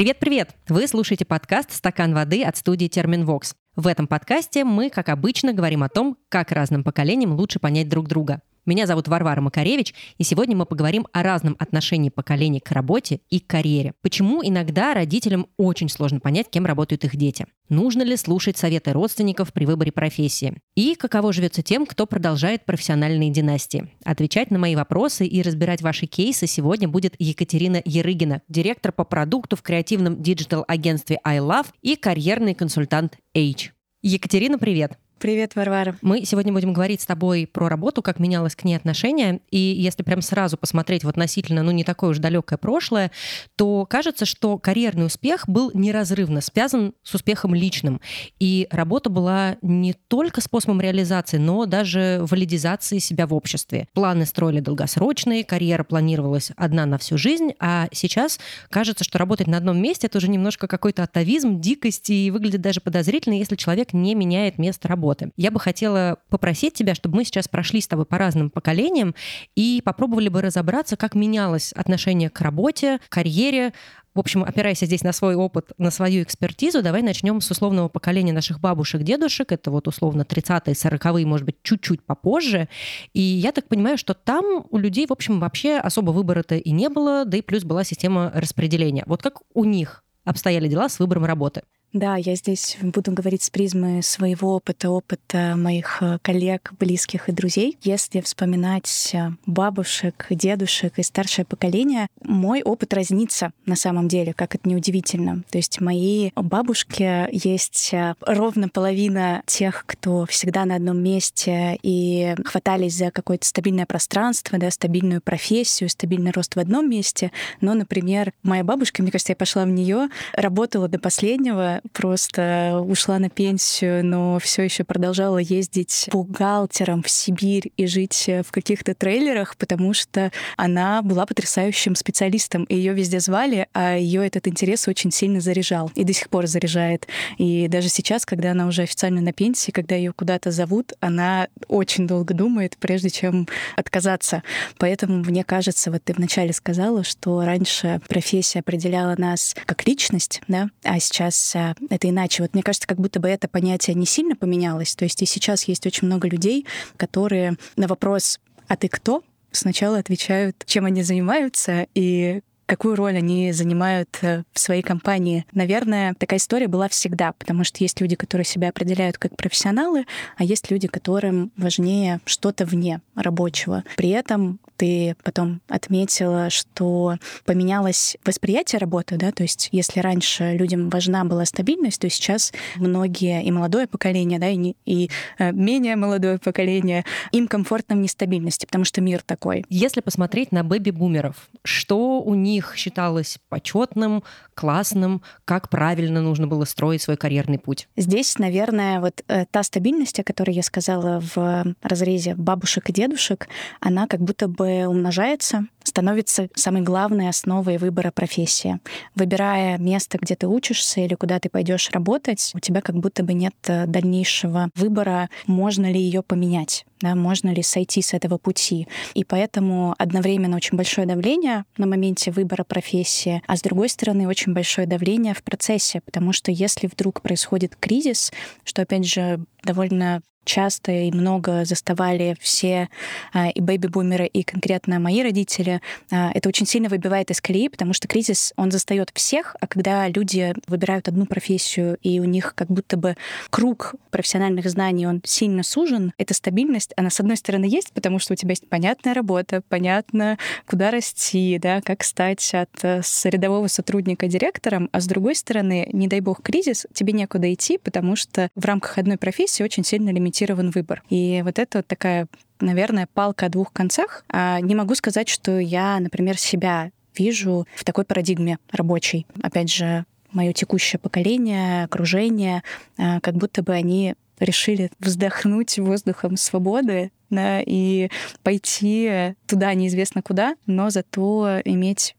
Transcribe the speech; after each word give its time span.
Привет, 0.00 0.16
привет. 0.18 0.29
Привет-привет! 0.40 0.70
Вы 0.70 0.88
слушаете 0.88 1.26
подкаст 1.26 1.70
«Стакан 1.70 2.14
воды» 2.14 2.42
от 2.42 2.56
студии 2.56 2.86
«Терминвокс». 2.86 3.54
В 3.76 3.86
этом 3.86 4.06
подкасте 4.06 4.64
мы, 4.64 4.88
как 4.88 5.10
обычно, 5.10 5.52
говорим 5.52 5.82
о 5.82 5.90
том, 5.90 6.16
как 6.30 6.50
разным 6.50 6.82
поколениям 6.82 7.32
лучше 7.32 7.58
понять 7.58 7.90
друг 7.90 8.08
друга. 8.08 8.40
Меня 8.66 8.86
зовут 8.86 9.08
Варвара 9.08 9.40
Макаревич, 9.40 9.94
и 10.18 10.22
сегодня 10.22 10.54
мы 10.54 10.66
поговорим 10.66 11.06
о 11.12 11.22
разном 11.22 11.56
отношении 11.58 12.10
поколений 12.10 12.60
к 12.60 12.70
работе 12.70 13.20
и 13.28 13.40
к 13.40 13.46
карьере. 13.46 13.94
Почему 14.02 14.42
иногда 14.44 14.94
родителям 14.94 15.46
очень 15.56 15.88
сложно 15.88 16.20
понять, 16.20 16.48
кем 16.50 16.66
работают 16.66 17.04
их 17.04 17.16
дети? 17.16 17.46
Нужно 17.70 18.02
ли 18.02 18.16
слушать 18.16 18.58
советы 18.58 18.92
родственников 18.92 19.52
при 19.52 19.64
выборе 19.64 19.92
профессии? 19.92 20.58
И 20.74 20.94
каково 20.94 21.32
живется 21.32 21.62
тем, 21.62 21.86
кто 21.86 22.06
продолжает 22.06 22.66
профессиональные 22.66 23.30
династии? 23.30 23.88
Отвечать 24.04 24.50
на 24.50 24.58
мои 24.58 24.76
вопросы 24.76 25.26
и 25.26 25.40
разбирать 25.40 25.80
ваши 25.80 26.06
кейсы 26.06 26.46
сегодня 26.46 26.86
будет 26.86 27.14
Екатерина 27.18 27.80
Ерыгина, 27.84 28.42
директор 28.48 28.92
по 28.92 29.04
продукту 29.04 29.56
в 29.56 29.62
креативном 29.62 30.20
digital-агентстве 30.30 31.18
iLove 31.26 31.66
и 31.82 31.96
карьерный 31.96 32.54
консультант 32.54 33.16
H. 33.34 33.72
Екатерина, 34.02 34.58
привет! 34.58 34.96
Привет, 35.20 35.54
Варвара. 35.54 35.96
Мы 36.00 36.24
сегодня 36.24 36.50
будем 36.50 36.72
говорить 36.72 37.02
с 37.02 37.06
тобой 37.06 37.46
про 37.46 37.68
работу, 37.68 38.00
как 38.00 38.18
менялось 38.18 38.56
к 38.56 38.64
ней 38.64 38.74
отношение. 38.74 39.40
И 39.50 39.58
если 39.58 40.02
прям 40.02 40.22
сразу 40.22 40.56
посмотреть 40.56 41.04
вот 41.04 41.10
относительно, 41.10 41.62
ну, 41.62 41.72
не 41.72 41.84
такое 41.84 42.12
уж 42.12 42.18
далекое 42.18 42.56
прошлое, 42.56 43.10
то 43.54 43.84
кажется, 43.84 44.24
что 44.24 44.56
карьерный 44.56 45.04
успех 45.04 45.46
был 45.46 45.72
неразрывно 45.74 46.40
связан 46.40 46.94
с 47.02 47.14
успехом 47.14 47.54
личным. 47.54 48.00
И 48.38 48.66
работа 48.70 49.10
была 49.10 49.58
не 49.60 49.92
только 49.92 50.40
способом 50.40 50.80
реализации, 50.80 51.36
но 51.36 51.66
даже 51.66 52.20
валидизации 52.22 52.96
себя 52.96 53.26
в 53.26 53.34
обществе. 53.34 53.88
Планы 53.92 54.24
строили 54.24 54.60
долгосрочные, 54.60 55.44
карьера 55.44 55.84
планировалась 55.84 56.50
одна 56.56 56.86
на 56.86 56.96
всю 56.96 57.18
жизнь, 57.18 57.52
а 57.58 57.88
сейчас 57.92 58.40
кажется, 58.70 59.04
что 59.04 59.18
работать 59.18 59.48
на 59.48 59.58
одном 59.58 59.82
месте— 59.82 60.06
это 60.06 60.16
уже 60.16 60.30
немножко 60.30 60.66
какой-то 60.66 61.02
атовизм, 61.02 61.60
дикость, 61.60 62.08
и 62.08 62.30
выглядит 62.30 62.62
даже 62.62 62.80
подозрительно, 62.80 63.34
если 63.34 63.56
человек 63.56 63.92
не 63.92 64.14
меняет 64.14 64.56
место 64.56 64.88
работы 64.88 65.09
работы. 65.10 65.32
Я 65.36 65.50
бы 65.50 65.60
хотела 65.60 66.18
попросить 66.28 66.74
тебя, 66.74 66.94
чтобы 66.94 67.16
мы 67.16 67.24
сейчас 67.24 67.48
прошли 67.48 67.80
с 67.80 67.88
тобой 67.88 68.06
по 68.06 68.18
разным 68.18 68.50
поколениям 68.50 69.14
и 69.56 69.82
попробовали 69.84 70.28
бы 70.28 70.42
разобраться, 70.42 70.96
как 70.96 71.14
менялось 71.14 71.72
отношение 71.72 72.30
к 72.30 72.40
работе, 72.40 73.00
карьере, 73.08 73.72
в 74.12 74.18
общем, 74.18 74.42
опираясь 74.42 74.80
здесь 74.80 75.04
на 75.04 75.12
свой 75.12 75.36
опыт, 75.36 75.70
на 75.78 75.92
свою 75.92 76.24
экспертизу, 76.24 76.82
давай 76.82 77.00
начнем 77.00 77.40
с 77.40 77.48
условного 77.48 77.88
поколения 77.88 78.32
наших 78.32 78.58
бабушек, 78.58 79.02
дедушек. 79.02 79.52
Это 79.52 79.70
вот 79.70 79.86
условно 79.86 80.22
30-е, 80.22 80.74
40-е, 80.74 81.26
может 81.26 81.46
быть, 81.46 81.62
чуть-чуть 81.62 82.02
попозже. 82.02 82.68
И 83.12 83.20
я 83.20 83.52
так 83.52 83.68
понимаю, 83.68 83.98
что 83.98 84.14
там 84.14 84.66
у 84.68 84.78
людей, 84.78 85.06
в 85.06 85.12
общем, 85.12 85.38
вообще 85.38 85.76
особо 85.76 86.10
выбора-то 86.10 86.56
и 86.56 86.72
не 86.72 86.88
было, 86.88 87.24
да 87.24 87.36
и 87.36 87.42
плюс 87.42 87.62
была 87.62 87.84
система 87.84 88.32
распределения. 88.34 89.04
Вот 89.06 89.22
как 89.22 89.42
у 89.54 89.64
них 89.64 90.02
обстояли 90.24 90.66
дела 90.66 90.88
с 90.88 90.98
выбором 90.98 91.24
работы? 91.24 91.62
Да, 91.92 92.16
я 92.16 92.36
здесь 92.36 92.78
буду 92.80 93.10
говорить 93.10 93.42
с 93.42 93.50
призмы 93.50 94.00
своего 94.02 94.54
опыта, 94.54 94.90
опыта 94.90 95.54
моих 95.56 95.98
э, 96.00 96.18
коллег, 96.22 96.72
близких 96.78 97.28
и 97.28 97.32
друзей. 97.32 97.78
Если 97.82 98.20
вспоминать 98.20 99.10
э, 99.12 99.30
бабушек, 99.44 100.26
дедушек 100.30 101.00
и 101.00 101.02
старшее 101.02 101.44
поколение, 101.44 102.06
мой 102.22 102.62
опыт 102.62 102.94
разнится 102.94 103.50
на 103.66 103.74
самом 103.74 104.06
деле, 104.06 104.32
как 104.34 104.54
это 104.54 104.68
неудивительно. 104.68 105.42
То 105.50 105.58
есть 105.58 105.80
мои 105.80 106.30
бабушки 106.36 107.26
есть 107.32 107.92
э, 107.92 108.14
ровно 108.20 108.68
половина 108.68 109.42
тех, 109.46 109.82
кто 109.84 110.26
всегда 110.26 110.66
на 110.66 110.76
одном 110.76 111.02
месте 111.02 111.76
и 111.82 112.36
хватались 112.44 112.94
за 112.94 113.10
какое-то 113.10 113.48
стабильное 113.48 113.86
пространство, 113.86 114.60
да, 114.60 114.70
стабильную 114.70 115.20
профессию, 115.20 115.90
стабильный 115.90 116.30
рост 116.30 116.54
в 116.54 116.60
одном 116.60 116.88
месте. 116.88 117.32
Но, 117.60 117.74
например, 117.74 118.32
моя 118.44 118.62
бабушка, 118.62 119.02
мне 119.02 119.10
кажется, 119.10 119.32
я 119.32 119.36
пошла 119.36 119.64
в 119.64 119.70
нее, 119.70 120.08
работала 120.34 120.86
до 120.86 121.00
последнего, 121.00 121.79
просто 121.92 122.82
ушла 122.86 123.18
на 123.18 123.28
пенсию, 123.30 124.04
но 124.04 124.38
все 124.38 124.62
еще 124.62 124.84
продолжала 124.84 125.38
ездить 125.38 126.08
бухгалтером 126.12 127.02
в 127.02 127.10
Сибирь 127.10 127.72
и 127.76 127.86
жить 127.86 128.24
в 128.28 128.50
каких-то 128.50 128.94
трейлерах, 128.94 129.56
потому 129.56 129.94
что 129.94 130.30
она 130.56 131.02
была 131.02 131.26
потрясающим 131.26 131.94
специалистом, 131.94 132.64
и 132.64 132.76
ее 132.76 132.92
везде 132.92 133.20
звали, 133.20 133.68
а 133.72 133.96
ее 133.96 134.26
этот 134.26 134.48
интерес 134.48 134.88
очень 134.88 135.10
сильно 135.10 135.40
заряжал 135.40 135.90
и 135.94 136.04
до 136.04 136.12
сих 136.12 136.28
пор 136.28 136.46
заряжает. 136.46 137.06
И 137.38 137.68
даже 137.68 137.88
сейчас, 137.88 138.26
когда 138.26 138.52
она 138.52 138.66
уже 138.66 138.82
официально 138.82 139.20
на 139.20 139.32
пенсии, 139.32 139.70
когда 139.70 139.94
ее 139.94 140.12
куда-то 140.12 140.50
зовут, 140.50 140.92
она 141.00 141.48
очень 141.68 142.06
долго 142.06 142.34
думает, 142.34 142.76
прежде 142.78 143.10
чем 143.10 143.48
отказаться. 143.76 144.42
Поэтому 144.78 145.18
мне 145.18 145.44
кажется, 145.44 145.90
вот 145.90 146.04
ты 146.04 146.12
вначале 146.12 146.52
сказала, 146.52 147.04
что 147.04 147.44
раньше 147.44 148.00
профессия 148.08 148.60
определяла 148.60 149.14
нас 149.16 149.54
как 149.66 149.86
личность, 149.86 150.40
да, 150.48 150.68
а 150.84 150.98
сейчас 151.00 151.56
это 151.88 152.08
иначе. 152.08 152.42
Вот 152.42 152.54
мне 152.54 152.62
кажется, 152.62 152.88
как 152.88 152.98
будто 152.98 153.20
бы 153.20 153.28
это 153.28 153.48
понятие 153.48 153.94
не 153.94 154.06
сильно 154.06 154.36
поменялось. 154.36 154.94
То 154.94 155.04
есть 155.04 155.22
и 155.22 155.26
сейчас 155.26 155.64
есть 155.64 155.86
очень 155.86 156.06
много 156.06 156.28
людей, 156.28 156.66
которые 156.96 157.56
на 157.76 157.86
вопрос 157.86 158.40
«А 158.68 158.76
ты 158.76 158.88
кто?» 158.88 159.22
сначала 159.52 159.98
отвечают, 159.98 160.62
чем 160.66 160.86
они 160.86 161.02
занимаются 161.02 161.86
и 161.94 162.40
какую 162.70 162.94
роль 162.94 163.16
они 163.16 163.50
занимают 163.50 164.16
э, 164.22 164.44
в 164.52 164.60
своей 164.60 164.82
компании. 164.82 165.44
Наверное, 165.50 166.14
такая 166.14 166.38
история 166.38 166.68
была 166.68 166.88
всегда, 166.88 167.32
потому 167.32 167.64
что 167.64 167.82
есть 167.82 168.00
люди, 168.00 168.14
которые 168.14 168.44
себя 168.44 168.68
определяют 168.68 169.18
как 169.18 169.34
профессионалы, 169.34 170.06
а 170.36 170.44
есть 170.44 170.70
люди, 170.70 170.86
которым 170.86 171.50
важнее 171.56 172.20
что-то 172.26 172.64
вне 172.64 173.00
рабочего. 173.16 173.82
При 173.96 174.10
этом 174.10 174.60
ты 174.80 175.14
потом 175.22 175.60
отметила, 175.68 176.48
что 176.48 177.18
поменялось 177.44 178.16
восприятие 178.24 178.78
работы, 178.78 179.18
да, 179.18 179.30
то 179.30 179.42
есть 179.42 179.68
если 179.72 180.00
раньше 180.00 180.54
людям 180.54 180.88
важна 180.88 181.26
была 181.26 181.44
стабильность, 181.44 182.00
то 182.00 182.08
сейчас 182.08 182.54
многие 182.76 183.44
и 183.44 183.50
молодое 183.50 183.86
поколение, 183.86 184.38
да, 184.38 184.48
и, 184.48 184.56
не, 184.56 184.76
и 184.86 185.10
э, 185.38 185.52
менее 185.52 185.96
молодое 185.96 186.38
поколение, 186.38 187.04
им 187.30 187.46
комфортно 187.46 187.94
в 187.94 187.98
нестабильности, 187.98 188.64
потому 188.64 188.86
что 188.86 189.02
мир 189.02 189.20
такой. 189.20 189.66
Если 189.68 190.00
посмотреть 190.00 190.50
на 190.50 190.64
бэби-бумеров, 190.64 191.34
что 191.62 192.22
у 192.22 192.34
них 192.34 192.72
считалось 192.74 193.38
почетным, 193.50 194.22
классным, 194.54 195.20
как 195.44 195.68
правильно 195.68 196.22
нужно 196.22 196.46
было 196.46 196.64
строить 196.64 197.02
свой 197.02 197.18
карьерный 197.18 197.58
путь? 197.58 197.86
Здесь, 197.98 198.38
наверное, 198.38 199.00
вот 199.00 199.22
э, 199.28 199.44
та 199.50 199.62
стабильность, 199.62 200.18
о 200.20 200.24
которой 200.24 200.54
я 200.54 200.62
сказала 200.62 201.22
в 201.34 201.74
разрезе 201.82 202.34
бабушек 202.34 202.88
и 202.88 202.94
дедушек, 202.94 203.48
она 203.80 204.06
как 204.06 204.20
будто 204.20 204.48
бы 204.48 204.69
умножается, 204.86 205.66
становится 205.84 206.48
самой 206.54 206.82
главной 206.82 207.28
основой 207.28 207.78
выбора 207.78 208.10
профессии. 208.10 208.78
Выбирая 209.14 209.78
место, 209.78 210.18
где 210.20 210.36
ты 210.36 210.46
учишься 210.46 211.00
или 211.00 211.14
куда 211.14 211.38
ты 211.38 211.48
пойдешь 211.48 211.90
работать, 211.90 212.52
у 212.54 212.60
тебя 212.60 212.80
как 212.80 212.96
будто 212.96 213.22
бы 213.22 213.32
нет 213.32 213.54
э, 213.66 213.86
дальнейшего 213.86 214.70
выбора, 214.74 215.28
можно 215.46 215.90
ли 215.90 216.00
ее 216.00 216.22
поменять, 216.22 216.84
да, 217.00 217.14
можно 217.14 217.50
ли 217.50 217.62
сойти 217.62 218.02
с 218.02 218.14
этого 218.14 218.38
пути. 218.38 218.88
И 219.14 219.24
поэтому 219.24 219.94
одновременно 219.98 220.56
очень 220.56 220.76
большое 220.76 221.06
давление 221.06 221.64
на 221.76 221.86
моменте 221.86 222.30
выбора 222.30 222.64
профессии, 222.64 223.42
а 223.46 223.56
с 223.56 223.62
другой 223.62 223.88
стороны 223.88 224.28
очень 224.28 224.52
большое 224.52 224.86
давление 224.86 225.34
в 225.34 225.42
процессе, 225.42 226.00
потому 226.00 226.32
что 226.32 226.50
если 226.50 226.86
вдруг 226.86 227.22
происходит 227.22 227.76
кризис, 227.76 228.32
что 228.64 228.82
опять 228.82 229.06
же 229.06 229.44
довольно 229.62 230.22
часто 230.44 230.92
и 230.92 231.12
много 231.12 231.64
заставали 231.64 232.36
все 232.40 232.88
а, 233.32 233.48
и 233.50 233.60
бэби-бумеры, 233.60 234.26
и 234.26 234.42
конкретно 234.42 234.98
мои 234.98 235.22
родители, 235.22 235.79
а, 236.10 236.30
это 236.34 236.48
очень 236.48 236.66
сильно 236.66 236.88
выбивает 236.88 237.30
из 237.30 237.40
колеи, 237.40 237.68
потому 237.68 237.92
что 237.92 238.08
кризис, 238.08 238.52
он 238.56 238.70
застает 238.70 239.10
всех, 239.14 239.56
а 239.60 239.66
когда 239.66 240.08
люди 240.08 240.54
выбирают 240.66 241.08
одну 241.08 241.26
профессию, 241.26 241.98
и 242.02 242.20
у 242.20 242.24
них 242.24 242.54
как 242.54 242.68
будто 242.68 242.96
бы 242.96 243.16
круг 243.50 243.94
профессиональных 244.10 244.68
знаний, 244.68 245.06
он 245.06 245.20
сильно 245.24 245.62
сужен, 245.62 246.12
эта 246.18 246.34
стабильность, 246.34 246.92
она, 246.96 247.10
с 247.10 247.20
одной 247.20 247.36
стороны, 247.36 247.64
есть, 247.64 247.92
потому 247.92 248.18
что 248.18 248.32
у 248.32 248.36
тебя 248.36 248.50
есть 248.50 248.68
понятная 248.68 249.14
работа, 249.14 249.62
понятно, 249.68 250.38
куда 250.66 250.90
расти, 250.90 251.58
да, 251.60 251.80
как 251.80 252.04
стать 252.04 252.54
от 252.54 252.70
э, 252.82 253.02
с 253.02 253.24
рядового 253.24 253.68
сотрудника 253.68 254.28
директором, 254.28 254.88
а 254.92 255.00
с 255.00 255.06
другой 255.06 255.34
стороны, 255.34 255.88
не 255.92 256.08
дай 256.08 256.20
бог 256.20 256.42
кризис, 256.42 256.86
тебе 256.92 257.12
некуда 257.12 257.52
идти, 257.52 257.78
потому 257.78 258.16
что 258.16 258.48
в 258.54 258.64
рамках 258.64 258.98
одной 258.98 259.18
профессии 259.18 259.62
очень 259.62 259.84
сильно 259.84 260.10
лимитирован 260.10 260.70
выбор. 260.70 261.02
И 261.10 261.42
вот 261.44 261.58
это 261.58 261.78
вот 261.78 261.86
такая 261.86 262.26
наверное, 262.60 263.08
палка 263.12 263.46
о 263.46 263.48
двух 263.48 263.72
концах. 263.72 264.24
А 264.28 264.60
не 264.60 264.74
могу 264.74 264.94
сказать, 264.94 265.28
что 265.28 265.58
я, 265.58 265.98
например, 266.00 266.38
себя 266.38 266.90
вижу 267.16 267.66
в 267.74 267.84
такой 267.84 268.04
парадигме 268.04 268.58
рабочей. 268.72 269.26
Опять 269.42 269.72
же, 269.72 270.04
мое 270.32 270.52
текущее 270.52 270.98
поколение, 270.98 271.84
окружение, 271.84 272.62
а, 272.96 273.20
как 273.20 273.34
будто 273.34 273.62
бы 273.62 273.72
они 273.72 274.14
решили 274.38 274.90
вздохнуть 274.98 275.78
воздухом 275.78 276.36
свободы 276.36 277.10
да, 277.28 277.60
и 277.64 278.10
пойти 278.42 279.34
туда 279.46 279.74
неизвестно 279.74 280.22
куда, 280.22 280.56
но 280.66 280.90
зато 280.90 281.60
иметь 281.64 282.16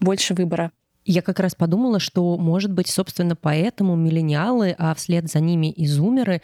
больше 0.00 0.34
выбора. 0.34 0.70
Я 1.04 1.20
как 1.20 1.40
раз 1.40 1.54
подумала, 1.56 1.98
что, 1.98 2.36
может 2.38 2.72
быть, 2.72 2.88
собственно, 2.88 3.34
поэтому 3.34 3.96
миллениалы, 3.96 4.74
а 4.78 4.94
вслед 4.94 5.28
за 5.28 5.40
ними 5.40 5.70
и 5.70 5.86
зумеры 5.86 6.42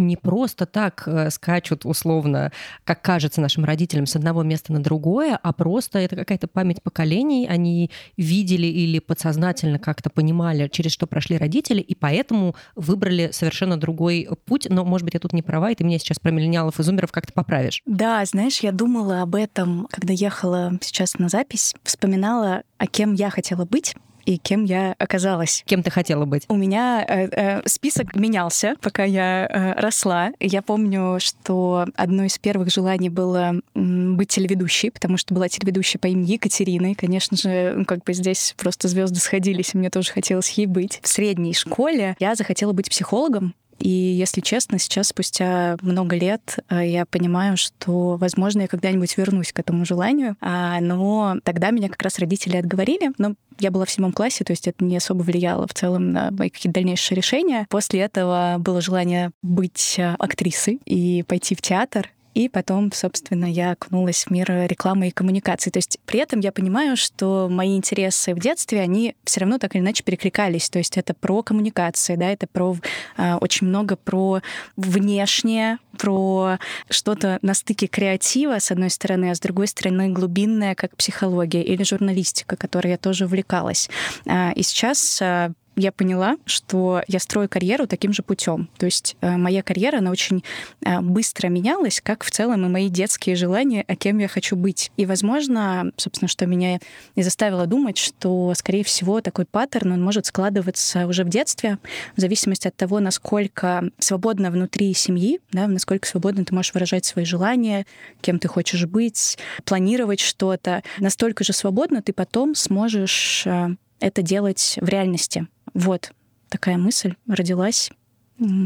не 0.00 0.16
просто 0.16 0.66
так 0.66 1.04
э, 1.06 1.30
скачут 1.30 1.84
условно, 1.84 2.52
как 2.84 3.02
кажется 3.02 3.40
нашим 3.40 3.64
родителям, 3.64 4.06
с 4.06 4.16
одного 4.16 4.42
места 4.42 4.72
на 4.72 4.82
другое, 4.82 5.38
а 5.40 5.52
просто 5.52 5.98
это 5.98 6.16
какая-то 6.16 6.48
память 6.48 6.82
поколений, 6.82 7.46
они 7.46 7.90
видели 8.16 8.66
или 8.66 8.98
подсознательно 8.98 9.78
как-то 9.78 10.10
понимали, 10.10 10.68
через 10.68 10.92
что 10.92 11.06
прошли 11.06 11.38
родители, 11.38 11.80
и 11.80 11.94
поэтому 11.94 12.54
выбрали 12.74 13.30
совершенно 13.32 13.76
другой 13.76 14.28
путь. 14.46 14.66
Но, 14.68 14.84
может 14.84 15.04
быть, 15.04 15.14
я 15.14 15.20
тут 15.20 15.32
не 15.32 15.42
права, 15.42 15.70
и 15.70 15.74
ты 15.74 15.84
меня 15.84 15.98
сейчас 15.98 16.18
про 16.18 16.30
миллениалов 16.30 16.80
и 16.80 16.82
зумеров 16.82 17.12
как-то 17.12 17.32
поправишь. 17.32 17.82
Да, 17.86 18.24
знаешь, 18.24 18.60
я 18.60 18.72
думала 18.72 19.22
об 19.22 19.34
этом, 19.34 19.86
когда 19.90 20.12
ехала 20.12 20.72
сейчас 20.80 21.18
на 21.18 21.28
запись, 21.28 21.74
вспоминала, 21.82 22.62
о 22.78 22.86
кем 22.86 23.14
я 23.14 23.30
хотела 23.30 23.64
быть 23.64 23.94
и 24.24 24.38
кем 24.38 24.64
я 24.64 24.94
оказалась. 24.98 25.62
Кем 25.66 25.82
ты 25.82 25.90
хотела 25.90 26.24
быть? 26.24 26.44
У 26.48 26.56
меня 26.56 27.04
э, 27.06 27.28
э, 27.30 27.62
список 27.66 28.14
менялся, 28.16 28.74
пока 28.80 29.04
я 29.04 29.46
э, 29.46 29.80
росла. 29.80 30.30
Я 30.40 30.62
помню, 30.62 31.18
что 31.20 31.86
одно 31.96 32.24
из 32.24 32.38
первых 32.38 32.70
желаний 32.70 33.10
было 33.10 33.54
быть 33.74 34.28
телеведущей, 34.28 34.90
потому 34.90 35.16
что 35.16 35.34
была 35.34 35.48
телеведущая 35.48 35.98
по 35.98 36.06
имени 36.06 36.32
Екатерина. 36.32 36.92
И, 36.92 36.94
конечно 36.94 37.36
же, 37.36 37.74
ну, 37.76 37.84
как 37.84 38.04
бы 38.04 38.12
здесь 38.12 38.54
просто 38.56 38.88
звезды 38.88 39.20
сходились, 39.20 39.74
и 39.74 39.78
мне 39.78 39.90
тоже 39.90 40.12
хотелось 40.12 40.50
ей 40.50 40.66
быть. 40.66 41.00
В 41.02 41.08
средней 41.08 41.54
школе 41.54 42.16
я 42.18 42.34
захотела 42.34 42.72
быть 42.72 42.90
психологом, 42.90 43.54
и, 43.80 43.88
если 43.88 44.40
честно, 44.40 44.78
сейчас, 44.78 45.08
спустя 45.08 45.76
много 45.80 46.14
лет, 46.14 46.58
э, 46.68 46.86
я 46.86 47.06
понимаю, 47.06 47.56
что, 47.56 48.16
возможно, 48.16 48.62
я 48.62 48.68
когда-нибудь 48.68 49.16
вернусь 49.16 49.52
к 49.52 49.58
этому 49.58 49.84
желанию. 49.84 50.36
А, 50.40 50.80
но 50.80 51.36
тогда 51.44 51.70
меня 51.70 51.88
как 51.88 52.02
раз 52.02 52.18
родители 52.18 52.56
отговорили. 52.56 53.10
Но 53.16 53.34
я 53.58 53.70
была 53.70 53.86
в 53.86 53.90
седьмом 53.90 54.12
классе, 54.12 54.44
то 54.44 54.52
есть 54.52 54.68
это 54.68 54.84
не 54.84 54.96
особо 54.96 55.22
влияло 55.22 55.66
в 55.66 55.74
целом 55.74 56.12
на 56.12 56.30
мои 56.30 56.50
какие-то 56.50 56.74
дальнейшие 56.74 57.16
решения. 57.16 57.66
После 57.70 58.00
этого 58.00 58.56
было 58.58 58.80
желание 58.80 59.30
быть 59.42 59.96
э, 59.98 60.14
актрисой 60.18 60.80
и 60.84 61.24
пойти 61.26 61.54
в 61.54 61.62
театр. 61.62 62.10
И 62.34 62.48
потом, 62.48 62.92
собственно, 62.92 63.44
я 63.44 63.72
окунулась 63.72 64.24
в 64.24 64.30
мир 64.30 64.46
рекламы 64.66 65.08
и 65.08 65.10
коммуникации. 65.10 65.70
То 65.70 65.78
есть 65.78 65.98
при 66.06 66.20
этом 66.20 66.40
я 66.40 66.52
понимаю, 66.52 66.96
что 66.96 67.48
мои 67.50 67.76
интересы 67.76 68.34
в 68.34 68.40
детстве, 68.40 68.80
они 68.80 69.16
все 69.24 69.40
равно 69.40 69.58
так 69.58 69.74
или 69.74 69.82
иначе 69.82 70.04
перекликались. 70.04 70.70
То 70.70 70.78
есть 70.78 70.96
это 70.96 71.14
про 71.14 71.42
коммуникации, 71.42 72.16
да, 72.16 72.30
это 72.30 72.46
про 72.46 72.76
э, 73.16 73.34
очень 73.36 73.66
много 73.66 73.96
про 73.96 74.40
внешнее, 74.76 75.78
про 75.98 76.58
что-то 76.88 77.38
на 77.42 77.54
стыке 77.54 77.86
креатива, 77.86 78.58
с 78.58 78.70
одной 78.70 78.90
стороны, 78.90 79.30
а 79.30 79.34
с 79.34 79.40
другой 79.40 79.66
стороны 79.66 80.08
глубинное, 80.10 80.74
как 80.74 80.96
психология 80.96 81.62
или 81.62 81.82
журналистика, 81.82 82.56
которой 82.56 82.92
я 82.92 82.98
тоже 82.98 83.24
увлекалась. 83.24 83.90
Э, 84.26 84.52
и 84.54 84.62
сейчас 84.62 85.20
э, 85.20 85.52
я 85.80 85.92
поняла, 85.92 86.36
что 86.44 87.02
я 87.08 87.18
строю 87.18 87.48
карьеру 87.48 87.86
таким 87.86 88.12
же 88.12 88.22
путем. 88.22 88.68
То 88.78 88.86
есть 88.86 89.16
э, 89.20 89.36
моя 89.36 89.62
карьера, 89.62 89.98
она 89.98 90.10
очень 90.10 90.44
э, 90.84 91.00
быстро 91.00 91.48
менялась, 91.48 92.00
как 92.00 92.22
в 92.22 92.30
целом 92.30 92.64
и 92.64 92.68
мои 92.68 92.88
детские 92.88 93.36
желания, 93.36 93.84
о 93.88 93.96
кем 93.96 94.18
я 94.18 94.28
хочу 94.28 94.56
быть. 94.56 94.92
И, 94.96 95.06
возможно, 95.06 95.90
собственно, 95.96 96.28
что 96.28 96.46
меня 96.46 96.78
и 97.14 97.22
заставило 97.22 97.66
думать, 97.66 97.98
что, 97.98 98.52
скорее 98.54 98.84
всего, 98.84 99.20
такой 99.20 99.46
паттерн, 99.46 99.92
он 99.92 100.02
может 100.02 100.26
складываться 100.26 101.06
уже 101.06 101.24
в 101.24 101.28
детстве, 101.28 101.78
в 102.16 102.20
зависимости 102.20 102.68
от 102.68 102.76
того, 102.76 103.00
насколько 103.00 103.90
свободно 103.98 104.50
внутри 104.50 104.92
семьи, 104.94 105.40
да, 105.52 105.66
насколько 105.66 106.06
свободно 106.06 106.44
ты 106.44 106.54
можешь 106.54 106.74
выражать 106.74 107.04
свои 107.04 107.24
желания, 107.24 107.86
кем 108.20 108.38
ты 108.38 108.48
хочешь 108.48 108.86
быть, 108.86 109.38
планировать 109.64 110.20
что-то. 110.20 110.82
Настолько 110.98 111.44
же 111.44 111.52
свободно 111.52 112.02
ты 112.02 112.12
потом 112.12 112.54
сможешь 112.54 113.46
э, 113.46 113.70
это 114.00 114.22
делать 114.22 114.78
в 114.80 114.88
реальности. 114.88 115.46
Вот 115.74 116.12
такая 116.48 116.76
мысль 116.76 117.14
родилась, 117.26 117.90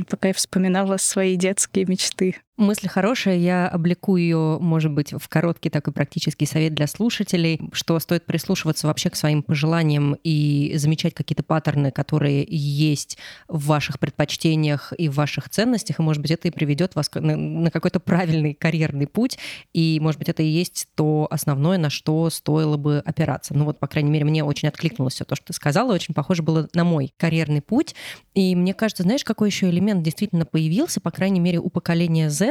пока 0.08 0.28
я 0.28 0.34
вспоминала 0.34 0.96
свои 0.96 1.36
детские 1.36 1.86
мечты. 1.86 2.36
Мысль 2.56 2.86
хорошая, 2.86 3.36
я 3.36 3.66
облеку 3.66 4.16
ее, 4.16 4.58
может 4.60 4.92
быть, 4.92 5.12
в 5.12 5.28
короткий 5.28 5.70
такой 5.70 5.92
практический 5.92 6.46
совет 6.46 6.72
для 6.72 6.86
слушателей, 6.86 7.60
что 7.72 7.98
стоит 7.98 8.26
прислушиваться 8.26 8.86
вообще 8.86 9.10
к 9.10 9.16
своим 9.16 9.42
пожеланиям 9.42 10.16
и 10.22 10.72
замечать 10.76 11.14
какие-то 11.14 11.42
паттерны, 11.42 11.90
которые 11.90 12.46
есть 12.48 13.18
в 13.48 13.66
ваших 13.66 13.98
предпочтениях 13.98 14.92
и 14.96 15.08
в 15.08 15.16
ваших 15.16 15.48
ценностях, 15.48 15.98
и, 15.98 16.02
может 16.02 16.22
быть, 16.22 16.30
это 16.30 16.46
и 16.46 16.52
приведет 16.52 16.94
вас 16.94 17.10
на 17.12 17.72
какой-то 17.72 17.98
правильный 17.98 18.54
карьерный 18.54 19.08
путь, 19.08 19.36
и, 19.72 19.98
может 20.00 20.20
быть, 20.20 20.28
это 20.28 20.44
и 20.44 20.46
есть 20.46 20.86
то 20.94 21.26
основное, 21.32 21.76
на 21.76 21.90
что 21.90 22.30
стоило 22.30 22.76
бы 22.76 23.02
опираться. 23.04 23.52
Ну 23.52 23.64
вот, 23.64 23.80
по 23.80 23.88
крайней 23.88 24.12
мере, 24.12 24.26
мне 24.26 24.44
очень 24.44 24.68
откликнулось 24.68 25.14
все 25.14 25.24
то, 25.24 25.34
что 25.34 25.46
ты 25.46 25.52
сказала, 25.54 25.92
очень 25.92 26.14
похоже 26.14 26.44
было 26.44 26.68
на 26.72 26.84
мой 26.84 27.12
карьерный 27.16 27.62
путь, 27.62 27.96
и 28.34 28.54
мне 28.54 28.74
кажется, 28.74 29.02
знаешь, 29.02 29.24
какой 29.24 29.48
еще 29.48 29.68
элемент 29.68 30.04
действительно 30.04 30.46
появился, 30.46 31.00
по 31.00 31.10
крайней 31.10 31.40
мере, 31.40 31.58
у 31.58 31.68
поколения 31.68 32.30
Z, 32.30 32.43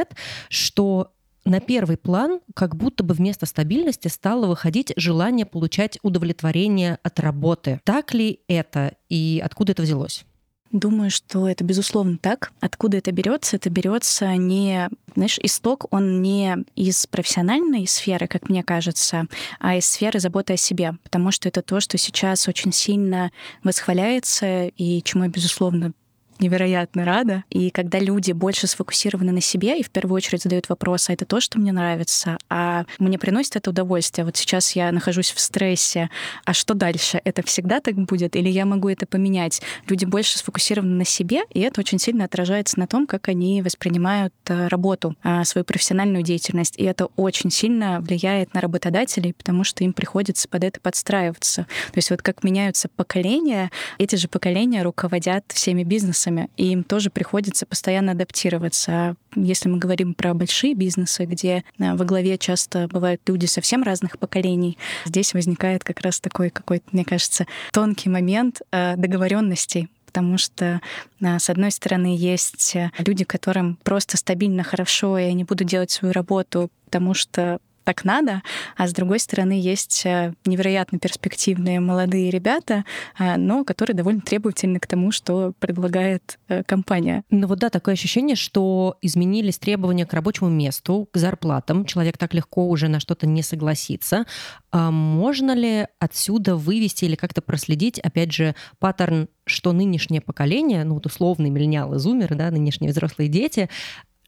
что 0.48 1.12
на 1.44 1.60
первый 1.60 1.96
план 1.96 2.40
как 2.54 2.76
будто 2.76 3.04
бы 3.04 3.14
вместо 3.14 3.46
стабильности 3.46 4.08
стало 4.08 4.46
выходить 4.46 4.92
желание 4.96 5.46
получать 5.46 5.98
удовлетворение 6.02 6.98
от 7.02 7.20
работы. 7.20 7.80
Так 7.84 8.14
ли 8.14 8.40
это 8.48 8.94
и 9.08 9.42
откуда 9.44 9.72
это 9.72 9.82
взялось? 9.82 10.24
Думаю, 10.72 11.10
что 11.10 11.48
это 11.48 11.62
безусловно 11.62 12.18
так. 12.18 12.50
Откуда 12.60 12.96
это 12.96 13.12
берется? 13.12 13.54
Это 13.54 13.70
берется 13.70 14.34
не, 14.34 14.88
знаешь, 15.14 15.38
исток, 15.40 15.86
он 15.92 16.20
не 16.20 16.56
из 16.74 17.06
профессиональной 17.06 17.86
сферы, 17.86 18.26
как 18.26 18.48
мне 18.48 18.64
кажется, 18.64 19.26
а 19.60 19.76
из 19.76 19.86
сферы 19.86 20.18
заботы 20.18 20.54
о 20.54 20.56
себе, 20.56 20.94
потому 21.04 21.30
что 21.30 21.48
это 21.48 21.62
то, 21.62 21.78
что 21.78 21.96
сейчас 21.96 22.48
очень 22.48 22.72
сильно 22.72 23.30
восхваляется 23.62 24.66
и 24.66 25.00
чему 25.04 25.22
я, 25.24 25.28
безусловно, 25.28 25.92
невероятно 26.40 27.04
рада. 27.04 27.44
И 27.50 27.70
когда 27.70 27.98
люди 27.98 28.32
больше 28.32 28.66
сфокусированы 28.66 29.32
на 29.32 29.40
себе 29.40 29.78
и 29.78 29.82
в 29.82 29.90
первую 29.90 30.16
очередь 30.16 30.42
задают 30.42 30.68
вопрос, 30.68 31.08
а 31.08 31.12
это 31.12 31.24
то, 31.24 31.40
что 31.40 31.58
мне 31.58 31.72
нравится, 31.72 32.38
а 32.48 32.84
мне 32.98 33.18
приносит 33.18 33.56
это 33.56 33.70
удовольствие. 33.70 34.24
Вот 34.24 34.36
сейчас 34.36 34.72
я 34.72 34.90
нахожусь 34.92 35.30
в 35.30 35.40
стрессе, 35.40 36.10
а 36.44 36.52
что 36.52 36.74
дальше? 36.74 37.20
Это 37.24 37.42
всегда 37.42 37.80
так 37.80 37.94
будет? 37.94 38.36
Или 38.36 38.48
я 38.48 38.66
могу 38.66 38.88
это 38.88 39.06
поменять? 39.06 39.62
Люди 39.88 40.04
больше 40.04 40.38
сфокусированы 40.38 40.94
на 40.94 41.04
себе, 41.04 41.42
и 41.52 41.60
это 41.60 41.80
очень 41.80 41.98
сильно 41.98 42.24
отражается 42.24 42.78
на 42.78 42.86
том, 42.86 43.06
как 43.06 43.28
они 43.28 43.62
воспринимают 43.62 44.34
э, 44.48 44.68
работу, 44.68 45.16
а, 45.22 45.44
свою 45.44 45.64
профессиональную 45.64 46.22
деятельность. 46.22 46.74
И 46.76 46.84
это 46.84 47.06
очень 47.16 47.50
сильно 47.50 48.00
влияет 48.00 48.54
на 48.54 48.60
работодателей, 48.60 49.32
потому 49.32 49.64
что 49.64 49.84
им 49.84 49.92
приходится 49.92 50.48
под 50.48 50.64
это 50.64 50.80
подстраиваться. 50.80 51.66
То 51.92 51.98
есть 51.98 52.10
вот 52.10 52.22
как 52.22 52.44
меняются 52.44 52.88
поколения, 52.88 53.70
эти 53.98 54.16
же 54.16 54.28
поколения 54.28 54.82
руководят 54.82 55.44
всеми 55.48 55.84
бизнесами 55.84 56.23
бизнесами, 56.24 56.48
и 56.56 56.72
им 56.72 56.84
тоже 56.84 57.10
приходится 57.10 57.66
постоянно 57.66 58.12
адаптироваться. 58.12 58.92
А 58.92 59.14
если 59.34 59.68
мы 59.68 59.78
говорим 59.78 60.14
про 60.14 60.34
большие 60.34 60.74
бизнесы, 60.74 61.24
где 61.24 61.64
э, 61.78 61.94
во 61.94 62.04
главе 62.04 62.38
часто 62.38 62.88
бывают 62.88 63.20
люди 63.26 63.46
совсем 63.46 63.82
разных 63.82 64.18
поколений, 64.18 64.78
здесь 65.04 65.34
возникает 65.34 65.84
как 65.84 66.00
раз 66.00 66.20
такой 66.20 66.50
какой-то, 66.50 66.84
мне 66.92 67.04
кажется, 67.04 67.46
тонкий 67.72 68.08
момент 68.08 68.62
э, 68.72 68.96
договоренностей 68.96 69.88
потому 70.06 70.38
что, 70.38 70.80
э, 71.20 71.38
с 71.40 71.50
одной 71.50 71.72
стороны, 71.72 72.14
есть 72.16 72.76
люди, 72.98 73.24
которым 73.24 73.78
просто 73.82 74.16
стабильно 74.16 74.62
хорошо, 74.62 75.18
и 75.18 75.24
они 75.24 75.42
будут 75.42 75.66
делать 75.66 75.90
свою 75.90 76.12
работу, 76.12 76.70
потому 76.84 77.14
что 77.14 77.58
так 77.84 78.04
надо, 78.04 78.42
а 78.76 78.88
с 78.88 78.92
другой 78.92 79.18
стороны 79.20 79.52
есть 79.52 80.04
э, 80.06 80.34
невероятно 80.44 80.98
перспективные 80.98 81.80
молодые 81.80 82.30
ребята, 82.30 82.84
э, 83.18 83.36
но 83.36 83.64
которые 83.64 83.94
довольно 83.94 84.20
требовательны 84.20 84.80
к 84.80 84.86
тому, 84.86 85.12
что 85.12 85.52
предлагает 85.58 86.38
э, 86.48 86.64
компания. 86.64 87.24
Ну 87.30 87.46
вот 87.46 87.58
да, 87.58 87.70
такое 87.70 87.94
ощущение, 87.94 88.36
что 88.36 88.96
изменились 89.02 89.58
требования 89.58 90.06
к 90.06 90.12
рабочему 90.12 90.48
месту, 90.48 91.08
к 91.12 91.16
зарплатам. 91.16 91.84
Человек 91.84 92.18
так 92.18 92.34
легко 92.34 92.68
уже 92.68 92.88
на 92.88 93.00
что-то 93.00 93.26
не 93.26 93.42
согласится. 93.42 94.24
А 94.72 94.90
можно 94.90 95.54
ли 95.54 95.86
отсюда 95.98 96.56
вывести 96.56 97.04
или 97.04 97.14
как-то 97.14 97.42
проследить, 97.42 97.98
опять 97.98 98.32
же, 98.32 98.54
паттерн 98.78 99.28
что 99.46 99.72
нынешнее 99.72 100.20
поколение, 100.20 100.84
ну 100.84 100.94
вот 100.94 101.06
условные 101.06 101.50
миллениалы, 101.50 101.98
зумеры, 101.98 102.34
да, 102.34 102.50
нынешние 102.50 102.90
взрослые 102.90 103.28
дети, 103.28 103.68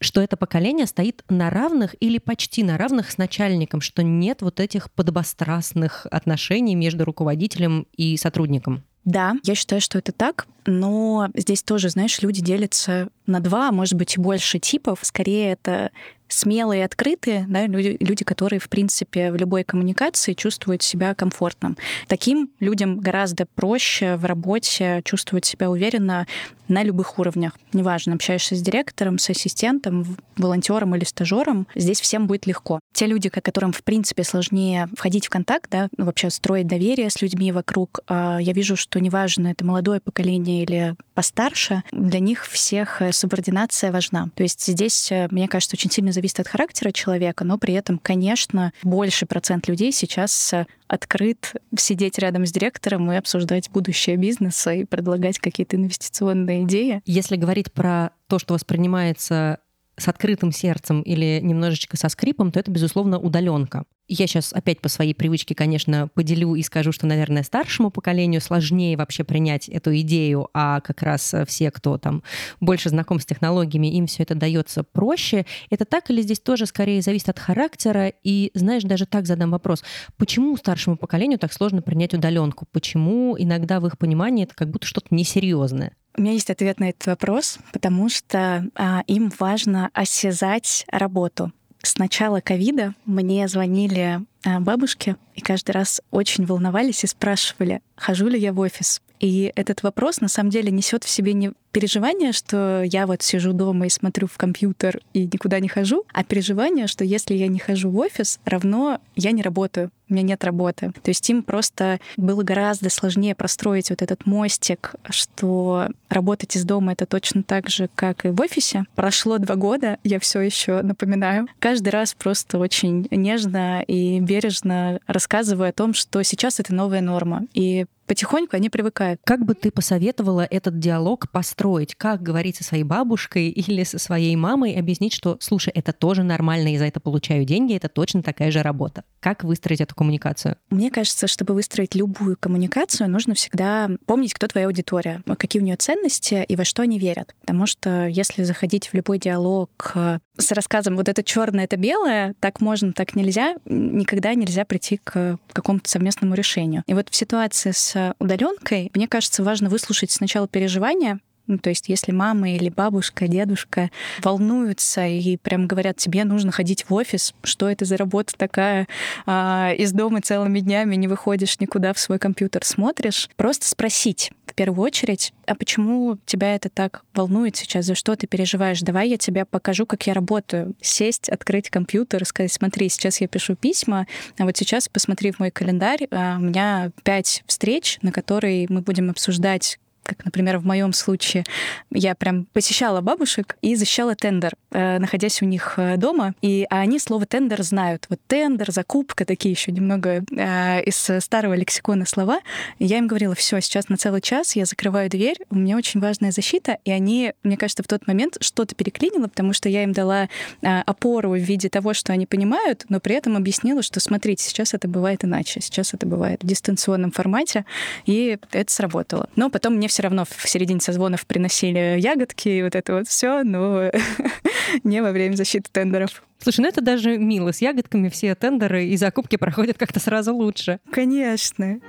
что 0.07 0.23
это 0.23 0.37
поколение 0.37 0.87
стоит 0.87 1.23
на 1.29 1.51
равных 1.51 1.95
или 2.01 2.19
почти 2.19 2.63
на 2.63 2.79
равных 2.79 3.11
с 3.11 3.19
начальником, 3.19 3.83
что 3.83 4.03
нет 4.03 4.41
вот 4.41 4.61
этих 4.61 4.91
подобострастных 4.91 6.07
отношений 6.11 6.75
между 6.75 7.05
руководителем 7.05 7.87
и 7.97 8.17
сотрудником. 8.17 8.85
Да, 9.05 9.35
я 9.45 9.55
считаю, 9.55 9.81
что 9.81 9.99
это 9.99 10.11
так, 10.11 10.49
но 10.67 11.29
здесь 11.35 11.63
тоже, 11.63 11.91
знаешь, 11.91 12.21
люди 12.23 12.43
делятся 12.43 13.09
на 13.27 13.39
два, 13.39 13.69
а 13.69 13.73
может 13.73 13.95
быть, 13.95 14.17
и 14.17 14.21
больше 14.21 14.59
типов. 14.59 14.99
Скорее, 15.03 15.53
это 15.53 15.93
смелые 16.29 16.85
открытые, 16.85 17.47
да, 17.49 17.67
люди, 17.67 17.97
люди, 18.01 18.25
которые, 18.25 18.61
в 18.61 18.69
принципе, 18.69 19.31
в 19.31 19.37
любой 19.37 19.65
коммуникации 19.65 20.35
чувствуют 20.35 20.83
себя 20.83 21.15
комфортно. 21.15 21.77
Таким 22.09 22.51
людям 22.61 22.99
гораздо 22.99 23.47
проще 23.47 24.17
в 24.17 24.25
работе 24.25 25.03
чувствовать 25.05 25.45
себя 25.45 25.71
уверенно 25.71 26.27
на 26.69 26.83
любых 26.83 27.19
уровнях. 27.19 27.53
Неважно, 27.73 28.15
общаешься 28.15 28.57
с 28.57 28.61
директором, 28.61 29.19
с 29.19 29.31
ассистентом, 29.31 30.17
волонтером 30.37 30.95
или 30.95 31.05
стажером, 31.05 31.67
здесь 31.75 32.01
всем 32.01 32.27
будет 32.27 32.47
легко. 32.47 32.81
Те 32.93 33.07
люди, 33.07 33.29
которым, 33.29 33.73
в 33.73 33.83
принципе, 33.85 34.25
сложнее 34.25 34.89
входить 34.97 35.27
в 35.27 35.31
контакт, 35.31 35.71
да, 35.71 35.89
ну, 35.97 36.07
вообще 36.07 36.31
строить 36.31 36.67
доверие 36.67 37.11
с 37.11 37.23
людьми 37.23 37.53
вокруг, 37.53 38.01
а, 38.09 38.39
я 38.39 38.53
вижу, 38.53 38.77
что 38.77 38.99
неважно, 39.01 39.49
это 39.49 39.65
молодое 39.65 40.01
поколение 40.01 40.63
или 40.63 40.97
постарше, 41.15 41.83
для 41.93 42.21
них 42.21 42.47
всех 42.47 43.01
э, 43.01 43.13
субординация 43.13 43.93
важна. 43.93 44.29
То 44.35 44.43
есть 44.43 44.65
здесь, 44.67 45.11
э, 45.11 45.29
мне 45.31 45.49
кажется, 45.49 45.77
очень 45.77 45.91
сильно 45.91 46.13
зависит 46.17 46.41
от 46.41 46.49
характера 46.49 46.91
человека, 46.91 47.45
но 47.45 47.59
при 47.59 47.75
этом, 47.75 47.99
конечно, 47.99 48.73
больше 48.83 49.27
процент 49.27 49.69
людей 49.69 49.93
сейчас 49.93 50.53
э, 50.53 50.67
открыт 50.89 51.53
сидеть 51.79 52.19
рядом 52.19 52.47
с 52.47 52.53
директором 52.53 53.13
и 53.13 53.17
обсуждать 53.17 53.71
будущее 53.71 54.17
бизнеса 54.17 54.73
и 54.73 54.85
предлагать 54.85 55.39
какие-то 55.39 55.77
инвестиционные 55.77 56.65
идеи. 56.65 57.03
Если 57.05 57.37
говорить 57.37 57.73
про 57.73 58.11
то, 58.29 58.39
что 58.39 58.55
воспринимается 58.55 59.61
с 59.99 60.09
открытым 60.09 60.53
сердцем 60.53 61.03
или 61.03 61.41
немножечко 61.43 61.97
со 61.97 62.09
скрипом, 62.09 62.53
то 62.53 62.61
это, 62.61 62.71
безусловно, 62.71 63.19
удаленка. 63.19 63.85
Я 64.09 64.29
сейчас 64.29 64.53
опять 64.53 64.81
по 64.81 64.89
своей 64.89 65.15
привычке, 65.15 65.55
конечно, 65.55 66.09
поделю 66.15 66.55
и 66.55 66.63
скажу, 66.63 66.93
что, 66.93 67.07
наверное, 67.07 67.43
старшему 67.43 67.91
поколению 67.91 68.41
сложнее 68.41 68.97
вообще 68.97 69.25
принять 69.25 69.69
эту 69.69 69.97
идею, 69.99 70.49
а 70.55 70.81
как 70.81 71.03
раз 71.03 71.35
все, 71.47 71.73
кто 71.73 71.99
там 71.99 72.23
больше 72.61 72.89
знаком 72.89 73.19
с 73.19 73.27
технологиями, 73.27 73.89
им 73.89 74.07
все 74.07 74.23
это 74.23 74.37
дается 74.37 74.85
проще. 74.85 75.45
Это 75.71 75.85
так 75.85 76.09
или 76.11 76.23
здесь 76.23 76.39
тоже 76.39 76.67
скорее 76.67 77.03
зависит 77.03 77.31
от 77.31 77.41
характера? 77.41 78.13
И, 78.23 78.53
знаешь, 78.55 78.85
даже 78.85 79.07
так 79.07 79.27
задам 79.27 79.51
вопрос. 79.51 79.83
Почему 80.17 80.57
старшему 80.57 80.97
поколению 80.97 81.41
так 81.41 81.53
сложно 81.53 81.83
принять 81.83 82.15
удаленку? 82.15 82.67
Почему 82.71 83.37
иногда 83.37 83.81
в 83.81 83.87
их 83.87 83.99
понимании 83.99 84.45
это 84.45 84.55
как 84.55 84.71
будто 84.71 84.87
что-то 84.87 85.09
несерьезное? 85.11 85.93
У 86.17 86.23
меня 86.23 86.33
есть 86.33 86.49
ответ 86.49 86.81
на 86.81 86.91
этот 86.91 87.07
вопрос, 87.07 87.59
потому 87.73 88.09
что 88.09 88.71
а, 88.75 89.03
им 89.07 89.31
важно 89.39 89.91
осязать 89.93 90.87
работу. 90.91 91.53
С 91.87 91.99
начала 91.99 92.41
ковида 92.41 92.95
мне 93.05 93.47
звонили 93.47 94.21
бабушки 94.61 95.17
и 95.35 95.41
каждый 95.41 95.73
раз 95.73 96.01
очень 96.11 96.47
волновались 96.47 97.05
и 97.05 97.07
спрашивали, 97.07 97.81
хожу 97.97 98.29
ли 98.29 98.39
я 98.39 98.53
в 98.53 98.59
офис. 98.59 99.01
И 99.21 99.53
этот 99.57 99.83
вопрос 99.83 100.21
на 100.21 100.29
самом 100.29 100.51
деле 100.51 100.71
несет 100.71 101.05
в 101.05 101.09
себе 101.09 101.33
не 101.33 101.53
переживание, 101.73 102.33
что 102.33 102.83
я 102.83 103.07
вот 103.07 103.23
сижу 103.23 103.53
дома 103.53 103.87
и 103.87 103.91
смотрю 103.91 104.27
в 104.27 104.39
компьютер 104.39 105.01
и 105.13 105.25
никуда 105.25 105.61
не 105.61 105.69
хожу, 105.69 106.05
а 106.13 106.25
переживание, 106.25 106.87
что 106.87 107.05
если 107.05 107.35
я 107.35 107.49
не 107.49 107.59
хожу 107.59 107.91
в 107.91 107.99
офис, 107.99 108.41
равно 108.47 108.99
я 109.15 109.33
не 109.33 109.43
работаю, 109.43 109.91
у 110.09 110.15
меня 110.15 110.23
нет 110.23 110.43
работы. 110.43 110.93
То 111.03 111.11
есть 111.11 111.29
им 111.29 111.43
просто 111.43 112.01
было 112.17 112.43
гораздо 112.43 112.89
сложнее 112.89 113.35
простроить 113.35 113.91
вот 113.91 114.01
этот 114.01 114.25
мостик, 114.25 114.95
что 115.11 115.89
работать 116.09 116.57
из 116.57 116.65
дома 116.65 116.93
это 116.93 117.05
точно 117.05 117.43
так 117.43 117.69
же, 117.69 117.91
как 117.95 118.25
и 118.25 118.29
в 118.29 118.41
офисе. 118.41 118.85
Прошло 118.95 119.37
два 119.37 119.57
года, 119.57 119.99
я 120.03 120.19
все 120.19 120.41
еще 120.41 120.81
напоминаю. 120.81 121.47
Каждый 121.59 121.91
раз 121.91 122.15
просто 122.15 122.59
очень 122.59 123.07
нежно 123.11 123.83
и 123.83 124.21
бережно 124.37 125.01
рассказываю 125.07 125.71
о 125.71 125.73
том, 125.73 125.95
что 125.95 126.23
сейчас 126.23 126.61
это 126.61 126.75
новая 126.75 127.01
норма. 127.01 127.47
И 127.55 127.87
потихоньку 128.07 128.57
они 128.57 128.71
привыкают. 128.71 129.21
Как 129.25 129.45
бы 129.45 129.55
ты 129.55 129.71
посоветовала 129.71 130.47
этот 130.49 130.79
диалог 130.79 131.31
построить? 131.31 131.95
Как 131.95 132.23
говорить 132.23 132.57
со 132.57 132.65
своей 132.65 132.85
бабушкой 132.85 133.49
или 133.49 133.85
со 133.85 133.99
своей 133.99 134.35
мамой, 134.37 134.75
объяснить, 134.75 135.13
что, 135.13 135.37
слушай, 135.41 135.73
это 135.75 135.93
тоже 135.93 136.23
нормально, 136.23 136.69
я 136.69 136.79
за 136.79 136.87
это 136.87 137.01
получаю 137.01 137.45
деньги, 137.45 137.75
это 137.75 137.89
точно 137.89 138.23
такая 138.23 138.51
же 138.51 138.63
работа. 138.63 139.05
Как 139.21 139.45
выстроить 139.45 139.81
эту 139.81 139.95
коммуникацию? 139.95 140.57
Мне 140.71 140.91
кажется, 140.91 141.27
чтобы 141.27 141.55
выстроить 141.55 141.95
любую 141.95 142.37
коммуникацию, 142.39 143.11
нужно 143.11 143.35
всегда 143.35 143.91
помнить, 144.07 144.35
кто 144.35 144.47
твоя 144.47 144.67
аудитория, 144.67 145.23
какие 145.39 145.61
у 145.61 145.65
нее 145.65 145.77
ценности 145.77 146.45
и 146.47 146.57
во 146.57 146.65
что 146.65 146.83
они 146.83 146.99
верят. 146.99 147.35
Потому 147.41 147.67
что 147.67 148.07
если 148.07 148.43
заходить 148.45 148.89
в 148.89 148.95
любой 148.95 149.19
диалог 149.19 149.93
э, 149.95 150.19
с 150.39 150.53
рассказом 150.53 150.97
вот 150.97 151.09
это 151.09 151.23
черное, 151.23 151.65
это 151.65 151.77
белое, 151.77 152.35
так 152.41 152.61
можно, 152.61 152.93
так 152.93 153.17
нельзя, 153.17 153.57
никогда 153.65 154.35
нельзя 154.35 154.65
прийти 154.65 154.99
к 155.03 155.39
какому-то 155.53 155.89
совместному 155.89 156.35
решению. 156.35 156.85
И 156.87 156.95
вот 156.95 157.09
в 157.11 157.17
ситуации 157.17 157.73
с 157.73 157.96
удаленкой, 158.19 158.91
мне 158.95 159.09
кажется, 159.09 159.43
важно 159.43 159.69
выслушать 159.69 160.11
сначала 160.11 160.49
переживания, 160.49 161.21
ну, 161.47 161.59
то 161.59 161.71
есть, 161.71 161.89
если 161.89 162.13
мама 162.13 162.51
или 162.51 162.69
бабушка, 162.69 163.29
дедушка 163.29 163.91
волнуются 164.23 165.07
и 165.07 165.37
прям 165.37 165.67
говорят, 165.67 165.97
тебе 165.97 166.25
нужно 166.25 166.53
ходить 166.53 166.87
в 166.89 166.95
офис, 166.95 167.35
что 167.43 167.69
это 167.69 167.85
за 167.85 167.97
работа 167.97 168.35
такая, 168.37 168.89
а, 169.27 169.73
из 169.77 169.93
дома 169.93 170.21
целыми 170.21 170.61
днями 170.61 170.97
не 170.97 171.09
выходишь 171.09 171.61
никуда 171.61 171.93
в 171.93 171.99
свой 171.99 172.19
компьютер 172.19 172.65
смотришь, 172.65 173.31
просто 173.37 173.69
спросить 173.69 174.31
в 174.47 174.55
первую 174.55 174.85
очередь, 174.85 175.33
а 175.47 175.55
почему 175.55 176.19
тебя 176.27 176.55
это 176.55 176.69
так 176.69 177.05
волнует 177.15 177.57
сейчас, 177.57 177.85
за 177.85 177.95
что 177.95 178.17
ты 178.17 178.27
переживаешь? 178.27 178.81
Давай 178.81 179.09
я 179.09 179.19
тебе 179.19 179.45
покажу, 179.45 179.87
как 179.87 180.07
я 180.07 180.15
работаю. 180.15 180.75
Сесть, 180.81 181.29
открыть 181.29 181.71
компьютер, 181.71 182.25
сказать, 182.25 182.53
смотри, 182.53 182.89
сейчас 182.89 183.21
я 183.21 183.29
пишу 183.29 183.55
письма, 183.55 184.07
а 184.39 184.45
вот 184.45 184.57
сейчас 184.57 184.89
посмотри 184.89 185.33
в 185.33 185.39
мой 185.39 185.51
календарь, 185.51 186.09
а, 186.11 186.37
у 186.39 186.43
меня 186.43 186.91
пять 187.05 187.45
встреч, 187.47 187.99
на 188.03 188.13
которые 188.13 188.67
мы 188.69 188.81
будем 188.81 189.11
обсуждать 189.11 189.79
как, 190.07 190.25
например, 190.25 190.59
в 190.59 190.65
моем 190.65 190.93
случае, 190.93 191.45
я 191.91 192.15
прям 192.15 192.47
посещала 192.53 193.01
бабушек 193.01 193.57
и 193.61 193.75
защищала 193.75 194.15
тендер, 194.15 194.55
э, 194.71 194.99
находясь 194.99 195.43
у 195.43 195.45
них 195.45 195.75
э, 195.77 195.97
дома, 195.97 196.35
и 196.43 196.67
они 196.71 196.99
слово 196.99 197.27
тендер 197.27 197.63
знают. 197.63 198.07
Вот 198.09 198.21
тендер, 198.27 198.71
закупка, 198.71 199.25
такие 199.25 199.53
еще 199.53 199.73
немного 199.73 200.25
э, 200.31 200.83
из 200.85 201.11
старого 201.23 201.55
лексикона 201.55 202.07
слова. 202.07 202.41
Я 202.79 202.99
им 202.99 203.07
говорила, 203.09 203.35
все, 203.35 203.61
сейчас 203.61 203.89
на 203.89 203.97
целый 203.97 204.21
час 204.21 204.57
я 204.57 204.65
закрываю 204.65 205.11
дверь, 205.11 205.39
у 205.51 205.57
меня 205.57 205.77
очень 205.77 206.01
важная 206.01 206.31
защита, 206.31 206.79
и 206.85 206.91
они, 206.91 207.33
мне 207.43 207.57
кажется, 207.57 207.83
в 207.83 207.89
тот 207.89 208.07
момент 208.07 208.37
что-то 208.41 208.75
переклинило, 208.75 209.27
потому 209.27 209.53
что 209.53 209.69
я 209.69 209.83
им 209.83 209.93
дала 209.93 210.29
опору 210.63 211.31
в 211.31 211.37
виде 211.37 211.69
того, 211.69 211.95
что 211.95 212.13
они 212.13 212.27
понимают, 212.27 212.85
но 212.89 213.01
при 213.01 213.17
этом 213.17 213.37
объяснила, 213.37 213.83
что 213.83 214.01
смотрите, 214.01 214.45
сейчас 214.45 214.75
это 214.75 214.89
бывает 214.89 215.25
иначе, 215.25 215.61
сейчас 215.61 215.95
это 215.95 216.07
бывает 216.07 216.43
в 216.43 216.47
дистанционном 216.47 217.11
формате, 217.11 217.65
и 218.05 218.39
это 218.53 218.73
сработало. 218.73 219.29
Но 219.37 219.51
потом 219.51 219.75
мне 219.75 219.89
все 219.89 219.96
равно 220.03 220.25
в 220.25 220.49
середине 220.49 220.81
созвонов 220.81 221.27
приносили 221.27 221.97
ягодки 221.99 222.49
и 222.49 222.63
вот 222.63 222.75
это 222.75 222.95
вот 222.95 223.09
все, 223.09 223.43
но 223.43 223.91
не 224.85 225.03
во 225.03 225.13
время 225.13 225.37
защиты 225.37 225.69
тендеров. 225.71 226.23
Слушай, 226.39 226.61
ну 226.61 226.69
это 226.69 226.81
даже 226.81 227.19
мило. 227.19 227.53
С 227.53 227.61
ягодками 227.61 228.09
все 228.09 228.35
тендеры 228.35 228.87
и 228.87 228.97
закупки 228.97 229.37
проходят 229.37 229.79
как-то 229.79 230.01
сразу 230.01 230.35
лучше. 230.35 230.81
Конечно. 230.91 231.81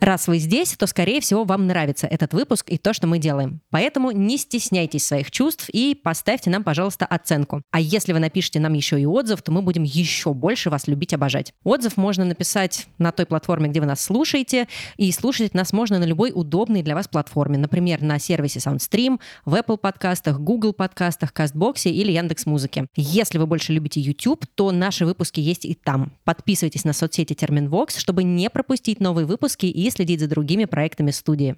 Раз 0.00 0.28
вы 0.28 0.38
здесь, 0.38 0.76
то, 0.76 0.86
скорее 0.86 1.20
всего, 1.22 1.44
вам 1.44 1.66
нравится 1.66 2.06
этот 2.06 2.34
выпуск 2.34 2.66
и 2.68 2.76
то, 2.76 2.92
что 2.92 3.06
мы 3.06 3.18
делаем. 3.18 3.62
Поэтому 3.70 4.10
не 4.10 4.36
стесняйтесь 4.36 5.06
своих 5.06 5.30
чувств 5.30 5.70
и 5.72 5.94
поставьте 5.94 6.50
нам, 6.50 6.64
пожалуйста, 6.64 7.06
оценку. 7.06 7.62
А 7.70 7.80
если 7.80 8.12
вы 8.12 8.18
напишите 8.18 8.60
нам 8.60 8.74
еще 8.74 9.00
и 9.00 9.06
отзыв, 9.06 9.40
то 9.40 9.52
мы 9.52 9.62
будем 9.62 9.84
еще 9.84 10.34
больше 10.34 10.68
вас 10.68 10.86
любить, 10.86 11.14
обожать. 11.14 11.54
Отзыв 11.64 11.96
можно 11.96 12.26
написать 12.26 12.86
на 12.98 13.10
той 13.10 13.24
платформе, 13.24 13.70
где 13.70 13.80
вы 13.80 13.86
нас 13.86 14.02
слушаете, 14.02 14.68
и 14.98 15.10
слушать 15.12 15.54
нас 15.54 15.72
можно 15.72 15.98
на 15.98 16.04
любой 16.04 16.30
удобной 16.34 16.82
для 16.82 16.94
вас 16.94 17.08
платформе. 17.08 17.56
Например, 17.56 18.02
на 18.02 18.18
сервисе 18.18 18.58
SoundStream, 18.58 19.18
в 19.46 19.54
Apple 19.54 19.78
подкастах, 19.78 20.38
Google 20.38 20.74
подкастах, 20.74 21.32
CastBox 21.32 21.90
или 21.90 22.12
Яндекс 22.12 22.44
Музыке. 22.44 22.86
Если 22.96 23.38
вы 23.38 23.46
больше 23.46 23.72
любите 23.72 24.00
YouTube, 24.00 24.44
то 24.54 24.72
наши 24.72 25.06
выпуски 25.06 25.40
есть 25.40 25.64
и 25.64 25.74
там. 25.74 26.12
Подписывайтесь 26.24 26.84
на 26.84 26.92
соцсети 26.92 27.32
Терминвокс, 27.32 27.96
чтобы 27.96 28.24
не 28.24 28.50
пропустить 28.50 29.00
новые 29.00 29.24
выпуски 29.24 29.64
и 29.64 29.85
следить 29.90 30.20
за 30.20 30.28
другими 30.28 30.64
проектами 30.64 31.10
студии. 31.10 31.56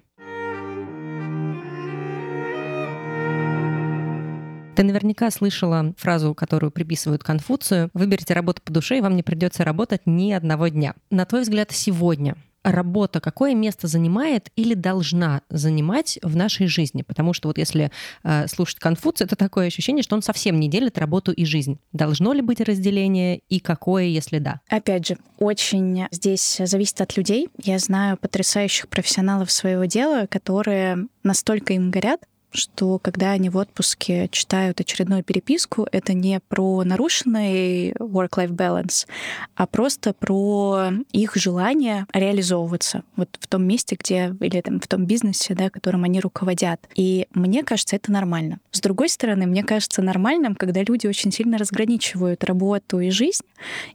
Ты 4.75 4.83
наверняка 4.83 5.29
слышала 5.29 5.93
фразу, 5.97 6.33
которую 6.33 6.71
приписывают 6.71 7.21
Конфуцию 7.21 7.89
«Выберите 7.93 8.33
работу 8.33 8.61
по 8.61 8.71
душе, 8.71 8.97
и 8.97 9.01
вам 9.01 9.17
не 9.17 9.23
придется 9.23 9.65
работать 9.65 10.03
ни 10.05 10.31
одного 10.31 10.69
дня». 10.69 10.95
На 11.09 11.25
твой 11.25 11.41
взгляд, 11.41 11.71
сегодня 11.71 12.37
работа 12.71 13.19
какое 13.19 13.53
место 13.53 13.87
занимает 13.87 14.49
или 14.55 14.73
должна 14.73 15.41
занимать 15.49 16.19
в 16.21 16.35
нашей 16.35 16.67
жизни? 16.67 17.01
Потому 17.01 17.33
что 17.33 17.49
вот 17.49 17.57
если 17.57 17.91
э, 18.23 18.47
слушать 18.47 18.79
Конфуция, 18.79 19.25
это 19.25 19.35
такое 19.35 19.67
ощущение, 19.67 20.03
что 20.03 20.15
он 20.15 20.21
совсем 20.21 20.59
не 20.59 20.69
делит 20.69 20.97
работу 20.97 21.31
и 21.31 21.45
жизнь. 21.45 21.79
Должно 21.91 22.33
ли 22.33 22.41
быть 22.41 22.61
разделение 22.61 23.41
и 23.49 23.59
какое, 23.59 24.05
если 24.05 24.39
да? 24.39 24.61
Опять 24.69 25.07
же, 25.07 25.17
очень 25.37 26.07
здесь 26.11 26.61
зависит 26.63 27.01
от 27.01 27.15
людей. 27.17 27.49
Я 27.63 27.79
знаю 27.79 28.17
потрясающих 28.17 28.87
профессионалов 28.89 29.51
своего 29.51 29.85
дела, 29.85 30.27
которые 30.27 31.07
настолько 31.23 31.73
им 31.73 31.91
горят, 31.91 32.21
что 32.51 32.99
когда 32.99 33.31
они 33.31 33.49
в 33.49 33.57
отпуске 33.57 34.27
читают 34.31 34.79
очередную 34.79 35.23
переписку, 35.23 35.87
это 35.91 36.13
не 36.13 36.39
про 36.39 36.83
нарушенный 36.83 37.91
work-life 37.91 38.51
balance, 38.51 39.07
а 39.55 39.67
просто 39.67 40.13
про 40.13 40.91
их 41.11 41.35
желание 41.35 42.05
реализовываться 42.13 43.03
вот 43.15 43.29
в 43.39 43.47
том 43.47 43.63
месте, 43.63 43.97
где 43.99 44.35
или 44.39 44.61
там, 44.61 44.79
в 44.79 44.87
том 44.87 45.05
бизнесе, 45.05 45.53
да, 45.55 45.69
которым 45.69 46.03
они 46.03 46.19
руководят. 46.19 46.87
И 46.95 47.27
мне 47.33 47.63
кажется, 47.63 47.95
это 47.95 48.11
нормально. 48.11 48.59
С 48.71 48.81
другой 48.81 49.09
стороны, 49.09 49.45
мне 49.45 49.63
кажется 49.63 50.01
нормальным, 50.01 50.55
когда 50.55 50.83
люди 50.83 51.07
очень 51.07 51.31
сильно 51.31 51.57
разграничивают 51.57 52.43
работу 52.43 52.99
и 52.99 53.09
жизнь, 53.09 53.45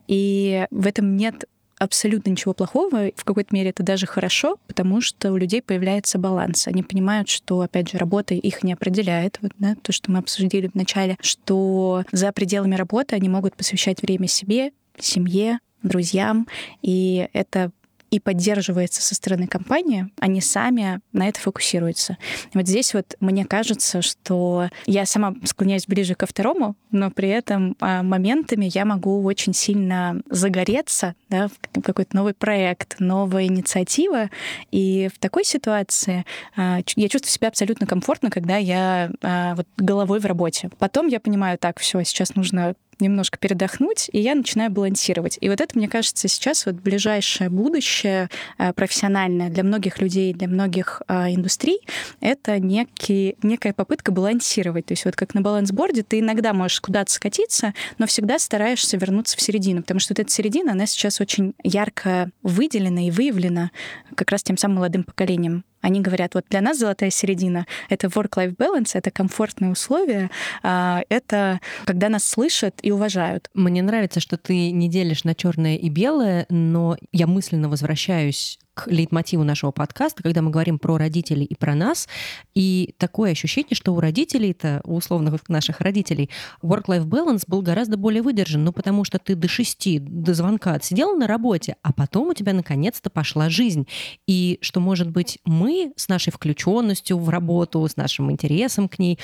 и 0.07 0.65
в 0.71 0.87
этом 0.87 1.17
нет 1.17 1.45
абсолютно 1.79 2.29
ничего 2.29 2.53
плохого. 2.53 3.11
В 3.15 3.23
какой-то 3.23 3.53
мере 3.53 3.69
это 3.69 3.83
даже 3.83 4.05
хорошо, 4.05 4.57
потому 4.67 5.01
что 5.01 5.31
у 5.31 5.37
людей 5.37 5.61
появляется 5.61 6.17
баланс. 6.17 6.67
Они 6.67 6.83
понимают, 6.83 7.29
что, 7.29 7.61
опять 7.61 7.91
же, 7.91 7.97
работа 7.97 8.33
их 8.33 8.63
не 8.63 8.73
определяет. 8.73 9.37
Вот, 9.41 9.51
да, 9.59 9.75
то, 9.81 9.91
что 9.91 10.11
мы 10.11 10.19
обсудили 10.19 10.67
в 10.67 10.75
начале, 10.75 11.17
что 11.21 12.03
за 12.11 12.31
пределами 12.31 12.75
работы 12.75 13.15
они 13.15 13.29
могут 13.29 13.55
посвящать 13.55 14.01
время 14.01 14.27
себе, 14.27 14.71
семье, 14.97 15.59
друзьям, 15.83 16.47
и 16.81 17.29
это 17.33 17.71
и 18.11 18.19
поддерживается 18.19 19.01
со 19.01 19.15
стороны 19.15 19.47
компании, 19.47 20.09
они 20.19 20.41
сами 20.41 21.01
на 21.13 21.27
это 21.27 21.39
фокусируются. 21.39 22.17
Вот 22.53 22.67
здесь 22.67 22.93
вот 22.93 23.15
мне 23.19 23.45
кажется, 23.45 24.01
что 24.01 24.69
я 24.85 25.05
сама 25.05 25.35
склоняюсь 25.43 25.87
ближе 25.87 26.15
ко 26.15 26.25
второму, 26.25 26.75
но 26.91 27.11
при 27.11 27.29
этом 27.29 27.75
а, 27.79 28.03
моментами 28.03 28.69
я 28.73 28.85
могу 28.85 29.23
очень 29.23 29.53
сильно 29.53 30.21
загореться 30.29 31.15
да, 31.29 31.47
в 31.47 31.81
какой-то 31.81 32.15
новый 32.15 32.33
проект, 32.33 32.95
новая 32.99 33.45
инициатива. 33.45 34.29
И 34.71 35.09
в 35.13 35.19
такой 35.19 35.43
ситуации 35.43 36.25
а, 36.55 36.79
я 36.95 37.09
чувствую 37.09 37.31
себя 37.31 37.47
абсолютно 37.49 37.85
комфортно, 37.85 38.29
когда 38.29 38.57
я 38.57 39.11
а, 39.21 39.55
вот 39.55 39.67
головой 39.77 40.19
в 40.19 40.25
работе. 40.25 40.69
Потом 40.79 41.07
я 41.07 41.19
понимаю, 41.19 41.57
так, 41.57 41.79
все, 41.79 42.03
сейчас 42.03 42.35
нужно 42.35 42.75
немножко 42.99 43.37
передохнуть, 43.37 44.09
и 44.11 44.19
я 44.19 44.35
начинаю 44.35 44.71
балансировать. 44.71 45.37
И 45.41 45.49
вот 45.49 45.61
это, 45.61 45.77
мне 45.77 45.87
кажется, 45.87 46.27
сейчас 46.27 46.65
вот 46.65 46.75
ближайшее 46.75 47.49
будущее 47.49 48.29
э, 48.57 48.73
профессиональное 48.73 49.49
для 49.49 49.63
многих 49.63 50.01
людей, 50.01 50.33
для 50.33 50.47
многих 50.47 51.01
э, 51.07 51.33
индустрий, 51.33 51.79
это 52.21 52.59
некий, 52.59 53.35
некая 53.43 53.73
попытка 53.73 54.11
балансировать. 54.11 54.85
То 54.85 54.93
есть 54.93 55.05
вот 55.05 55.15
как 55.15 55.33
на 55.33 55.41
балансборде 55.41 56.03
ты 56.03 56.19
иногда 56.19 56.53
можешь 56.53 56.81
куда-то 56.81 57.11
скатиться, 57.11 57.73
но 57.97 58.07
всегда 58.07 58.39
стараешься 58.39 58.97
вернуться 58.97 59.37
в 59.37 59.41
середину, 59.41 59.81
потому 59.81 59.99
что 59.99 60.13
вот 60.13 60.19
эта 60.19 60.31
середина, 60.31 60.73
она 60.73 60.85
сейчас 60.85 61.21
очень 61.21 61.53
ярко 61.63 62.29
выделена 62.43 63.07
и 63.07 63.11
выявлена 63.11 63.71
как 64.15 64.31
раз 64.31 64.43
тем 64.43 64.57
самым 64.57 64.77
молодым 64.77 65.03
поколением. 65.03 65.63
Они 65.85 66.01
говорят, 66.01 66.33
вот 66.33 66.45
для 66.49 66.61
нас 66.61 66.79
золотая 66.79 67.11
середина— 67.11 67.67
это 67.89 68.07
work-life 68.07 68.55
balance, 68.55 68.89
это 68.95 69.11
комфортные 69.11 69.69
условия, 69.69 70.31
а, 70.63 71.03
это 71.09 71.59
когда 71.85 72.09
нас 72.09 72.25
слышат 72.25 72.79
и 72.81 72.91
уважают. 72.91 73.51
Мне 73.53 73.83
нравится, 73.83 74.19
что 74.19 74.37
ты 74.37 74.71
не 74.71 74.89
делишь 74.89 75.25
на 75.25 75.35
черное 75.35 75.75
и 75.75 75.89
белое, 75.89 76.47
но 76.49 76.97
я 77.11 77.27
мысленно 77.27 77.69
возвращаюсь 77.69 78.57
к 78.75 78.87
лейтмотиву 78.87 79.43
нашего 79.43 79.71
подкаста, 79.71 80.21
когда 80.21 80.41
мы 80.41 80.51
говорим 80.51 80.77
про 80.77 80.97
родителей 80.97 81.45
и 81.45 81.55
про 81.55 81.73
нас. 81.73 82.07
И 82.53 82.93
такое 82.97 83.31
ощущение, 83.31 83.73
что 83.73 83.93
у 83.93 83.99
родителей-то, 83.99 84.81
у 84.83 84.95
условных 84.95 85.49
наших 85.49 85.81
родителей, 85.81 86.29
work-life 86.61 87.05
balance 87.05 87.45
был 87.47 87.61
гораздо 87.61 87.97
более 87.97 88.21
выдержан, 88.21 88.63
ну 88.63 88.73
потому 88.73 89.03
что 89.05 89.17
ты 89.17 89.35
до 89.35 89.47
шести, 89.47 89.97
до 89.99 90.33
звонка 90.33 90.73
отсидела 90.73 91.15
на 91.15 91.25
работе, 91.25 91.77
а 91.81 91.93
потом 91.93 92.29
у 92.29 92.33
тебя 92.33 92.53
наконец-то 92.53 93.09
пошла 93.09 93.49
жизнь. 93.49 93.87
И 94.27 94.59
что, 94.61 94.79
может 94.79 95.09
быть, 95.09 95.39
мы 95.45 95.93
с 95.95 96.09
нашей 96.09 96.31
включенностью 96.31 97.17
в 97.17 97.29
работу, 97.29 97.87
с 97.87 97.95
нашим 97.95 98.29
интересом 98.29 98.89
к 98.89 98.99
ней 98.99 99.17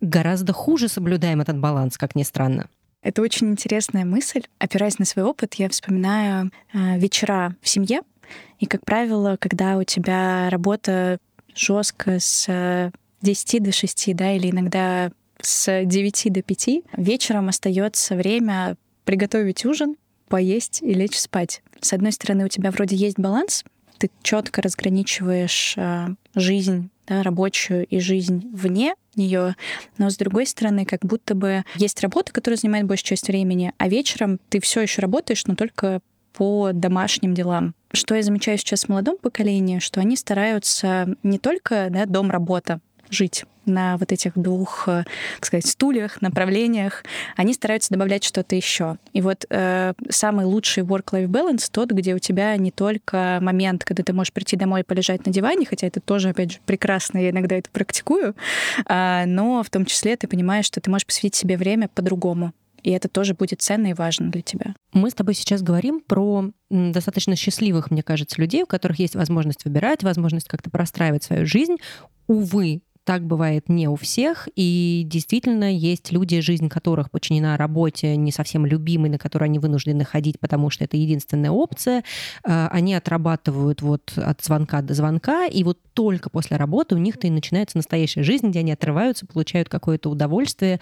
гораздо 0.00 0.52
хуже 0.52 0.88
соблюдаем 0.88 1.40
этот 1.40 1.58
баланс, 1.58 1.98
как 1.98 2.14
ни 2.16 2.22
странно. 2.22 2.68
Это 3.04 3.20
очень 3.20 3.50
интересная 3.50 4.06
мысль. 4.06 4.44
Опираясь 4.58 4.98
на 4.98 5.04
свой 5.04 5.26
опыт, 5.26 5.54
я 5.54 5.68
вспоминаю 5.68 6.50
э, 6.72 6.98
вечера 6.98 7.54
в 7.60 7.68
семье, 7.68 8.00
и, 8.58 8.66
как 8.66 8.84
правило, 8.84 9.36
когда 9.38 9.76
у 9.76 9.84
тебя 9.84 10.48
работа 10.50 11.18
жестко 11.54 12.18
с 12.18 12.92
10 13.22 13.62
до 13.62 13.72
6, 13.72 14.16
да, 14.16 14.32
или 14.32 14.50
иногда 14.50 15.10
с 15.40 15.84
9 15.84 16.32
до 16.32 16.42
5, 16.42 16.68
вечером 16.96 17.48
остается 17.48 18.16
время 18.16 18.76
приготовить 19.04 19.64
ужин, 19.64 19.96
поесть 20.28 20.82
и 20.82 20.94
лечь 20.94 21.18
спать. 21.18 21.62
С 21.80 21.92
одной 21.92 22.12
стороны, 22.12 22.44
у 22.44 22.48
тебя 22.48 22.70
вроде 22.70 22.96
есть 22.96 23.18
баланс, 23.18 23.64
ты 23.98 24.10
четко 24.22 24.62
разграничиваешь 24.62 25.74
э, 25.76 26.08
жизнь 26.34 26.90
да, 27.06 27.22
рабочую 27.22 27.86
и 27.86 27.98
жизнь 27.98 28.50
вне 28.52 28.94
нее, 29.14 29.56
но 29.98 30.10
с 30.10 30.16
другой 30.16 30.46
стороны, 30.46 30.84
как 30.84 31.00
будто 31.02 31.34
бы 31.34 31.64
есть 31.76 32.00
работа, 32.00 32.32
которая 32.32 32.58
занимает 32.58 32.86
большую 32.86 33.08
часть 33.08 33.28
времени, 33.28 33.72
а 33.78 33.88
вечером 33.88 34.40
ты 34.48 34.60
все 34.60 34.80
еще 34.80 35.02
работаешь, 35.02 35.46
но 35.46 35.54
только 35.54 36.00
по 36.32 36.70
домашним 36.72 37.34
делам. 37.34 37.74
Что 37.94 38.16
я 38.16 38.22
замечаю 38.22 38.58
сейчас 38.58 38.84
в 38.84 38.88
молодом 38.88 39.16
поколении, 39.18 39.78
что 39.78 40.00
они 40.00 40.16
стараются 40.16 41.16
не 41.22 41.38
только 41.38 41.88
да, 41.90 42.06
дом-работа 42.06 42.80
жить 43.08 43.44
на 43.66 43.96
вот 43.96 44.12
этих 44.12 44.32
двух, 44.34 44.88
э, 44.88 45.04
так 45.36 45.46
сказать, 45.46 45.66
стульях, 45.66 46.20
направлениях, 46.20 47.04
они 47.36 47.54
стараются 47.54 47.92
добавлять 47.92 48.24
что-то 48.24 48.56
еще. 48.56 48.96
И 49.12 49.22
вот 49.22 49.46
э, 49.48 49.94
самый 50.10 50.44
лучший 50.44 50.82
work-life 50.82 51.28
balance 51.28 51.68
тот, 51.70 51.92
где 51.92 52.14
у 52.14 52.18
тебя 52.18 52.56
не 52.56 52.70
только 52.70 53.38
момент, 53.40 53.84
когда 53.84 54.02
ты 54.02 54.12
можешь 54.12 54.32
прийти 54.32 54.56
домой 54.56 54.80
и 54.80 54.84
полежать 54.84 55.24
на 55.24 55.32
диване, 55.32 55.64
хотя 55.64 55.86
это 55.86 56.00
тоже, 56.00 56.30
опять 56.30 56.52
же, 56.52 56.58
прекрасно, 56.66 57.18
я 57.18 57.30
иногда 57.30 57.56
это 57.56 57.70
практикую, 57.70 58.34
э, 58.86 59.24
но 59.26 59.62
в 59.62 59.70
том 59.70 59.86
числе 59.86 60.16
ты 60.16 60.26
понимаешь, 60.26 60.66
что 60.66 60.80
ты 60.80 60.90
можешь 60.90 61.06
посвятить 61.06 61.36
себе 61.36 61.56
время 61.56 61.88
по-другому 61.94 62.52
и 62.84 62.90
это 62.90 63.08
тоже 63.08 63.34
будет 63.34 63.62
ценно 63.62 63.88
и 63.88 63.94
важно 63.94 64.30
для 64.30 64.42
тебя. 64.42 64.74
Мы 64.92 65.10
с 65.10 65.14
тобой 65.14 65.34
сейчас 65.34 65.62
говорим 65.62 66.00
про 66.00 66.50
достаточно 66.70 67.34
счастливых, 67.34 67.90
мне 67.90 68.02
кажется, 68.02 68.40
людей, 68.40 68.62
у 68.62 68.66
которых 68.66 68.98
есть 68.98 69.16
возможность 69.16 69.64
выбирать, 69.64 70.02
возможность 70.02 70.46
как-то 70.46 70.70
простраивать 70.70 71.24
свою 71.24 71.46
жизнь. 71.46 71.76
Увы, 72.26 72.82
так 73.04 73.22
бывает 73.22 73.68
не 73.68 73.86
у 73.86 73.96
всех, 73.96 74.48
и 74.56 75.02
действительно 75.06 75.72
есть 75.72 76.10
люди, 76.10 76.40
жизнь 76.40 76.68
которых 76.68 77.10
подчинена 77.10 77.56
работе 77.56 78.16
не 78.16 78.32
совсем 78.32 78.64
любимой, 78.64 79.10
на 79.10 79.18
которую 79.18 79.46
они 79.46 79.58
вынуждены 79.58 80.04
ходить, 80.04 80.40
потому 80.40 80.70
что 80.70 80.84
это 80.84 80.96
единственная 80.96 81.50
опция. 81.50 82.02
А, 82.44 82.68
они 82.68 82.94
отрабатывают 82.94 83.82
вот 83.82 84.14
от 84.16 84.42
звонка 84.42 84.80
до 84.80 84.94
звонка, 84.94 85.46
и 85.46 85.62
вот 85.64 85.78
только 85.92 86.30
после 86.30 86.56
работы 86.56 86.94
у 86.94 86.98
них-то 86.98 87.26
и 87.26 87.30
начинается 87.30 87.76
настоящая 87.76 88.22
жизнь, 88.22 88.48
где 88.48 88.60
они 88.60 88.72
отрываются, 88.72 89.26
получают 89.26 89.68
какое-то 89.68 90.08
удовольствие. 90.08 90.80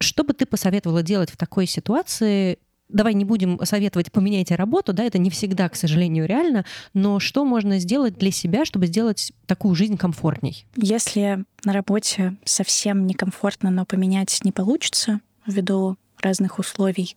Что 0.00 0.22
бы 0.22 0.32
ты 0.32 0.46
посоветовала 0.46 1.02
делать 1.02 1.30
в 1.30 1.36
такой 1.36 1.66
ситуации, 1.66 2.58
давай 2.94 3.12
не 3.12 3.24
будем 3.26 3.60
советовать 3.64 4.10
поменяйте 4.10 4.54
работу, 4.54 4.94
да, 4.94 5.04
это 5.04 5.18
не 5.18 5.28
всегда, 5.28 5.68
к 5.68 5.76
сожалению, 5.76 6.26
реально, 6.26 6.64
но 6.94 7.20
что 7.20 7.44
можно 7.44 7.78
сделать 7.78 8.16
для 8.16 8.30
себя, 8.30 8.64
чтобы 8.64 8.86
сделать 8.86 9.32
такую 9.46 9.74
жизнь 9.74 9.98
комфортней? 9.98 10.64
Если 10.76 11.44
на 11.64 11.72
работе 11.72 12.36
совсем 12.44 13.06
некомфортно, 13.06 13.70
но 13.70 13.84
поменять 13.84 14.40
не 14.44 14.52
получится 14.52 15.20
ввиду 15.46 15.96
разных 16.20 16.58
условий, 16.58 17.14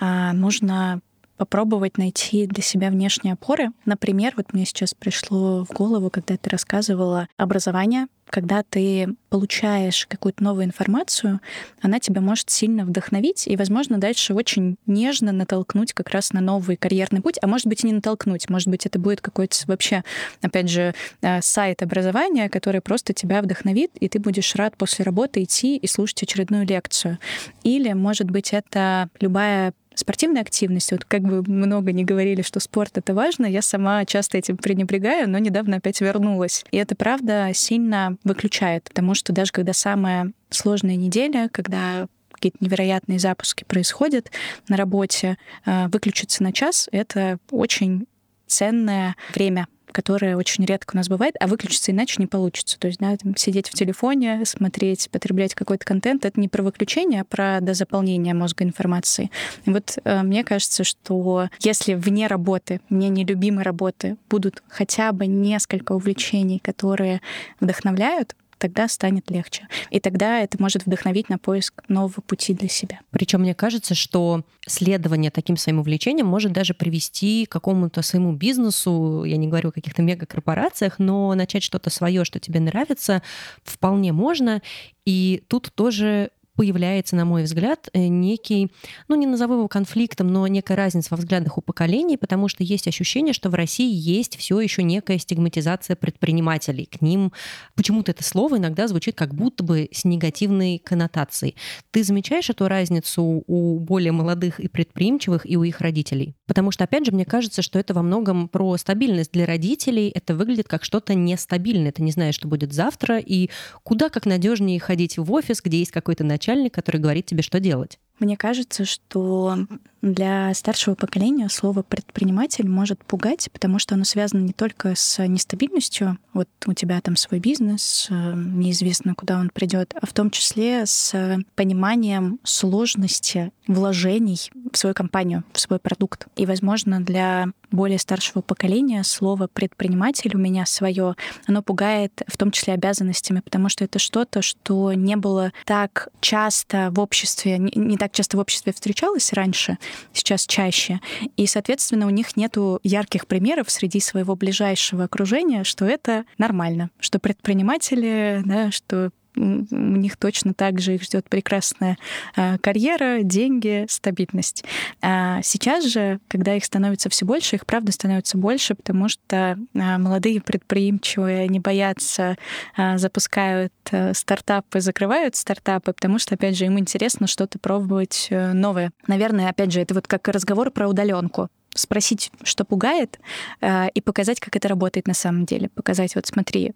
а, 0.00 0.32
нужно 0.32 1.00
попробовать 1.36 1.98
найти 1.98 2.46
для 2.46 2.62
себя 2.62 2.90
внешние 2.90 3.34
опоры. 3.34 3.70
Например, 3.84 4.34
вот 4.36 4.52
мне 4.52 4.66
сейчас 4.66 4.92
пришло 4.92 5.64
в 5.64 5.72
голову, 5.72 6.10
когда 6.10 6.36
ты 6.36 6.50
рассказывала 6.50 7.28
образование, 7.36 8.08
когда 8.30 8.62
ты 8.62 9.14
получаешь 9.30 10.06
какую-то 10.06 10.42
новую 10.42 10.64
информацию, 10.64 11.40
она 11.80 12.00
тебя 12.00 12.20
может 12.20 12.50
сильно 12.50 12.84
вдохновить 12.84 13.46
и, 13.46 13.56
возможно, 13.56 13.98
дальше 13.98 14.34
очень 14.34 14.76
нежно 14.86 15.32
натолкнуть 15.32 15.92
как 15.92 16.10
раз 16.10 16.32
на 16.32 16.40
новый 16.40 16.76
карьерный 16.76 17.20
путь, 17.20 17.38
а 17.42 17.46
может 17.46 17.66
быть 17.66 17.84
и 17.84 17.86
не 17.86 17.92
натолкнуть, 17.92 18.48
может 18.48 18.68
быть 18.68 18.86
это 18.86 18.98
будет 18.98 19.20
какой-то 19.20 19.56
вообще, 19.66 20.02
опять 20.42 20.68
же, 20.68 20.94
э, 21.20 21.40
сайт 21.42 21.82
образования, 21.82 22.48
который 22.48 22.80
просто 22.80 23.12
тебя 23.12 23.42
вдохновит, 23.42 23.90
и 24.00 24.08
ты 24.08 24.18
будешь 24.18 24.54
рад 24.54 24.76
после 24.76 25.04
работы 25.04 25.42
идти 25.42 25.76
и 25.76 25.86
слушать 25.86 26.22
очередную 26.22 26.66
лекцию. 26.66 27.18
Или, 27.62 27.92
может 27.92 28.30
быть, 28.30 28.52
это 28.52 29.08
любая 29.20 29.72
спортивной 29.98 30.40
активности. 30.40 30.94
Вот 30.94 31.04
как 31.04 31.22
бы 31.22 31.42
много 31.46 31.92
не 31.92 32.04
говорили, 32.04 32.42
что 32.42 32.60
спорт 32.60 32.98
это 32.98 33.14
важно, 33.14 33.46
я 33.46 33.62
сама 33.62 34.04
часто 34.04 34.38
этим 34.38 34.56
пренебрегаю, 34.56 35.28
но 35.28 35.38
недавно 35.38 35.76
опять 35.76 36.00
вернулась. 36.00 36.64
И 36.70 36.76
это 36.76 36.94
правда 36.94 37.50
сильно 37.54 38.16
выключает, 38.24 38.84
потому 38.84 39.14
что 39.14 39.32
даже 39.32 39.52
когда 39.52 39.72
самая 39.72 40.32
сложная 40.50 40.96
неделя, 40.96 41.48
когда 41.52 42.06
какие-то 42.32 42.58
невероятные 42.60 43.18
запуски 43.18 43.64
происходят 43.64 44.30
на 44.68 44.76
работе, 44.76 45.36
а, 45.64 45.88
выключиться 45.88 46.42
на 46.42 46.52
час— 46.52 46.88
это 46.92 47.38
очень 47.50 48.06
ценное 48.46 49.16
время 49.34 49.66
которое 49.92 50.36
очень 50.36 50.64
редко 50.64 50.94
у 50.94 50.96
нас 50.96 51.08
бывает, 51.08 51.34
а 51.40 51.46
выключиться 51.46 51.92
иначе 51.92 52.16
не 52.18 52.26
получится. 52.26 52.78
То 52.78 52.88
есть, 52.88 52.98
да, 52.98 53.16
там, 53.16 53.36
сидеть 53.36 53.68
в 53.68 53.74
телефоне, 53.74 54.44
смотреть, 54.44 55.10
потреблять 55.10 55.54
какой-то 55.54 55.84
контент, 55.84 56.24
это 56.24 56.38
не 56.40 56.48
про 56.48 56.62
выключение, 56.62 57.22
а 57.22 57.24
про 57.24 57.60
дозаполнение 57.60 58.34
мозга 58.34 58.64
информации. 58.64 59.30
И 59.64 59.70
вот 59.70 59.98
э, 60.04 60.22
мне 60.22 60.44
кажется, 60.44 60.84
что 60.84 61.48
если 61.60 61.94
вне 61.94 62.26
работы, 62.26 62.80
мне 62.88 63.08
нелюбимой 63.08 63.64
работы, 63.64 64.16
будут 64.28 64.62
хотя 64.68 65.12
бы 65.12 65.26
несколько 65.26 65.92
увлечений, 65.92 66.58
которые 66.58 67.20
вдохновляют, 67.60 68.34
тогда 68.58 68.88
станет 68.88 69.30
легче. 69.30 69.68
И 69.90 70.00
тогда 70.00 70.40
это 70.40 70.60
может 70.60 70.86
вдохновить 70.86 71.28
на 71.28 71.38
поиск 71.38 71.82
нового 71.88 72.20
пути 72.20 72.54
для 72.54 72.68
себя. 72.68 73.00
Причем 73.10 73.40
мне 73.40 73.54
кажется, 73.54 73.94
что 73.94 74.44
следование 74.66 75.30
таким 75.30 75.56
своим 75.56 75.78
увлечениям 75.78 76.26
может 76.26 76.52
даже 76.52 76.74
привести 76.74 77.46
к 77.46 77.52
какому-то 77.52 78.02
своему 78.02 78.32
бизнесу, 78.32 79.24
я 79.24 79.36
не 79.36 79.48
говорю 79.48 79.70
о 79.70 79.72
каких-то 79.72 80.02
мегакорпорациях, 80.02 80.98
но 80.98 81.34
начать 81.34 81.62
что-то 81.62 81.90
свое, 81.90 82.24
что 82.24 82.40
тебе 82.40 82.60
нравится, 82.60 83.22
вполне 83.64 84.12
можно. 84.12 84.62
И 85.04 85.42
тут 85.48 85.72
тоже 85.74 86.30
появляется, 86.58 87.14
на 87.14 87.24
мой 87.24 87.44
взгляд, 87.44 87.88
э, 87.92 88.08
некий, 88.08 88.72
ну 89.06 89.14
не 89.14 89.28
назову 89.28 89.54
его 89.54 89.68
конфликтом, 89.68 90.26
но 90.26 90.44
некая 90.48 90.74
разница 90.74 91.06
во 91.12 91.16
взглядах 91.16 91.56
у 91.56 91.60
поколений, 91.60 92.16
потому 92.16 92.48
что 92.48 92.64
есть 92.64 92.88
ощущение, 92.88 93.32
что 93.32 93.48
в 93.48 93.54
России 93.54 93.88
есть 93.88 94.36
все 94.36 94.60
еще 94.60 94.82
некая 94.82 95.18
стигматизация 95.18 95.94
предпринимателей. 95.94 96.86
К 96.86 97.00
ним 97.00 97.32
почему-то 97.76 98.10
это 98.10 98.24
слово 98.24 98.58
иногда 98.58 98.88
звучит 98.88 99.14
как 99.14 99.36
будто 99.36 99.62
бы 99.62 99.88
с 99.92 100.04
негативной 100.04 100.82
коннотацией. 100.84 101.54
Ты 101.92 102.02
замечаешь 102.02 102.50
эту 102.50 102.66
разницу 102.66 103.44
у 103.46 103.78
более 103.78 104.10
молодых 104.10 104.58
и 104.58 104.66
предприимчивых 104.66 105.48
и 105.48 105.56
у 105.56 105.62
их 105.62 105.80
родителей? 105.80 106.34
Потому 106.48 106.72
что, 106.72 106.82
опять 106.82 107.06
же, 107.06 107.12
мне 107.12 107.24
кажется, 107.24 107.62
что 107.62 107.78
это 107.78 107.94
во 107.94 108.02
многом 108.02 108.48
про 108.48 108.76
стабильность 108.78 109.30
для 109.30 109.46
родителей. 109.46 110.10
Это 110.12 110.34
выглядит 110.34 110.66
как 110.66 110.82
что-то 110.82 111.14
нестабильное. 111.14 111.92
Ты 111.92 112.02
не 112.02 112.10
знаешь, 112.10 112.34
что 112.34 112.48
будет 112.48 112.72
завтра, 112.72 113.18
и 113.18 113.48
куда 113.84 114.08
как 114.08 114.26
надежнее 114.26 114.80
ходить 114.80 115.18
в 115.18 115.32
офис, 115.32 115.62
где 115.62 115.78
есть 115.78 115.92
какой-то 115.92 116.24
начальник, 116.24 116.47
начальник, 116.48 116.74
который 116.74 117.00
говорит 117.00 117.26
тебе, 117.26 117.42
что 117.42 117.60
делать. 117.60 117.98
Мне 118.18 118.36
кажется, 118.36 118.84
что 118.84 119.58
для 120.02 120.52
старшего 120.54 120.94
поколения 120.94 121.48
слово 121.48 121.82
предприниматель 121.82 122.68
может 122.68 123.04
пугать, 123.04 123.48
потому 123.52 123.78
что 123.78 123.94
оно 123.94 124.04
связано 124.04 124.40
не 124.40 124.52
только 124.52 124.94
с 124.94 125.24
нестабильностью, 125.26 126.18
вот 126.32 126.48
у 126.66 126.72
тебя 126.72 127.00
там 127.00 127.16
свой 127.16 127.40
бизнес, 127.40 128.08
э, 128.10 128.32
неизвестно, 128.34 129.14
куда 129.14 129.38
он 129.38 129.50
придет, 129.50 129.94
а 130.00 130.06
в 130.06 130.12
том 130.12 130.30
числе 130.30 130.86
с 130.86 131.38
пониманием 131.56 132.38
сложности 132.44 133.52
вложений 133.66 134.50
в 134.72 134.76
свою 134.76 134.94
компанию, 134.94 135.44
в 135.52 135.60
свой 135.60 135.78
продукт. 135.78 136.26
И, 136.36 136.46
возможно, 136.46 137.00
для 137.00 137.48
более 137.70 137.98
старшего 137.98 138.40
поколения 138.40 139.02
слово 139.04 139.46
предприниматель 139.46 140.34
у 140.34 140.38
меня 140.38 140.64
свое, 140.64 141.16
оно 141.46 141.62
пугает 141.62 142.22
в 142.26 142.36
том 142.36 142.50
числе 142.50 142.74
обязанностями, 142.74 143.40
потому 143.40 143.68
что 143.68 143.84
это 143.84 143.98
что-то, 143.98 144.42
что 144.42 144.92
не 144.92 145.16
было 145.16 145.52
так 145.64 146.08
часто 146.20 146.90
в 146.92 147.00
обществе, 147.00 147.58
не 147.58 147.96
так 147.96 148.12
часто 148.12 148.36
в 148.36 148.40
обществе 148.40 148.72
встречалось 148.72 149.32
раньше, 149.32 149.78
сейчас 150.12 150.46
чаще. 150.46 151.00
И, 151.36 151.46
соответственно, 151.46 152.06
у 152.06 152.10
них 152.10 152.36
нету 152.36 152.80
ярких 152.82 153.26
примеров 153.26 153.70
среди 153.70 154.00
своего 154.00 154.36
ближайшего 154.36 155.04
окружения, 155.04 155.64
что 155.64 155.84
это 155.84 156.24
нормально, 156.38 156.90
что 157.00 157.18
предприниматели, 157.18 158.42
да, 158.44 158.70
что 158.70 159.10
у 159.38 159.74
них 159.74 160.16
точно 160.16 160.54
так 160.54 160.80
же 160.80 160.94
их 160.94 161.02
ждет 161.02 161.28
прекрасная 161.28 161.96
а, 162.36 162.58
карьера, 162.58 163.22
деньги, 163.22 163.86
стабильность. 163.88 164.64
А 165.00 165.40
сейчас 165.42 165.84
же, 165.84 166.20
когда 166.28 166.54
их 166.54 166.64
становится 166.64 167.08
все 167.08 167.24
больше, 167.24 167.56
их 167.56 167.66
правда 167.66 167.92
становится 167.92 168.36
больше, 168.38 168.74
потому 168.74 169.08
что 169.08 169.58
а, 169.74 169.98
молодые 169.98 170.40
предприимчивые 170.40 171.48
не 171.48 171.60
боятся, 171.60 172.36
а, 172.76 172.98
запускают 172.98 173.72
а, 173.90 174.12
стартапы, 174.14 174.80
закрывают 174.80 175.36
стартапы, 175.36 175.92
потому 175.92 176.18
что, 176.18 176.34
опять 176.34 176.56
же, 176.56 176.66
им 176.66 176.78
интересно 176.78 177.26
что-то 177.26 177.58
пробовать 177.58 178.28
э, 178.30 178.52
новое. 178.52 178.92
Наверное, 179.06 179.48
опять 179.48 179.72
же, 179.72 179.80
это 179.80 179.94
вот 179.94 180.06
как 180.06 180.28
разговор 180.28 180.70
про 180.70 180.88
удаленку 180.88 181.48
спросить, 181.74 182.32
что 182.42 182.64
пугает, 182.64 183.20
и 183.62 184.00
показать, 184.00 184.40
как 184.40 184.56
это 184.56 184.66
работает 184.66 185.06
на 185.06 185.14
самом 185.14 185.44
деле. 185.44 185.68
Показать, 185.68 186.16
вот 186.16 186.26
смотри, 186.26 186.72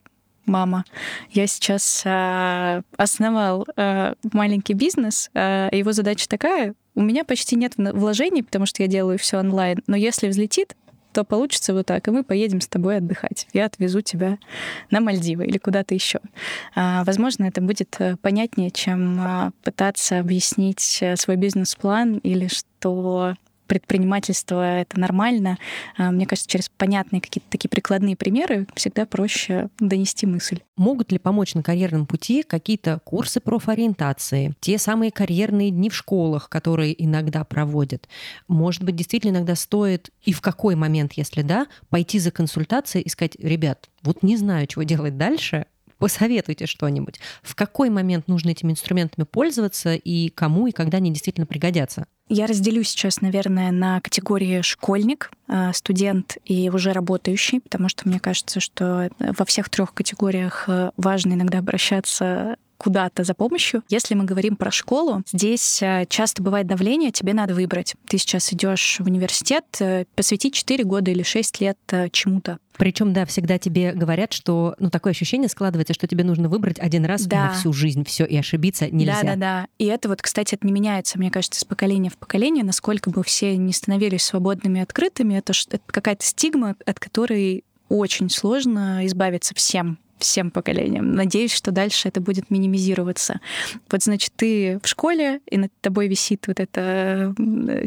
мама. 0.47 0.85
Я 1.31 1.47
сейчас 1.47 2.03
э, 2.05 2.83
основал 2.97 3.67
э, 3.77 4.15
маленький 4.33 4.75
бизнес. 4.75 5.31
Э, 5.35 5.69
его 5.73 5.93
задача 5.93 6.29
такая: 6.29 6.75
у 6.95 7.03
меня 7.03 7.25
почти 7.25 7.57
нет 7.57 7.75
вложений, 7.77 8.45
потому 8.45 8.67
что 8.67 8.83
я 8.83 8.89
делаю 8.89 9.19
все 9.19 9.39
онлайн. 9.39 9.79
Но 9.87 9.97
если 9.97 10.29
взлетит, 10.29 10.77
то 11.13 11.25
получится 11.25 11.75
вот 11.75 11.87
так, 11.87 12.09
и 12.09 12.11
мы 12.11 12.25
поедем 12.25 12.63
с 12.63 12.69
тобой 12.69 12.97
отдыхать. 12.97 13.47
Я 13.53 13.67
отвезу 13.67 14.01
тебя 14.01 14.39
на 14.91 15.01
Мальдивы 15.01 15.45
или 15.45 15.59
куда-то 15.59 15.95
еще. 15.95 16.21
А, 16.75 17.05
возможно, 17.05 17.45
это 17.45 17.61
будет 17.61 17.99
понятнее, 18.23 18.71
чем 18.71 19.19
а, 19.21 19.51
пытаться 19.63 20.19
объяснить 20.21 21.03
свой 21.17 21.37
бизнес-план 21.37 22.17
или 22.19 22.49
что 22.49 23.37
предпринимательство— 23.73 24.81
это 24.81 25.01
нормально. 25.01 25.57
А, 25.97 26.11
мне 26.11 26.27
кажется, 26.27 26.49
через 26.49 26.69
понятные 26.69 27.23
какие-то 27.23 27.49
такие 27.49 27.71
прикладные 27.71 28.17
примеры 28.17 28.67
всегда 28.75 29.07
проще 29.07 29.71
донести 29.81 30.27
мысль. 30.27 30.61
Могут 30.77 31.11
ли 31.11 31.19
помочь 31.19 31.55
на 31.55 31.63
карьерном 31.63 32.07
пути 32.07 32.43
какие-то 32.43 33.01
курсы 33.05 33.41
профориентации, 33.41 34.55
те 34.61 34.77
самые 34.77 35.11
карьерные 35.11 35.71
дни 35.71 35.89
в 35.89 35.95
школах, 35.95 36.51
которые 36.51 37.03
иногда 37.03 37.45
проводят? 37.45 38.09
Может 38.47 38.83
быть, 38.83 38.97
действительно 38.97 39.37
иногда 39.37 39.55
стоит 39.55 40.11
и 40.23 40.33
в 40.33 40.43
какой 40.43 40.75
момент, 40.75 41.15
если 41.15 41.41
да, 41.41 41.67
пойти 41.89 42.19
за 42.19 42.31
консультацией 42.31 43.05
и 43.05 43.09
сказать, 43.09 43.37
ребят, 43.39 43.89
вот 44.03 44.23
не 44.23 44.37
знаю, 44.37 44.67
чего 44.67 44.83
делать 44.83 45.17
дальше, 45.17 45.67
посоветуйте 46.03 46.67
что-нибудь. 46.67 47.21
В 47.43 47.55
какой 47.55 47.89
момент 47.89 48.27
нужно 48.27 48.51
этими 48.51 48.73
инструментами 48.73 49.25
пользоваться 49.25 49.95
и 49.95 50.31
кому 50.31 50.67
и 50.67 50.73
когда 50.73 50.97
они 50.97 51.13
действительно 51.13 51.47
пригодятся? 51.47 52.07
Я 52.29 52.47
разделю 52.47 52.83
сейчас, 52.83 53.21
наверное, 53.21 53.71
на 53.71 54.01
категории 54.01 54.63
школьник, 54.63 55.31
э, 55.49 55.71
студент 55.73 56.39
и 56.45 56.71
уже 56.71 56.93
работающий, 56.93 57.61
потому 57.61 57.89
что 57.89 58.09
мне 58.09 58.19
кажется, 58.19 58.59
что 58.59 59.11
во 59.19 59.45
всех 59.45 59.69
трех 59.69 59.95
категориях 59.95 60.65
э, 60.67 60.91
важно 60.97 61.35
иногда 61.35 61.59
обращаться 61.59 62.57
куда-то 62.83 63.23
за 63.23 63.35
помощью. 63.35 63.83
Если 63.89 64.15
мы 64.15 64.25
говорим 64.25 64.57
про 64.57 64.73
школу, 64.73 65.23
здесь 65.33 65.81
э, 65.83 66.05
часто 66.09 66.43
бывает 66.43 66.67
давление, 66.67 67.13
тебе 67.13 67.33
надо 67.33 67.55
выбрать. 67.55 67.95
Ты 68.09 68.19
сейчас 68.19 68.53
идешь 68.53 68.97
в 68.99 69.07
университет, 69.07 69.65
э, 69.79 70.05
посвятить 70.17 70.55
4 70.55 70.83
года 70.83 71.13
или 71.13 71.23
6 71.23 71.61
лет 71.61 71.79
э, 71.93 72.09
чему-то. 72.11 72.59
Причем, 72.77 73.13
да, 73.13 73.25
всегда 73.25 73.59
тебе 73.59 73.93
говорят, 73.93 74.33
что 74.33 74.75
ну, 74.81 74.91
такое 74.91 75.13
ощущение 75.13 75.49
складывается, 75.49 75.95
что 75.95 76.09
тебе 76.09 76.25
нужно 76.25 76.49
выбрать 76.49 76.81
один 76.81 77.05
раз 77.05 77.27
да. 77.27 77.47
на 77.47 77.53
всю 77.53 77.73
жизнь 77.73 78.05
все, 78.05 78.25
и 78.25 78.37
ошибиться 78.37 78.91
нельзя. 78.91 79.21
Да, 79.23 79.29
да, 79.29 79.37
да. 79.37 79.67
И 79.79 79.85
это 79.85 80.09
вот, 80.09 80.21
кстати, 80.21 80.57
это 80.57 80.67
не 80.67 80.73
меняется, 80.73 81.19
мне 81.19 81.31
кажется, 81.31 81.61
с 81.61 81.65
поколения 81.65 82.11
в 82.11 82.17
поколение. 82.17 82.65
Насколько 82.65 83.11
бы 83.11 83.23
все 83.23 83.57
не 83.57 83.73
становились 83.73 84.25
свободными 84.25 84.81
и 84.81 84.83
открытыми, 84.83 85.35
это, 85.35 85.53
это 85.71 85.83
какая-то 85.87 86.25
стигма, 86.25 86.75
от 86.85 86.99
которой 86.99 87.63
очень 87.89 88.31
сложно 88.31 89.07
избавиться 89.07 89.55
всем 89.55 89.99
всем 90.23 90.51
поколениям. 90.51 91.13
Надеюсь, 91.13 91.53
что 91.53 91.71
дальше 91.71 92.09
это 92.09 92.21
будет 92.21 92.51
минимизироваться. 92.51 93.41
Вот, 93.91 94.03
значит, 94.03 94.33
ты 94.37 94.81
в 94.83 94.89
школе, 94.89 95.41
и 95.47 95.59
над 95.59 95.73
тобой 95.81 96.09
висит 96.09 96.47
вот 96.47 96.61
эта 96.61 97.35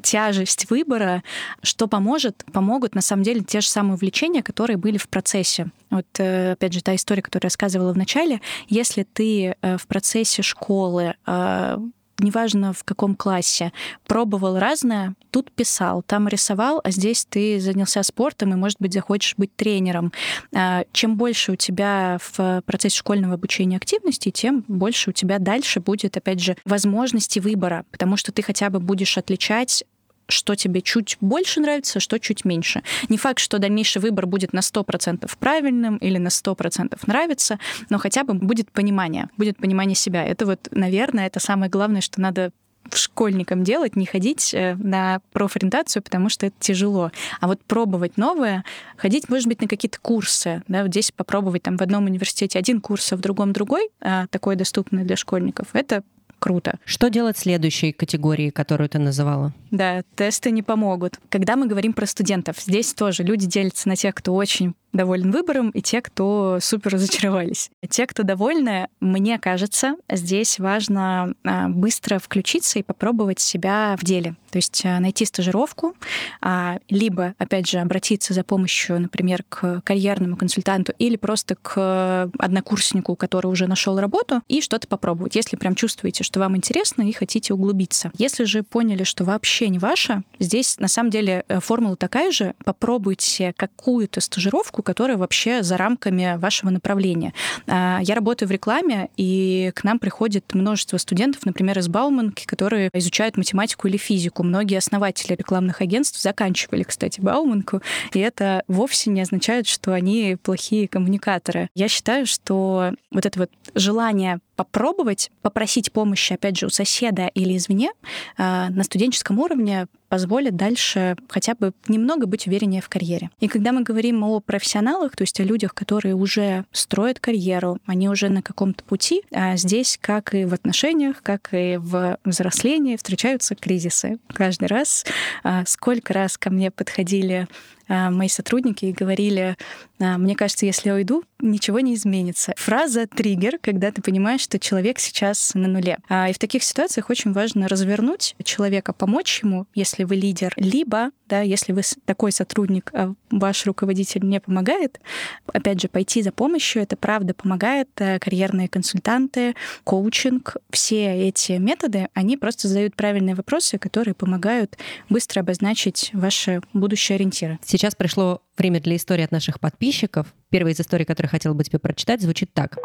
тяжесть 0.03 0.69
выбора. 0.69 1.23
Что 1.61 1.87
поможет? 1.87 2.45
Помогут, 2.51 2.95
на 2.95 3.01
самом 3.01 3.23
деле, 3.23 3.41
те 3.41 3.61
же 3.61 3.67
самые 3.67 3.95
увлечения, 3.95 4.43
которые 4.43 4.77
были 4.77 4.97
в 4.97 5.07
процессе. 5.07 5.67
Вот, 5.89 6.07
э, 6.19 6.53
опять 6.53 6.73
же, 6.73 6.81
та 6.81 6.95
история, 6.95 7.21
которую 7.21 7.45
я 7.45 7.49
рассказывала 7.49 7.93
в 7.93 7.97
начале. 7.97 8.41
Если 8.67 9.03
ты 9.03 9.55
э, 9.61 9.77
в 9.77 9.87
процессе 9.87 10.41
школы 10.41 11.15
э, 11.25 11.77
неважно 12.19 12.73
в 12.73 12.83
каком 12.83 13.15
классе, 13.15 13.71
пробовал 14.07 14.57
разное, 14.59 15.15
тут 15.31 15.51
писал, 15.51 16.01
там 16.03 16.27
рисовал, 16.27 16.81
а 16.83 16.91
здесь 16.91 17.25
ты 17.25 17.59
занялся 17.59 18.03
спортом 18.03 18.53
и, 18.53 18.55
может 18.55 18.77
быть, 18.79 18.93
захочешь 18.93 19.35
быть 19.37 19.55
тренером. 19.55 20.13
А, 20.53 20.85
чем 20.91 21.17
больше 21.17 21.53
у 21.53 21.55
тебя 21.55 22.17
в 22.21 22.61
процессе 22.65 22.97
школьного 22.97 23.33
обучения 23.33 23.77
активности, 23.77 24.31
тем 24.31 24.63
больше 24.67 25.09
у 25.09 25.13
тебя 25.13 25.39
дальше 25.39 25.79
будет, 25.79 26.17
опять 26.17 26.39
же, 26.39 26.55
возможности 26.65 27.39
выбора, 27.39 27.85
потому 27.91 28.17
что 28.17 28.31
ты 28.31 28.41
хотя 28.41 28.69
бы 28.69 28.79
будешь 28.79 29.17
отличать 29.17 29.83
что 30.27 30.55
тебе 30.55 30.81
чуть 30.81 31.17
больше 31.21 31.59
нравится, 31.59 31.99
что 31.99 32.19
чуть 32.19 32.45
меньше. 32.45 32.83
Не 33.09 33.17
факт, 33.17 33.39
что 33.39 33.59
дальнейший 33.59 34.01
выбор 34.01 34.25
будет 34.25 34.53
на 34.53 34.59
100% 34.59 35.29
правильным 35.39 35.97
или 35.97 36.17
на 36.17 36.29
100% 36.29 36.97
нравится, 37.07 37.59
но 37.89 37.97
хотя 37.97 38.23
бы 38.23 38.33
будет 38.33 38.71
понимание, 38.71 39.29
будет 39.37 39.57
понимание 39.57 39.95
себя. 39.95 40.25
Это 40.25 40.45
вот, 40.45 40.67
наверное, 40.71 41.27
это 41.27 41.39
самое 41.39 41.69
главное, 41.69 42.01
что 42.01 42.21
надо 42.21 42.51
школьникам 42.93 43.63
делать, 43.63 43.95
не 43.95 44.05
ходить 44.05 44.53
э, 44.53 44.75
на 44.75 45.21
профориентацию, 45.31 46.03
потому 46.03 46.29
что 46.29 46.45
это 46.45 46.55
тяжело. 46.59 47.11
А 47.39 47.47
вот 47.47 47.61
пробовать 47.63 48.17
новое, 48.17 48.63
ходить, 48.97 49.29
может 49.29 49.47
быть, 49.47 49.61
на 49.61 49.67
какие-то 49.67 49.99
курсы. 49.99 50.61
Да, 50.67 50.83
вот 50.83 50.91
здесь 50.91 51.11
попробовать 51.11 51.63
там 51.63 51.77
в 51.77 51.81
одном 51.81 52.05
университете 52.05 52.59
один 52.59 52.81
курс, 52.81 53.11
а 53.11 53.17
в 53.17 53.21
другом 53.21 53.53
другой, 53.53 53.89
а, 54.01 54.27
такой 54.27 54.55
доступный 54.55 55.03
для 55.03 55.15
школьников. 55.15 55.69
Это 55.73 56.03
круто. 56.45 56.77
Что 56.85 57.09
делать 57.09 57.39
следующей 57.39 57.91
категории, 57.91 58.51
которую 58.51 58.87
ты 58.87 58.99
называла? 58.99 59.51
Да, 59.71 60.03
тесты 60.13 60.51
не 60.51 60.61
помогут. 60.61 61.19
Когда 61.29 61.55
мы 61.55 61.65
говорим 61.65 61.93
про 61.93 62.05
студентов, 62.05 62.57
здесь 62.59 62.93
тоже 62.93 63.23
люди 63.23 63.47
делятся 63.47 63.87
на 63.89 63.95
тех, 63.95 64.13
кто 64.13 64.35
очень 64.35 64.75
доволен 64.95 65.31
выбором, 65.31 65.69
и 65.69 65.81
те, 65.81 66.01
кто 66.01 66.59
супер 66.61 66.93
разочаровались. 66.93 67.69
Те, 67.89 68.07
кто 68.07 68.23
довольны, 68.23 68.87
мне 68.99 69.39
кажется, 69.39 69.95
здесь 70.09 70.59
важно 70.59 71.33
а, 71.43 71.67
быстро 71.69 72.19
включиться 72.19 72.79
и 72.79 72.83
попробовать 72.83 73.39
себя 73.39 73.95
в 73.99 74.03
деле. 74.03 74.35
То 74.51 74.57
есть 74.57 74.85
а, 74.85 74.99
найти 74.99 75.25
стажировку, 75.25 75.95
а, 76.41 76.79
либо, 76.89 77.35
опять 77.37 77.67
же, 77.67 77.79
обратиться 77.79 78.33
за 78.33 78.43
помощью, 78.43 79.01
например, 79.01 79.43
к 79.49 79.81
карьерному 79.83 80.37
консультанту 80.37 80.93
или 80.97 81.17
просто 81.17 81.55
к 81.55 82.29
однокурснику, 82.39 83.15
который 83.15 83.47
уже 83.47 83.67
нашел 83.67 83.99
работу, 83.99 84.41
и 84.47 84.61
что-то 84.61 84.87
попробовать, 84.87 85.35
если 85.35 85.57
прям 85.57 85.75
чувствуете, 85.75 86.23
что 86.23 86.39
вам 86.39 86.55
интересно 86.55 87.01
и 87.01 87.11
хотите 87.11 87.53
углубиться. 87.53 88.11
Если 88.17 88.45
же 88.45 88.63
поняли, 88.63 89.03
что 89.03 89.25
вообще 89.25 89.67
не 89.67 89.79
ваше, 89.79 90.23
здесь 90.39 90.79
на 90.79 90.87
самом 90.87 91.09
деле 91.09 91.43
э, 91.47 91.59
формула 91.59 91.97
такая 91.97 92.31
же. 92.31 92.53
Попробуйте 92.63 93.53
какую-то 93.57 94.21
стажировку, 94.21 94.83
которая 94.85 95.17
вообще 95.17 95.63
за 95.63 95.75
рамками 95.75 96.37
вашего 96.37 96.69
направления. 96.69 97.33
Я 97.67 98.15
работаю 98.15 98.47
в 98.47 98.51
рекламе, 98.51 99.09
и 99.17 99.71
к 99.75 99.83
нам 99.83 99.99
приходит 99.99 100.53
множество 100.53 100.97
студентов, 100.97 101.45
например, 101.45 101.77
из 101.79 101.89
Бауманки, 101.89 102.45
которые 102.45 102.89
изучают 102.93 103.35
математику 103.35 103.87
или 103.87 103.97
физику 103.97 104.43
многие 104.43 104.77
основатели 104.77 105.33
рекламных 105.33 105.81
агентств 105.81 106.21
заканчивали, 106.21 106.83
кстати, 106.83 107.19
Бауманку, 107.19 107.81
и 108.13 108.19
это 108.19 108.63
вовсе 108.67 109.09
не 109.09 109.21
означает, 109.21 109.67
что 109.67 109.93
они 109.93 110.37
плохие 110.41 110.87
коммуникаторы. 110.87 111.69
Я 111.75 111.87
считаю, 111.87 112.25
что 112.25 112.93
вот 113.11 113.25
это 113.25 113.39
вот 113.39 113.49
желание 113.75 114.39
попробовать, 114.55 115.31
попросить 115.41 115.91
помощи, 115.91 116.33
опять 116.33 116.57
же, 116.57 116.65
у 116.65 116.69
соседа 116.69 117.27
или 117.27 117.57
извне 117.57 117.91
а, 118.37 118.69
на 118.69 118.83
студенческом 118.83 119.39
уровне 119.39 119.87
позволит 120.07 120.55
дальше 120.55 121.17
хотя 121.27 121.55
бы 121.55 121.73
немного 121.87 122.25
быть 122.25 122.47
увереннее 122.47 122.81
в 122.81 122.87
карьере. 122.87 123.29
И 123.41 123.47
когда 123.47 123.73
мы 123.73 123.83
говорим 123.83 124.23
о 124.23 124.39
профессионалах, 124.39 125.15
то 125.15 125.23
есть 125.23 125.39
о 125.39 125.43
людях, 125.43 125.73
которые 125.73 126.15
уже 126.15 126.63
строят 126.71 127.19
карьеру, 127.19 127.79
они 127.85 128.07
уже 128.07 128.29
на 128.29 128.41
каком-то 128.41 128.83
пути, 128.85 129.23
а 129.33 129.57
здесь, 129.57 129.97
как 129.99 130.33
и 130.33 130.45
в 130.45 130.53
отношениях, 130.53 131.21
как 131.21 131.49
и 131.51 131.77
в 131.77 132.17
взрослении, 132.23 132.95
встречаются 132.95 133.55
кризисы. 133.55 134.19
Каждый 134.27 134.69
раз, 134.69 135.05
а, 135.43 135.63
сколько 135.65 136.13
раз 136.13 136.37
ко 136.37 136.49
мне 136.49 136.71
подходили 136.71 137.47
а, 137.87 138.09
мои 138.09 138.29
сотрудники 138.29 138.85
и 138.85 138.93
говорили, 138.93 139.57
«А, 139.94 139.94
мне 139.99 140.35
кажется, 140.35 140.65
если 140.65 140.89
я 140.89 140.95
уйду, 140.95 141.23
ничего 141.39 141.79
не 141.79 141.93
изменится. 141.93 142.53
Фраза 142.57 143.07
«триггер», 143.07 143.59
когда 143.59 143.91
ты 143.91 144.01
понимаешь, 144.01 144.41
что 144.41 144.59
человек 144.59 144.99
сейчас 144.99 145.53
на 145.53 145.67
нуле. 145.67 145.99
А, 146.09 146.29
и 146.29 146.33
в 146.33 146.39
таких 146.39 146.63
ситуациях 146.63 147.09
очень 147.09 147.31
важно 147.31 147.67
развернуть 147.67 148.35
человека, 148.43 148.93
помочь 148.93 149.41
ему, 149.43 149.67
если 149.73 150.03
вы 150.03 150.15
лидер, 150.15 150.53
либо, 150.57 151.11
да, 151.27 151.41
если 151.41 151.71
вы 151.71 151.81
такой 152.05 152.31
сотрудник, 152.31 152.91
а 152.93 153.13
ваш 153.31 153.65
руководитель 153.65 154.25
не 154.25 154.39
помогает, 154.39 154.99
опять 155.47 155.81
же, 155.81 155.87
пойти 155.87 156.21
за 156.21 156.31
помощью, 156.31 156.81
это 156.81 156.95
правда 156.95 157.33
помогает. 157.33 157.89
Э, 157.97 158.19
карьерные 158.19 158.67
консультанты, 158.67 159.55
коучинг, 159.83 160.57
все 160.69 161.27
эти 161.27 161.53
методы, 161.53 162.09
они 162.13 162.37
просто 162.37 162.67
задают 162.67 162.95
правильные 162.95 163.35
вопросы, 163.35 163.77
которые 163.77 164.13
помогают 164.13 164.77
быстро 165.09 165.41
обозначить 165.41 166.09
ваши 166.13 166.61
будущие 166.73 167.15
ориентиры. 167.15 167.59
Сейчас 167.63 167.95
пришло 167.95 168.41
время 168.57 168.79
для 168.79 168.95
истории 168.95 169.23
от 169.23 169.31
наших 169.31 169.59
подписчиков. 169.59 170.33
Первая 170.49 170.73
из 170.73 170.79
историй, 170.79 171.05
которую 171.05 171.29
хотела 171.29 171.53
бы 171.53 171.63
тебе 171.63 171.79
прочитать, 171.79 172.21
звучит 172.21 172.53
так. 172.53 172.77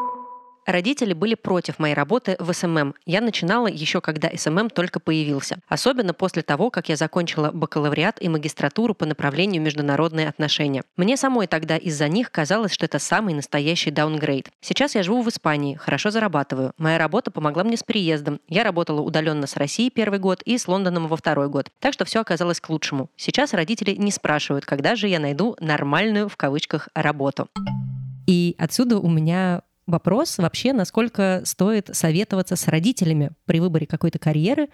Родители 0.67 1.13
были 1.13 1.35
против 1.35 1.79
моей 1.79 1.95
работы 1.95 2.37
в 2.39 2.53
SMM. 2.53 2.95
Я 3.07 3.21
начинала 3.21 3.67
еще 3.67 4.01
когда 4.01 4.31
SMM 4.35 4.71
только 4.71 5.01
появился. 5.01 5.59
Особенно 5.69 6.15
после 6.15 6.43
того, 6.43 6.71
как 6.71 6.89
я 6.89 6.97
закончила 6.97 7.51
бакалавриат 7.51 8.21
и 8.21 8.29
магистратуру 8.29 8.95
по 8.95 9.07
направлению 9.07 9.63
международные 9.63 10.29
отношения. 10.29 10.83
Мне 10.97 11.17
самой 11.17 11.47
тогда 11.47 11.77
из-за 11.77 12.09
них 12.09 12.31
казалось, 12.31 12.73
что 12.73 12.85
это 12.87 12.99
самый 12.99 13.35
настоящий 13.35 13.91
downgrade. 13.91 14.51
Сейчас 14.61 14.95
я 14.95 15.03
живу 15.03 15.23
в 15.23 15.29
Испании, 15.29 15.77
хорошо 15.77 16.11
зарабатываю. 16.11 16.73
Моя 16.79 16.99
работа 16.99 17.31
помогла 17.31 17.65
мне 17.65 17.77
с 17.77 17.83
переездом. 17.83 18.41
Я 18.49 18.65
работала 18.65 19.01
удаленно 19.01 19.47
с 19.47 19.57
Россией 19.57 19.91
первый 19.91 20.19
год 20.19 20.43
и 20.43 20.59
с 20.59 20.69
Лондоном 20.69 21.09
во 21.09 21.17
второй 21.17 21.49
год. 21.49 21.71
Так 21.81 21.95
что 21.95 22.05
все 22.05 22.21
оказалось 22.21 22.61
к 22.61 22.69
лучшему. 22.69 23.11
Сейчас 23.17 23.55
родители 23.55 23.95
не 23.95 24.11
спрашивают, 24.11 24.67
когда 24.67 24.95
же 24.95 25.09
я 25.09 25.19
найду 25.19 25.57
нормальную 25.61 26.29
в 26.29 26.37
кавычках 26.37 26.89
работу. 26.95 27.49
И 28.27 28.55
отсюда 28.59 28.99
у 28.99 29.09
меня 29.09 29.63
вопрос 29.91 30.39
вообще, 30.39 30.73
насколько 30.73 31.43
стоит 31.45 31.91
советоваться 31.93 32.57
с 32.57 32.69
родителями 32.69 33.31
при 33.45 33.61
выборе 33.61 33.87
какой-то 33.87 34.19
карьеры, 34.19 34.69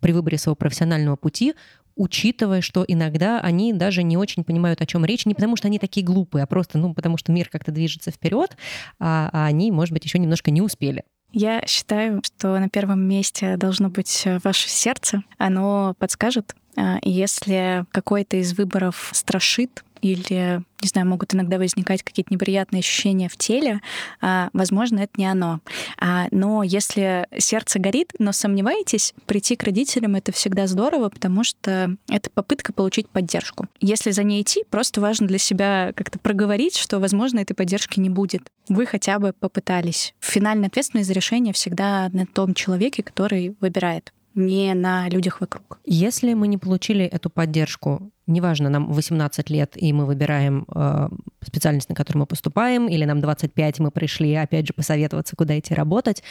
при 0.00 0.12
выборе 0.12 0.38
своего 0.38 0.56
профессионального 0.56 1.16
пути, 1.16 1.54
учитывая, 1.96 2.60
что 2.60 2.84
иногда 2.86 3.40
они 3.40 3.72
даже 3.72 4.02
не 4.02 4.16
очень 4.16 4.44
понимают, 4.44 4.80
о 4.80 4.86
чем 4.86 5.04
речь, 5.04 5.26
не 5.26 5.34
потому 5.34 5.56
что 5.56 5.68
они 5.68 5.78
такие 5.78 6.04
глупые, 6.04 6.42
а 6.42 6.46
просто, 6.46 6.78
ну, 6.78 6.94
потому 6.94 7.16
что 7.16 7.32
мир 7.32 7.48
как-то 7.50 7.72
движется 7.72 8.10
вперед, 8.10 8.56
а, 8.98 9.30
а 9.32 9.46
они, 9.46 9.70
может 9.70 9.92
быть, 9.92 10.04
еще 10.04 10.18
немножко 10.18 10.50
не 10.50 10.60
успели. 10.60 11.04
Я 11.32 11.66
считаю, 11.66 12.22
что 12.24 12.58
на 12.58 12.68
первом 12.68 13.00
месте 13.00 13.56
должно 13.56 13.88
быть 13.90 14.24
ваше 14.44 14.68
сердце. 14.68 15.22
Оно 15.36 15.94
подскажет, 15.98 16.54
а, 16.76 16.98
если 17.02 17.84
какой-то 17.90 18.36
из 18.36 18.56
выборов 18.56 19.10
страшит, 19.12 19.84
или, 20.04 20.62
не 20.82 20.88
знаю, 20.88 21.08
могут 21.08 21.34
иногда 21.34 21.56
возникать 21.56 22.02
какие-то 22.02 22.32
неприятные 22.32 22.80
ощущения 22.80 23.28
в 23.30 23.36
теле, 23.36 23.80
а, 24.20 24.50
возможно, 24.52 25.00
это 25.00 25.12
не 25.16 25.26
оно. 25.26 25.60
А, 25.98 26.26
но 26.30 26.62
если 26.62 27.26
сердце 27.38 27.78
горит, 27.78 28.12
но 28.18 28.32
сомневаетесь, 28.32 29.14
прийти 29.24 29.56
к 29.56 29.62
родителям— 29.62 30.14
это 30.16 30.30
всегда 30.30 30.66
здорово, 30.66 31.08
потому 31.08 31.42
что 31.42 31.96
это 32.08 32.28
попытка 32.30 32.72
получить 32.74 33.08
поддержку. 33.08 33.66
Если 33.80 34.10
за 34.10 34.24
ней 34.24 34.42
идти, 34.42 34.64
просто 34.68 35.00
важно 35.00 35.26
для 35.26 35.38
себя 35.38 35.92
как-то 35.94 36.18
проговорить, 36.18 36.76
что, 36.76 36.98
возможно, 36.98 37.38
этой 37.38 37.54
поддержки 37.54 37.98
не 37.98 38.10
будет. 38.10 38.42
Вы 38.68 38.84
хотя 38.84 39.18
бы 39.18 39.32
попытались. 39.32 40.14
Финальная 40.20 40.68
ответственность 40.68 41.08
за 41.08 41.14
решение 41.14 41.54
всегда 41.54 42.10
на 42.12 42.26
том 42.26 42.52
человеке, 42.52 43.02
который 43.02 43.56
выбирает 43.60 44.12
не 44.34 44.74
на 44.74 45.08
людях 45.08 45.40
вокруг. 45.40 45.78
Если 45.84 46.34
мы 46.34 46.48
не 46.48 46.58
получили 46.58 47.04
эту 47.04 47.30
поддержку, 47.30 48.10
неважно, 48.26 48.68
нам 48.70 48.92
18 48.92 49.50
лет, 49.50 49.72
и 49.76 49.92
мы 49.92 50.06
выбираем 50.06 50.66
э, 50.74 51.08
специальность, 51.42 51.88
на 51.88 51.94
которую 51.94 52.20
мы 52.20 52.26
поступаем, 52.26 52.88
или 52.88 53.04
нам 53.04 53.20
25, 53.20 53.78
и 53.78 53.82
мы 53.82 53.90
пришли, 53.90 54.34
опять 54.34 54.66
же, 54.66 54.72
посоветоваться, 54.72 55.36
куда 55.36 55.58
идти 55.58 55.74
работать, 55.74 56.22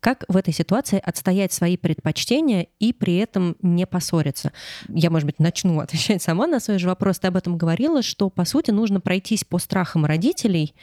как 0.00 0.24
в 0.28 0.36
этой 0.36 0.54
ситуации 0.54 1.00
отстоять 1.04 1.52
свои 1.52 1.76
предпочтения 1.76 2.68
и 2.78 2.92
при 2.92 3.16
этом 3.16 3.56
не 3.62 3.86
поссориться? 3.86 4.52
Я, 4.88 5.10
может 5.10 5.26
быть, 5.26 5.38
начну 5.38 5.80
отвечать 5.80 6.22
сама 6.22 6.46
на 6.46 6.60
свой 6.60 6.78
же 6.78 6.88
вопрос. 6.88 7.18
Ты 7.18 7.28
об 7.28 7.36
этом 7.36 7.58
говорила, 7.58 8.02
что, 8.02 8.30
по 8.30 8.44
сути, 8.44 8.70
нужно 8.70 9.00
пройтись 9.00 9.44
по 9.44 9.58
страхам 9.58 10.04
родителей 10.04 10.74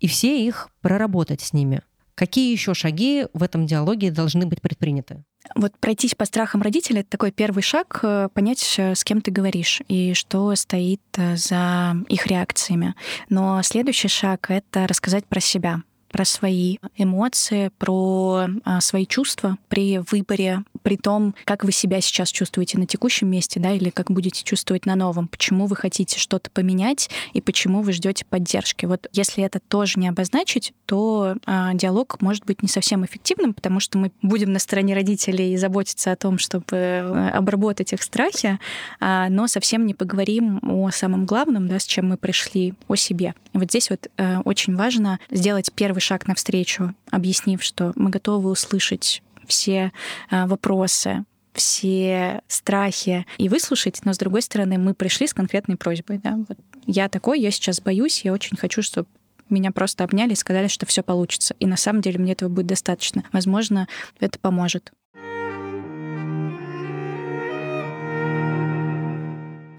и 0.00 0.08
все 0.08 0.44
их 0.44 0.68
проработать 0.80 1.40
с 1.40 1.52
ними. 1.52 1.82
Какие 2.14 2.52
еще 2.52 2.74
шаги 2.74 3.26
в 3.32 3.42
этом 3.42 3.66
диалоге 3.66 4.10
должны 4.10 4.46
быть 4.46 4.60
предприняты? 4.62 5.24
Вот 5.54 5.76
пройтись 5.78 6.14
по 6.14 6.24
страхам 6.24 6.62
родителей— 6.62 7.00
это 7.00 7.10
такой 7.10 7.30
первый 7.32 7.62
шаг, 7.62 8.00
э, 8.02 8.28
понять, 8.32 8.74
э, 8.78 8.94
с 8.94 9.04
кем 9.04 9.20
ты 9.20 9.30
говоришь 9.30 9.82
и 9.88 10.14
что 10.14 10.54
стоит 10.54 11.02
э, 11.16 11.36
за 11.36 11.96
их 12.08 12.26
реакциями. 12.26 12.94
Но 13.28 13.60
следующий 13.62 14.08
шаг— 14.08 14.46
это 14.48 14.86
рассказать 14.86 15.26
про 15.26 15.40
себя, 15.40 15.82
про 16.08 16.24
свои 16.24 16.78
эмоции, 16.96 17.70
про 17.76 18.46
свои 18.80 19.06
чувства 19.06 19.58
при 19.68 19.98
выборе, 19.98 20.62
при 20.84 20.96
том, 20.96 21.34
как 21.44 21.64
вы 21.64 21.72
себя 21.72 22.00
сейчас 22.00 22.30
чувствуете 22.30 22.78
на 22.78 22.86
текущем 22.86 23.28
месте, 23.28 23.58
да, 23.58 23.72
или 23.72 23.88
как 23.88 24.10
будете 24.10 24.44
чувствовать 24.44 24.84
на 24.86 24.94
новом, 24.94 25.26
почему 25.26 25.66
вы 25.66 25.74
хотите 25.74 26.20
что-то 26.20 26.50
поменять 26.50 27.10
и 27.32 27.40
почему 27.40 27.80
вы 27.80 27.92
ждете 27.92 28.24
поддержки. 28.26 28.84
Вот 28.84 29.08
если 29.12 29.42
это 29.42 29.60
тоже 29.60 29.98
не 29.98 30.08
обозначить, 30.08 30.74
то 30.84 31.36
а, 31.46 31.72
диалог 31.72 32.20
может 32.20 32.44
быть 32.44 32.62
не 32.62 32.68
совсем 32.68 33.04
эффективным, 33.04 33.54
потому 33.54 33.80
что 33.80 33.96
мы 33.96 34.12
будем 34.20 34.52
на 34.52 34.58
стороне 34.58 34.94
родителей 34.94 35.54
и 35.54 35.56
заботиться 35.56 36.12
о 36.12 36.16
том, 36.16 36.38
чтобы 36.38 36.76
э, 36.76 37.30
обработать 37.30 37.94
их 37.94 38.02
страхи, 38.02 38.58
а, 39.00 39.30
но 39.30 39.48
совсем 39.48 39.86
не 39.86 39.94
поговорим 39.94 40.60
о 40.62 40.90
самом 40.90 41.24
главном, 41.24 41.66
да, 41.66 41.78
с 41.78 41.86
чем 41.86 42.10
мы 42.10 42.18
пришли, 42.18 42.74
о 42.88 42.94
себе. 42.94 43.34
Вот 43.54 43.64
здесь 43.64 43.88
вот 43.88 44.08
а, 44.18 44.42
очень 44.44 44.76
важно 44.76 45.18
сделать 45.30 45.72
первый 45.74 46.00
шаг 46.00 46.26
навстречу, 46.28 46.94
объяснив, 47.10 47.62
что 47.62 47.92
мы 47.96 48.10
готовы 48.10 48.50
услышать 48.50 49.22
все 49.46 49.92
а, 50.30 50.46
вопросы, 50.46 51.24
все 51.52 52.42
страхи 52.48 53.26
и 53.38 53.48
выслушать, 53.48 54.00
но 54.04 54.12
с 54.12 54.18
другой 54.18 54.42
стороны 54.42 54.78
мы 54.78 54.94
пришли 54.94 55.26
с 55.26 55.34
конкретной 55.34 55.76
просьбой. 55.76 56.18
Да? 56.18 56.36
Вот 56.48 56.58
я 56.86 57.08
такой, 57.08 57.40
я 57.40 57.50
сейчас 57.50 57.80
боюсь, 57.80 58.24
я 58.24 58.32
очень 58.32 58.56
хочу, 58.56 58.82
чтобы 58.82 59.08
меня 59.48 59.70
просто 59.70 60.04
обняли 60.04 60.32
и 60.32 60.36
сказали, 60.36 60.68
что 60.68 60.86
все 60.86 61.02
получится. 61.02 61.54
И 61.60 61.66
на 61.66 61.76
самом 61.76 62.00
деле 62.00 62.18
мне 62.18 62.32
этого 62.32 62.48
будет 62.48 62.66
достаточно. 62.66 63.24
Возможно, 63.32 63.88
это 64.20 64.38
поможет. 64.38 64.92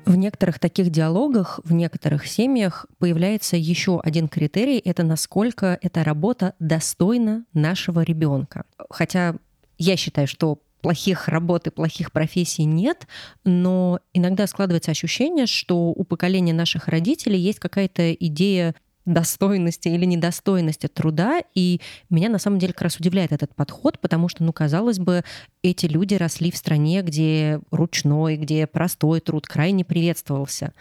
В 0.06 0.18
некоторых 0.18 0.60
таких 0.60 0.92
диалогах, 0.92 1.60
в 1.64 1.74
некоторых 1.74 2.28
семьях 2.28 2.86
появляется 3.00 3.58
еще 3.58 4.00
один 4.00 4.28
критерий— 4.28 4.78
это 4.86 5.04
насколько 5.04 5.78
эта 5.82 6.04
работа 6.04 6.54
достойна 6.60 7.44
нашего 7.54 8.02
ребенка. 8.02 8.66
Хотя 8.90 9.36
я 9.78 9.98
считаю, 9.98 10.28
что 10.28 10.60
плохих 10.82 11.28
работ 11.28 11.66
и 11.68 11.72
плохих 11.72 12.12
профессий 12.12 12.64
нет, 12.64 13.08
но 13.44 14.00
иногда 14.14 14.46
складывается 14.46 14.92
ощущение, 14.92 15.48
что 15.48 15.88
у 15.88 16.04
поколения 16.04 16.54
наших 16.54 16.88
родителей 16.88 17.40
есть 17.40 17.60
какая-то 17.60 18.14
идея 18.14 18.76
достойности 19.06 19.88
или 19.88 20.06
недостойности 20.06 20.88
труда. 20.88 21.42
И 21.54 21.80
меня 22.10 22.30
на 22.30 22.40
самом 22.40 22.60
деле 22.60 22.74
как 22.74 22.84
раз 22.84 22.98
удивляет 22.98 23.32
этот 23.32 23.56
подход, 23.56 24.00
потому 24.00 24.28
что, 24.30 24.44
ну, 24.44 24.52
казалось 24.52 25.00
бы, 25.00 25.24
эти 25.64 25.86
люди 25.86 26.16
росли 26.16 26.52
в 26.52 26.58
стране, 26.58 27.02
где 27.02 27.60
ручной, 27.72 28.38
где 28.38 28.68
простой 28.68 29.22
труд 29.22 29.48
крайне 29.48 29.86
приветствовался 29.86 30.74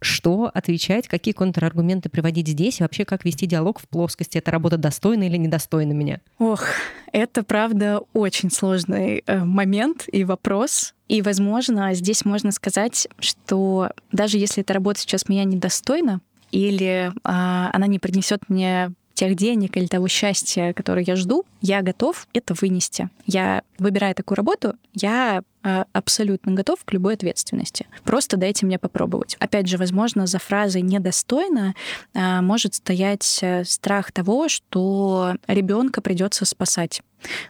что 0.00 0.50
отвечать, 0.52 1.08
какие 1.08 1.34
контраргументы 1.34 2.08
приводить 2.08 2.48
здесь, 2.48 2.80
и 2.80 2.82
вообще 2.82 3.04
как 3.04 3.24
вести 3.24 3.46
диалог 3.46 3.80
в 3.80 3.88
плоскости, 3.88 4.38
эта 4.38 4.50
работа 4.50 4.76
достойна 4.76 5.24
или 5.24 5.36
недостойна 5.36 5.92
меня? 5.92 6.20
Ох, 6.38 6.64
это 7.12 7.42
правда 7.42 8.00
очень 8.12 8.50
сложный 8.50 9.22
э, 9.26 9.44
момент 9.44 10.04
и 10.10 10.24
вопрос. 10.24 10.94
И, 11.08 11.22
возможно, 11.22 11.94
здесь 11.94 12.24
можно 12.24 12.52
сказать, 12.52 13.08
что 13.18 13.90
даже 14.12 14.38
если 14.38 14.62
эта 14.62 14.74
работа 14.74 15.00
сейчас 15.00 15.28
меня 15.28 15.44
недостойна, 15.44 16.20
или 16.50 17.12
а, 17.24 17.70
она 17.72 17.86
не 17.86 17.98
принесет 17.98 18.48
мне 18.48 18.92
тех 19.18 19.34
денег 19.34 19.76
или 19.76 19.86
того 19.86 20.06
счастья, 20.06 20.72
которое 20.72 21.04
я 21.04 21.16
жду, 21.16 21.44
я 21.60 21.82
готов 21.82 22.28
это 22.34 22.54
вынести. 22.54 23.10
Я, 23.26 23.62
выбирая 23.76 24.14
такую 24.14 24.36
работу, 24.36 24.74
я 24.94 25.42
э, 25.64 25.84
абсолютно 25.92 26.52
готов 26.52 26.84
к 26.84 26.92
любой 26.92 27.14
ответственности. 27.14 27.88
Просто 28.04 28.36
дайте 28.36 28.64
мне 28.64 28.78
попробовать. 28.78 29.36
Опять 29.40 29.66
же, 29.66 29.76
возможно, 29.76 30.28
за 30.28 30.38
фразой 30.38 30.82
«недостойно» 30.82 31.74
э, 32.14 32.40
может 32.42 32.74
стоять 32.74 33.40
э, 33.42 33.64
страх 33.64 34.12
того, 34.12 34.48
что 34.48 35.34
ребенка 35.48 36.00
придется 36.00 36.44
спасать. 36.44 37.02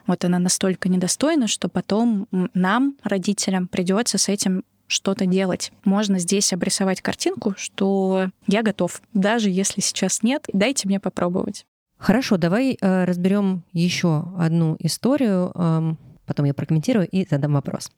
Вот 0.07 0.25
она 0.25 0.39
настолько 0.39 0.89
недостойна, 0.89 1.47
что 1.47 1.69
потом 1.69 2.27
нам, 2.55 2.95
родителям, 3.03 3.67
придется 3.67 4.17
с 4.17 4.27
этим 4.27 4.63
что-то 4.89 5.25
делать. 5.25 5.71
Можно 5.85 6.19
здесь 6.19 6.51
обрисовать 6.51 7.01
картинку, 7.01 7.53
что 7.55 8.31
я 8.47 8.63
готов, 8.63 9.01
даже 9.13 9.49
если 9.49 9.79
сейчас 9.79 10.23
нет, 10.23 10.45
дайте 10.51 10.87
мне 10.87 10.99
попробовать. 10.99 11.65
Хорошо, 11.97 12.37
давай 12.37 12.77
э, 12.79 13.05
разберем 13.05 13.63
еще 13.71 14.25
одну 14.37 14.75
историю, 14.79 15.51
э, 15.53 15.93
потом 16.25 16.45
я 16.45 16.53
прокомментирую 16.53 17.07
и 17.07 17.27
задам 17.29 17.53
вопрос. 17.53 17.91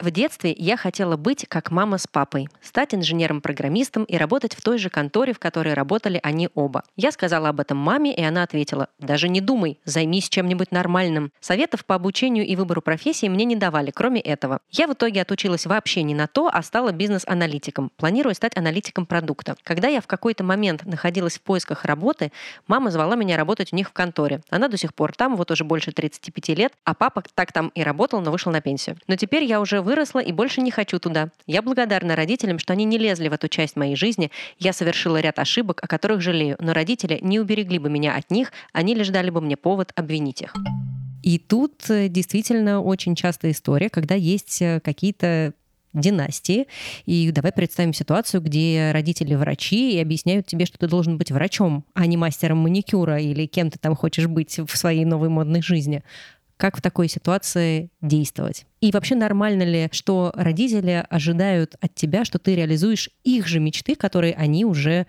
В 0.00 0.10
детстве 0.10 0.52
я 0.58 0.76
хотела 0.76 1.16
быть 1.16 1.46
как 1.48 1.70
мама 1.70 1.98
с 1.98 2.08
папой, 2.08 2.48
стать 2.60 2.94
инженером-программистом 2.94 4.02
и 4.04 4.16
работать 4.16 4.52
в 4.54 4.60
той 4.60 4.78
же 4.78 4.90
конторе, 4.90 5.32
в 5.32 5.38
которой 5.38 5.72
работали 5.74 6.18
они 6.22 6.48
оба. 6.54 6.82
Я 6.96 7.12
сказала 7.12 7.50
об 7.50 7.60
этом 7.60 7.78
маме, 7.78 8.14
и 8.14 8.22
она 8.22 8.42
ответила, 8.42 8.88
даже 8.98 9.28
не 9.28 9.40
думай, 9.40 9.78
займись 9.84 10.28
чем-нибудь 10.28 10.72
нормальным. 10.72 11.30
Советов 11.40 11.84
по 11.84 11.94
обучению 11.94 12.44
и 12.44 12.56
выбору 12.56 12.82
профессии 12.82 13.28
мне 13.28 13.44
не 13.44 13.54
давали, 13.54 13.92
кроме 13.92 14.20
этого. 14.20 14.58
Я 14.68 14.88
в 14.88 14.94
итоге 14.94 15.22
отучилась 15.22 15.64
вообще 15.64 16.02
не 16.02 16.14
на 16.14 16.26
то, 16.26 16.50
а 16.52 16.62
стала 16.64 16.90
бизнес-аналитиком, 16.90 17.92
планируя 17.96 18.34
стать 18.34 18.56
аналитиком 18.56 19.06
продукта. 19.06 19.56
Когда 19.62 19.86
я 19.86 20.00
в 20.00 20.08
какой-то 20.08 20.42
момент 20.42 20.84
находилась 20.84 21.38
в 21.38 21.42
поисках 21.42 21.84
работы, 21.84 22.32
мама 22.66 22.90
звала 22.90 23.14
меня 23.14 23.36
работать 23.36 23.72
у 23.72 23.76
них 23.76 23.90
в 23.90 23.92
конторе. 23.92 24.40
Она 24.50 24.66
до 24.66 24.76
сих 24.76 24.92
пор 24.92 25.14
там, 25.14 25.36
вот 25.36 25.52
уже 25.52 25.62
больше 25.62 25.92
35 25.92 26.48
лет, 26.58 26.72
а 26.82 26.94
папа 26.94 27.22
так 27.34 27.52
там 27.52 27.68
и 27.76 27.82
работал, 27.84 28.20
но 28.20 28.32
вышел 28.32 28.50
на 28.50 28.60
пенсию. 28.60 28.96
Но 29.06 29.14
теперь 29.14 29.44
я 29.44 29.60
уже 29.60 29.83
выросла 29.84 30.18
и 30.18 30.32
больше 30.32 30.60
не 30.60 30.72
хочу 30.72 30.98
туда. 30.98 31.28
Я 31.46 31.62
благодарна 31.62 32.16
родителям, 32.16 32.58
что 32.58 32.72
они 32.72 32.84
не 32.84 32.98
лезли 32.98 33.28
в 33.28 33.32
эту 33.32 33.46
часть 33.48 33.76
моей 33.76 33.94
жизни. 33.94 34.32
Я 34.58 34.72
совершила 34.72 35.20
ряд 35.20 35.38
ошибок, 35.38 35.78
о 35.82 35.86
которых 35.86 36.20
жалею, 36.20 36.56
но 36.58 36.72
родители 36.72 37.20
не 37.22 37.38
уберегли 37.38 37.78
бы 37.78 37.88
меня 37.88 38.16
от 38.16 38.30
них, 38.30 38.52
они 38.72 38.94
лишь 38.94 39.10
дали 39.10 39.30
бы 39.30 39.40
мне 39.40 39.56
повод 39.56 39.92
обвинить 39.94 40.42
их. 40.42 40.52
И 41.22 41.38
тут 41.38 41.88
э, 41.88 42.08
действительно 42.08 42.82
очень 42.82 43.14
частая 43.14 43.52
история, 43.52 43.88
когда 43.88 44.14
есть 44.14 44.60
э, 44.60 44.80
какие-то 44.80 45.54
династии. 45.94 46.66
И 47.06 47.30
давай 47.30 47.52
представим 47.52 47.94
ситуацию, 47.94 48.42
где 48.42 48.90
родители 48.92 49.34
врачи 49.34 49.94
и 49.94 50.00
объясняют 50.00 50.46
тебе, 50.46 50.66
что 50.66 50.76
ты 50.76 50.88
должен 50.88 51.16
быть 51.16 51.30
врачом, 51.30 51.84
а 51.94 52.06
не 52.06 52.16
мастером 52.16 52.58
маникюра 52.58 53.18
или 53.20 53.46
кем 53.46 53.70
ты 53.70 53.78
там 53.78 53.94
хочешь 53.94 54.26
быть 54.26 54.58
в 54.58 54.76
своей 54.76 55.04
новой 55.04 55.28
модной 55.28 55.62
жизни. 55.62 56.02
Как 56.64 56.78
в 56.78 56.80
такой 56.80 57.08
ситуации 57.08 57.90
действовать? 58.00 58.64
И 58.80 58.90
вообще 58.90 59.16
нормально 59.16 59.64
ли, 59.64 59.90
что 59.92 60.32
родители 60.34 61.04
ожидают 61.10 61.74
от 61.82 61.94
тебя, 61.94 62.24
что 62.24 62.38
ты 62.38 62.54
реализуешь 62.54 63.10
их 63.22 63.46
же 63.46 63.60
мечты, 63.60 63.94
которые 63.94 64.32
они 64.32 64.64
уже 64.64 65.06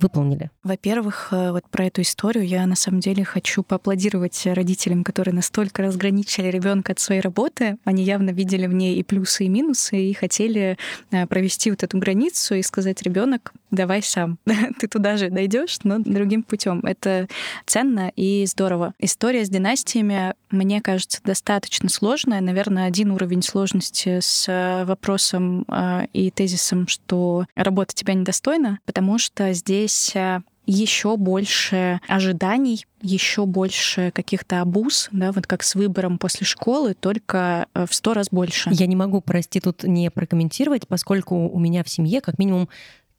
выполнили? 0.00 0.50
Во-первых, 0.62 1.28
э, 1.30 1.52
вот 1.52 1.68
про 1.70 1.86
эту 1.86 2.02
историю 2.02 2.46
я 2.46 2.66
на 2.66 2.74
самом 2.74 3.00
деле 3.00 3.24
хочу 3.24 3.62
поаплодировать 3.62 4.46
родителям, 4.46 5.04
которые 5.04 5.34
настолько 5.34 5.82
разграничили 5.82 6.48
ребенка 6.48 6.92
от 6.92 6.98
своей 6.98 7.20
работы. 7.20 7.78
Они 7.84 8.02
явно 8.02 8.30
видели 8.30 8.66
в 8.66 8.74
ней 8.74 8.96
и 8.96 9.02
плюсы, 9.02 9.44
и 9.44 9.48
минусы, 9.48 9.96
и 9.96 10.12
хотели 10.12 10.76
э, 11.10 11.26
провести 11.26 11.70
вот 11.70 11.82
эту 11.82 11.98
границу 11.98 12.54
и 12.54 12.62
сказать, 12.62 13.02
ребенок, 13.02 13.52
давай 13.70 14.02
сам. 14.02 14.38
Ты 14.78 14.88
туда 14.88 15.16
же 15.16 15.30
дойдешь, 15.30 15.78
но 15.84 15.98
другим 15.98 16.42
путем. 16.42 16.80
Это 16.80 17.28
ценно 17.66 18.10
и 18.16 18.44
здорово. 18.46 18.94
История 18.98 19.44
с 19.44 19.48
династиями, 19.48 20.34
мне 20.50 20.80
кажется, 20.80 21.20
достаточно 21.24 21.88
сложная. 21.88 22.40
Наверное, 22.40 22.86
один 22.86 23.10
уровень 23.10 23.42
сложности 23.42 24.20
с 24.20 24.46
э, 24.48 24.84
вопросом 24.84 25.66
и 26.12 26.30
тезисом, 26.30 26.88
что 26.88 27.46
работа 27.54 27.94
тебя 27.94 28.14
недостойна, 28.14 28.78
потому 28.84 29.18
что 29.18 29.52
здесь 29.52 29.83
здесь 29.84 30.16
э, 30.16 30.40
еще 30.66 31.16
больше 31.16 32.00
ожиданий, 32.08 32.86
еще 33.02 33.44
больше 33.46 34.10
каких-то 34.12 34.60
обуз, 34.60 35.08
да, 35.12 35.32
вот 35.32 35.46
как 35.46 35.62
с 35.62 35.74
выбором 35.74 36.18
после 36.18 36.46
школы, 36.46 36.94
только 36.94 37.66
э, 37.74 37.86
в 37.88 37.94
сто 37.94 38.14
раз 38.14 38.28
больше. 38.30 38.70
Я 38.72 38.86
не 38.86 38.96
могу, 38.96 39.20
прости, 39.20 39.60
тут 39.60 39.84
не 39.84 40.10
прокомментировать, 40.10 40.88
поскольку 40.88 41.48
у 41.48 41.58
меня 41.58 41.84
в 41.84 41.88
семье 41.88 42.20
как 42.20 42.38
минимум 42.38 42.68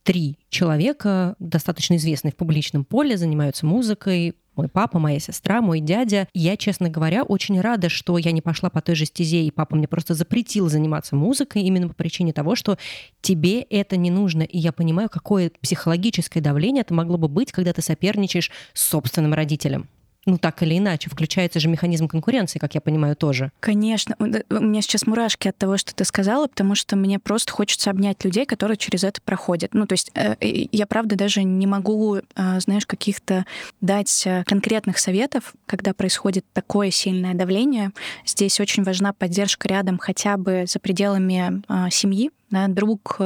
три 0.04 0.38
человека, 0.50 1.36
достаточно 1.40 1.96
известные 1.96 2.32
в 2.32 2.36
публичном 2.36 2.86
поле, 2.86 3.18
занимаются 3.18 3.66
музыкой, 3.66 4.36
мой 4.56 4.68
папа, 4.68 5.00
моя 5.00 5.20
сестра, 5.20 5.62
мой 5.62 5.80
дядя. 5.80 6.28
Я, 6.34 6.58
честно 6.58 6.90
говоря, 6.90 7.24
очень 7.24 7.60
рада, 7.60 7.90
что 7.90 8.18
я 8.18 8.32
не 8.32 8.42
пошла 8.42 8.70
по 8.70 8.82
той 8.82 8.96
же 8.96 9.06
стезе, 9.06 9.44
и 9.44 9.52
папа 9.52 9.76
мне 9.76 9.88
просто 9.88 10.14
запретил 10.14 10.70
заниматься 10.70 11.16
музыкой 11.16 11.64
именно 11.64 11.88
по 11.88 11.94
причине 11.94 12.34
того, 12.34 12.56
что 12.56 12.78
тебе 13.22 13.62
это 13.62 13.98
не 13.98 14.12
нужно. 14.12 14.44
И 14.44 14.58
я 14.58 14.72
понимаю, 14.72 15.10
какое 15.10 15.52
психологическое 15.62 16.42
давление 16.42 16.82
это 16.82 16.94
могло 16.94 17.18
бы 17.18 17.28
быть, 17.28 17.52
когда 17.52 17.74
ты 17.74 17.82
соперничаешь 17.82 18.52
с 18.74 18.88
собственным 18.88 19.34
родителем 19.34 19.88
ну 20.26 20.38
так 20.38 20.62
или 20.64 20.78
иначе, 20.78 21.10
включается 21.10 21.60
же 21.60 21.70
механизм 21.70 22.08
конкуренции, 22.08 22.58
как 22.60 22.74
я 22.76 22.82
понимаю, 22.82 23.16
тоже. 23.16 23.52
Конечно. 23.60 24.16
У 24.20 24.26
меня 24.26 24.82
сейчас 24.82 25.06
мурашки 25.06 25.48
от 25.48 25.58
того, 25.58 25.78
что 25.78 25.94
ты 25.94 26.04
сказала, 26.04 26.48
потому 26.48 26.76
что 26.76 26.96
мне 26.96 27.20
просто 27.20 27.52
хочется 27.52 27.92
обнять 27.92 28.24
людей, 28.26 28.46
которые 28.46 28.78
через 28.78 29.04
это 29.04 29.22
проходят. 29.22 29.74
Ну, 29.74 29.86
то 29.86 29.94
есть 29.94 30.12
э, 30.16 30.36
я, 30.42 30.88
правда, 30.88 31.16
даже 31.16 31.44
не 31.44 31.68
могу, 31.68 32.18
э, 32.18 32.22
знаешь, 32.60 32.88
каких-то 32.88 33.46
дать 33.82 34.24
э, 34.26 34.44
конкретных 34.46 34.98
советов, 34.98 35.54
когда 35.68 35.94
происходит 35.94 36.46
такое 36.54 36.90
сильное 36.90 37.36
давление. 37.36 37.92
Здесь 38.26 38.60
очень 38.60 38.84
важна 38.84 39.14
поддержка 39.14 39.68
рядом 39.68 40.00
хотя 40.00 40.38
бы 40.38 40.66
за 40.68 40.80
пределами 40.80 41.62
семьи, 41.92 42.32
да, 42.50 42.68
друг, 42.68 43.20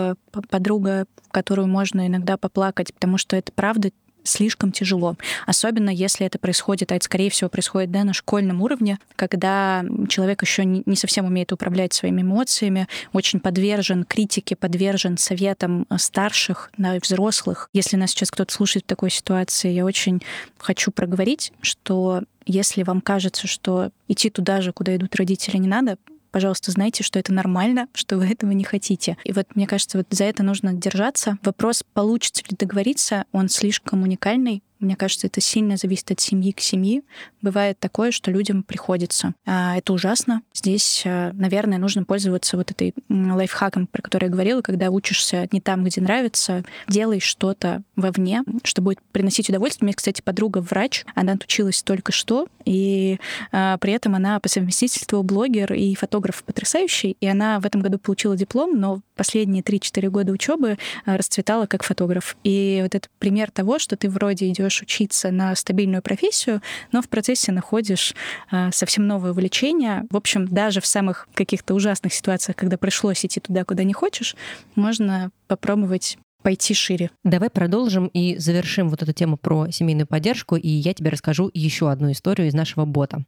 подруга, 0.49 1.05
в 1.27 1.31
которую 1.31 1.67
можно 1.67 2.07
иногда 2.07 2.37
поплакать, 2.37 2.93
потому 2.93 3.17
что 3.17 3.35
это 3.35 3.51
правда 3.51 3.91
слишком 4.23 4.71
тяжело. 4.71 5.15
Особенно 5.45 5.89
если 5.89 6.25
это 6.25 6.39
происходит, 6.39 6.91
а 6.91 6.95
это, 6.95 7.05
скорее 7.05 7.29
всего, 7.29 7.49
происходит 7.49 7.91
да, 7.91 8.03
на 8.03 8.13
школьном 8.13 8.61
уровне, 8.61 8.99
когда 9.15 9.83
человек 10.07 10.41
еще 10.41 10.65
не 10.65 10.95
совсем 10.95 11.25
умеет 11.25 11.51
управлять 11.51 11.93
своими 11.93 12.21
эмоциями, 12.21 12.87
очень 13.13 13.39
подвержен 13.39 14.03
критике, 14.03 14.55
подвержен 14.55 15.17
советам 15.17 15.85
старших, 15.97 16.71
да, 16.77 16.95
и 16.95 16.99
взрослых. 16.99 17.69
Если 17.73 17.95
нас 17.95 18.11
сейчас 18.11 18.31
кто-то 18.31 18.53
слушает 18.53 18.85
в 18.85 18.87
такой 18.87 19.09
ситуации, 19.09 19.71
я 19.71 19.85
очень 19.85 20.21
хочу 20.57 20.91
проговорить, 20.91 21.51
что 21.61 22.23
если 22.45 22.83
вам 22.83 23.01
кажется, 23.01 23.47
что 23.47 23.91
идти 24.07 24.29
туда 24.29 24.61
же, 24.61 24.73
куда 24.73 24.95
идут 24.95 25.15
родители, 25.15 25.57
не 25.57 25.67
надо, 25.67 25.97
пожалуйста, 26.31 26.71
знайте, 26.71 27.03
что 27.03 27.19
это 27.19 27.33
нормально, 27.33 27.87
что 27.93 28.17
вы 28.17 28.27
этого 28.27 28.51
не 28.51 28.63
хотите. 28.63 29.17
И 29.23 29.31
вот 29.31 29.55
мне 29.55 29.67
кажется, 29.67 29.97
вот 29.97 30.07
за 30.09 30.25
это 30.25 30.43
нужно 30.43 30.73
держаться. 30.73 31.37
Вопрос, 31.43 31.83
получится 31.93 32.43
ли 32.49 32.55
договориться, 32.57 33.25
он 33.31 33.49
слишком 33.49 34.03
уникальный, 34.03 34.63
мне 34.79 34.95
кажется, 34.95 35.27
это 35.27 35.41
сильно 35.41 35.77
зависит 35.77 36.11
от 36.11 36.19
семьи 36.19 36.51
к 36.51 36.59
семье. 36.61 37.01
Бывает 37.41 37.79
такое, 37.79 38.11
что 38.11 38.31
людям 38.31 38.63
приходится. 38.63 39.33
А 39.45 39.77
это 39.77 39.93
ужасно. 39.93 40.41
Здесь, 40.53 41.03
а, 41.05 41.31
наверное, 41.33 41.77
нужно 41.77 42.05
пользоваться 42.05 42.57
вот 42.57 42.71
этой 42.71 42.93
лайфхаком, 43.09 43.87
про 43.87 44.01
который 44.01 44.25
я 44.25 44.31
говорила, 44.31 44.61
когда 44.61 44.89
учишься 44.89 45.47
не 45.51 45.59
там, 45.59 45.83
где 45.83 46.01
нравится, 46.01 46.63
делай 46.87 47.19
что-то 47.19 47.83
вовне, 47.95 48.43
что 48.63 48.81
будет 48.81 48.99
приносить 49.11 49.49
удовольствие. 49.49 49.85
У 49.85 49.87
меня, 49.87 49.95
кстати, 49.95 50.21
подруга 50.21 50.59
врач, 50.59 51.05
она 51.13 51.33
отучилась 51.33 51.83
только 51.83 52.11
что, 52.11 52.47
и 52.63 53.19
а, 53.51 53.77
при 53.77 53.93
этом 53.93 54.15
она 54.15 54.39
по 54.39 54.47
совместительству 54.47 55.23
блогер 55.23 55.73
и 55.73 55.93
фотограф 55.95 56.43
потрясающий, 56.43 57.17
и 57.19 57.27
она 57.27 57.59
в 57.59 57.65
этом 57.65 57.81
году 57.81 57.99
получила 57.99 58.37
диплом, 58.37 58.79
но 58.79 59.01
последние 59.15 59.63
3-4 59.63 60.09
года 60.09 60.31
учебы 60.31 60.77
а, 61.05 61.17
расцветала 61.17 61.65
как 61.65 61.83
фотограф. 61.83 62.37
И 62.43 62.79
вот 62.81 62.95
это 62.95 63.09
пример 63.19 63.51
того, 63.51 63.79
что 63.79 63.97
ты 63.97 64.09
вроде 64.09 64.47
идешь 64.49 64.68
идешь 64.69 64.81
учиться 64.81 65.31
на 65.31 65.55
стабильную 65.55 66.01
профессию, 66.01 66.61
но 66.91 67.01
в 67.01 67.09
процессе 67.09 67.51
находишь 67.51 68.13
э, 68.51 68.69
совсем 68.71 69.07
новое 69.07 69.31
увлечение. 69.31 70.05
В 70.09 70.17
общем, 70.17 70.47
даже 70.47 70.79
в 70.81 70.85
самых 70.85 71.27
каких-то 71.33 71.73
ужасных 71.73 72.13
ситуациях, 72.13 72.55
когда 72.55 72.77
пришлось 72.77 73.25
идти 73.25 73.39
туда, 73.39 73.65
куда 73.65 73.83
не 73.83 73.93
хочешь, 73.93 74.35
можно 74.75 75.31
попробовать 75.47 76.17
пойти 76.41 76.73
шире. 76.73 77.09
Давай 77.23 77.49
продолжим 77.49 78.07
и 78.07 78.37
завершим 78.37 78.89
вот 78.89 79.01
эту 79.01 79.11
тему 79.11 79.37
про 79.37 79.69
семейную 79.71 80.07
поддержку, 80.07 80.55
и 80.55 80.69
я 80.69 80.93
тебе 80.93 81.09
расскажу 81.09 81.49
еще 81.53 81.91
одну 81.91 82.11
историю 82.11 82.47
из 82.47 82.53
нашего 82.53 82.85
бота. 82.85 83.25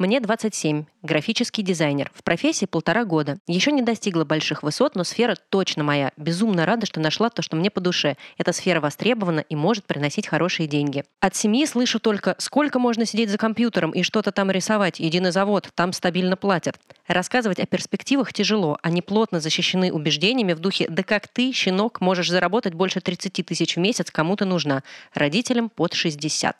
Мне 0.00 0.18
27, 0.18 0.86
графический 1.02 1.62
дизайнер. 1.62 2.10
В 2.14 2.22
профессии 2.22 2.64
полтора 2.64 3.04
года. 3.04 3.36
Еще 3.46 3.70
не 3.70 3.82
достигла 3.82 4.24
больших 4.24 4.62
высот, 4.62 4.94
но 4.94 5.04
сфера 5.04 5.36
точно 5.50 5.84
моя. 5.84 6.10
Безумно 6.16 6.64
рада, 6.64 6.86
что 6.86 7.00
нашла 7.00 7.28
то, 7.28 7.42
что 7.42 7.54
мне 7.54 7.70
по 7.70 7.82
душе. 7.82 8.16
Эта 8.38 8.54
сфера 8.54 8.80
востребована 8.80 9.40
и 9.40 9.54
может 9.54 9.84
приносить 9.84 10.26
хорошие 10.26 10.66
деньги. 10.66 11.04
От 11.20 11.36
семьи 11.36 11.66
слышу 11.66 12.00
только, 12.00 12.34
сколько 12.38 12.78
можно 12.78 13.04
сидеть 13.04 13.28
за 13.28 13.36
компьютером 13.36 13.90
и 13.90 14.02
что-то 14.02 14.32
там 14.32 14.50
рисовать. 14.50 14.98
Иди 15.02 15.20
на 15.20 15.32
завод, 15.32 15.68
там 15.74 15.92
стабильно 15.92 16.34
платят. 16.34 16.80
Рассказывать 17.06 17.60
о 17.60 17.66
перспективах 17.66 18.32
тяжело. 18.32 18.78
Они 18.82 19.02
плотно 19.02 19.38
защищены 19.38 19.92
убеждениями 19.92 20.54
в 20.54 20.60
духе 20.60 20.86
«да 20.88 21.02
как 21.02 21.28
ты, 21.28 21.52
щенок, 21.52 22.00
можешь 22.00 22.30
заработать 22.30 22.72
больше 22.72 23.02
30 23.02 23.44
тысяч 23.44 23.76
в 23.76 23.80
месяц, 23.80 24.10
кому 24.10 24.34
ты 24.36 24.46
нужна?» 24.46 24.82
Родителям 25.12 25.68
под 25.68 25.92
60. 25.92 26.56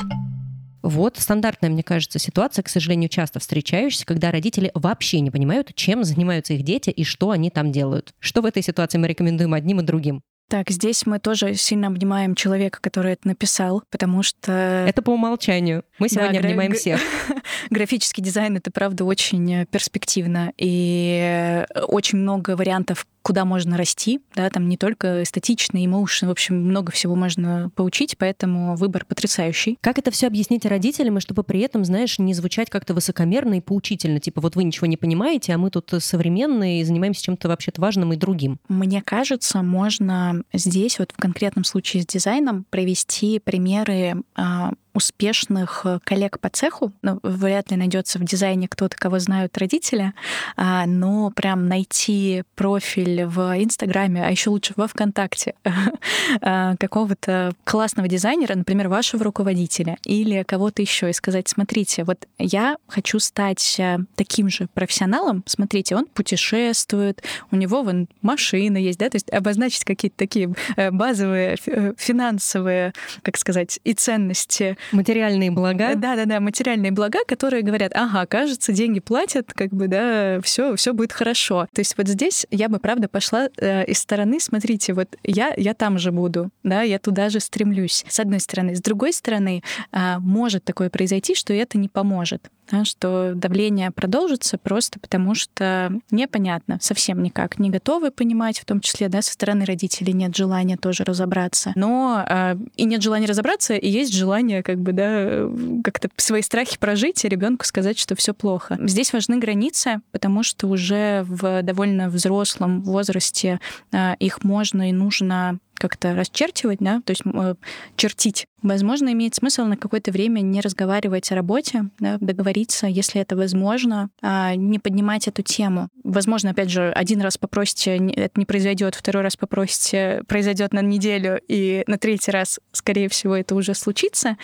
Вот 0.91 1.19
стандартная, 1.19 1.71
мне 1.71 1.85
кажется, 1.85 2.19
ситуация, 2.19 2.65
к 2.65 2.69
сожалению, 2.69 3.09
часто 3.09 3.39
встречающаяся, 3.39 4.05
когда 4.05 4.33
родители 4.33 4.73
вообще 4.75 5.21
не 5.21 5.31
понимают, 5.31 5.73
чем 5.77 6.03
занимаются 6.03 6.55
их 6.55 6.65
дети 6.65 6.91
и 6.91 7.05
что 7.05 7.31
они 7.31 7.49
там 7.49 7.71
делают. 7.71 8.13
Что 8.19 8.43
в 8.43 8.45
этой 8.45 8.61
ситуации 8.61 8.99
мы 8.99 9.07
рекомендуем 9.07 9.55
одним 9.55 9.79
и 9.79 9.85
другим? 9.85 10.21
Так, 10.49 10.69
здесь 10.69 11.07
мы 11.07 11.21
тоже 11.21 11.55
сильно 11.55 11.87
обнимаем 11.87 12.35
человека, 12.35 12.81
который 12.81 13.13
это 13.13 13.29
написал, 13.29 13.85
потому 13.89 14.25
что... 14.25 14.51
Это 14.51 15.01
по 15.01 15.11
умолчанию. 15.11 15.85
Мы 16.01 16.09
сегодня 16.09 16.41
да, 16.41 16.49
обнимаем 16.49 16.73
гра... 16.73 16.79
всех. 16.81 17.01
Графический 17.71 18.21
дизайн— 18.21 18.57
это, 18.59 18.73
правда, 18.73 19.05
очень 19.05 19.65
перспективно. 19.67 20.53
И 20.59 21.65
очень 21.87 22.19
много 22.19 22.57
вариантов, 22.57 23.07
куда 23.23 23.45
можно 23.45 23.77
расти, 23.77 24.21
да, 24.35 24.49
там 24.51 24.69
не 24.69 24.77
только 24.77 25.23
эстетичный, 25.23 25.87
эмоушен, 25.87 26.29
в 26.29 26.31
общем, 26.31 26.57
много 26.57 26.93
всего 26.93 27.15
можно 27.15 27.71
поучить, 27.75 28.17
поэтому 28.19 28.77
выбор 28.77 29.05
потрясающий. 29.05 29.79
Как 29.81 29.99
это 29.99 30.11
все 30.11 30.27
объяснить 30.27 30.65
родителям, 30.67 31.19
и 31.19 31.21
чтобы 31.21 31.43
при 31.43 31.61
этом, 31.61 31.85
знаешь, 31.85 32.19
не 32.19 32.35
звучать 32.35 32.71
как-то 32.71 32.95
высокомерно 32.95 33.55
и 33.55 33.61
поучительно, 33.61 34.21
типа 34.21 34.41
вот 34.41 34.57
вы 34.57 34.65
ничего 34.65 34.87
не 34.87 34.97
понимаете, 34.97 35.55
а 35.55 35.59
мы 35.59 35.71
тут 35.71 35.93
современные 35.99 36.81
и 36.81 36.85
занимаемся 36.85 37.23
чем-то 37.23 37.49
вообще-то 37.49 37.81
важным 37.81 38.13
и 38.13 38.17
другим? 38.17 38.59
Мне 38.69 39.03
кажется, 39.03 39.63
можно 39.63 40.43
здесь, 40.53 40.99
вот 40.99 41.13
в 41.13 41.17
конкретном 41.17 41.65
случае 41.65 42.03
с 42.03 42.07
дизайном, 42.07 42.65
привести 42.71 43.39
примеры 43.39 44.23
а, 44.35 44.73
успешных 44.95 45.83
э, 45.85 45.99
коллег 46.05 46.41
по 46.41 46.49
цеху. 46.49 46.93
Ну, 47.03 47.21
вряд 47.23 47.71
ли 47.71 47.77
найдется 47.77 48.19
в 48.19 48.25
дизайне 48.25 48.69
кто-то, 48.69 48.97
кого 48.97 49.19
знают 49.19 49.57
родители, 49.59 50.13
а, 50.57 50.87
но 50.87 51.31
прям 51.31 51.69
найти 51.69 52.43
профиль 52.55 53.25
в 53.25 53.63
Инстаграме, 53.63 54.25
а 54.25 54.31
еще 54.31 54.51
лучше 54.51 54.73
во 54.77 54.89
ВКонтакте 54.89 55.55
а, 56.41 56.77
какого-то 56.77 57.53
классного 57.65 58.09
дизайнера, 58.09 58.55
например, 58.55 58.89
вашего 58.89 59.25
руководителя 59.25 59.97
или 60.05 60.43
кого-то 60.43 60.83
еще, 60.83 61.11
и 61.11 61.13
сказать, 61.13 61.49
смотрите, 61.49 62.05
вот 62.05 62.27
я 62.39 62.77
хочу 62.89 63.19
стать 63.19 63.77
э, 63.79 63.99
таким 64.17 64.49
же 64.49 64.69
профессионалом, 64.75 65.43
смотрите, 65.47 65.97
он 65.97 66.07
путешествует, 66.07 67.23
у 67.51 67.57
него 67.57 67.83
вон 67.83 68.09
машина 68.23 68.77
есть, 68.77 68.99
да, 68.99 69.09
то 69.09 69.17
есть 69.17 69.31
обозначить 69.31 69.85
какие-то 69.85 70.17
такие 70.17 70.53
э, 70.77 70.91
базовые 70.91 71.57
финансовые, 71.97 72.93
как 73.23 73.37
сказать, 73.37 73.79
и 73.85 73.95
ценности 73.95 74.77
Материальные 74.93 75.51
блага. 75.51 75.95
Да-да-да, 75.95 76.41
материальные 76.41 76.93
блага, 76.93 77.21
которые 77.27 77.63
говорят, 77.63 77.93
ага, 77.95 78.27
кажется, 78.27 78.73
деньги 78.73 79.01
платят, 79.01 79.53
как 79.53 79.71
бы, 79.71 79.89
да, 79.89 80.41
все, 80.43 80.77
все 80.77 80.93
будет 80.93 81.13
хорошо. 81.13 81.67
То 81.75 81.81
есть 81.81 81.97
вот 81.97 82.09
здесь 82.09 82.47
я 82.51 82.69
бы, 82.69 82.79
правда, 82.79 83.09
пошла 83.09 83.49
э, 83.57 83.85
из 83.87 83.99
стороны, 83.99 84.41
смотрите, 84.41 84.93
вот 84.93 85.17
я, 85.25 85.53
я 85.57 85.75
там 85.75 85.99
же 85.99 86.13
буду, 86.13 86.51
да, 86.63 86.83
я 86.83 86.99
туда 86.99 87.29
же 87.29 87.41
стремлюсь, 87.41 88.05
с 88.09 88.21
одной 88.21 88.41
стороны. 88.41 88.75
С 88.75 88.81
другой 88.81 89.13
стороны, 89.13 89.63
э, 89.93 90.19
может 90.19 90.65
такое 90.65 90.91
произойти, 90.91 91.35
что 91.35 91.53
это 91.53 91.79
не 91.79 91.89
поможет 91.89 92.51
что 92.85 93.33
давление 93.35 93.91
продолжится 93.91 94.59
просто 94.59 94.99
потому, 94.99 95.35
что 95.35 95.93
непонятно, 96.11 96.79
совсем 96.81 97.23
никак, 97.23 97.59
не 97.59 97.71
готовы 97.71 98.11
понимать, 98.11 98.59
в 98.59 98.65
том 98.65 98.81
числе 98.81 99.09
да, 99.09 99.23
со 99.23 99.33
стороны 99.33 99.65
родителей 99.65 100.13
нет 100.13 100.37
желания 100.37 100.77
тоже 100.77 101.05
разобраться. 101.05 101.73
Но 101.75 102.25
э, 102.29 102.57
и 102.77 102.85
нет 102.85 103.03
желания 103.03 103.27
разобраться, 103.27 103.75
и 103.75 103.89
есть 103.89 104.15
желание 104.15 104.63
как 104.63 104.79
бы 104.79 104.93
да 104.93 105.49
как-то 105.83 106.09
свои 106.17 106.43
страхи 106.43 106.79
прожить 106.79 107.25
и 107.25 107.29
ребенку 107.29 107.65
сказать, 107.65 107.99
что 107.99 108.15
все 108.15 108.35
плохо. 108.35 108.79
Здесь 108.81 109.13
важны 109.13 109.39
границы, 109.39 110.01
потому 110.13 110.43
что 110.43 110.67
уже 110.69 111.25
в 111.27 111.63
довольно 111.63 112.09
взрослом 112.09 112.83
возрасте 112.83 113.61
э, 113.93 114.15
их 114.19 114.45
можно 114.45 114.89
и 114.89 114.93
нужно 114.93 115.59
как-то 115.81 116.15
расчерчивать, 116.15 116.79
да, 116.79 117.01
то 117.05 117.11
есть 117.13 117.23
э, 117.25 117.55
чертить. 117.97 118.47
Возможно, 118.63 119.11
имеет 119.13 119.35
смысл 119.35 119.65
на 119.65 119.79
какое-то 119.79 120.13
время 120.13 120.41
не 120.41 120.61
разговаривать 120.61 121.33
о 121.33 121.35
работе, 121.35 121.87
да, 121.99 122.19
договориться, 122.21 122.87
если 122.87 123.21
это 123.21 123.35
возможно, 123.35 124.11
а 124.21 124.55
не 124.55 124.79
поднимать 124.79 125.27
эту 125.27 125.43
тему. 125.43 125.89
Возможно, 126.05 126.51
опять 126.51 126.71
же, 126.71 126.93
один 126.93 127.23
раз 127.23 127.39
попросите, 127.39 127.97
это 127.97 128.39
не 128.39 128.45
произойдет, 128.45 128.95
второй 128.95 129.23
раз 129.23 129.37
попросите, 129.37 130.23
произойдет 130.29 130.75
на 130.75 130.83
неделю, 130.83 131.41
и 131.49 131.83
на 131.87 131.97
третий 131.97 132.31
раз, 132.31 132.61
скорее 132.73 133.09
всего, 133.09 133.35
это 133.35 133.55
уже 133.55 133.75
случится. 133.75 134.37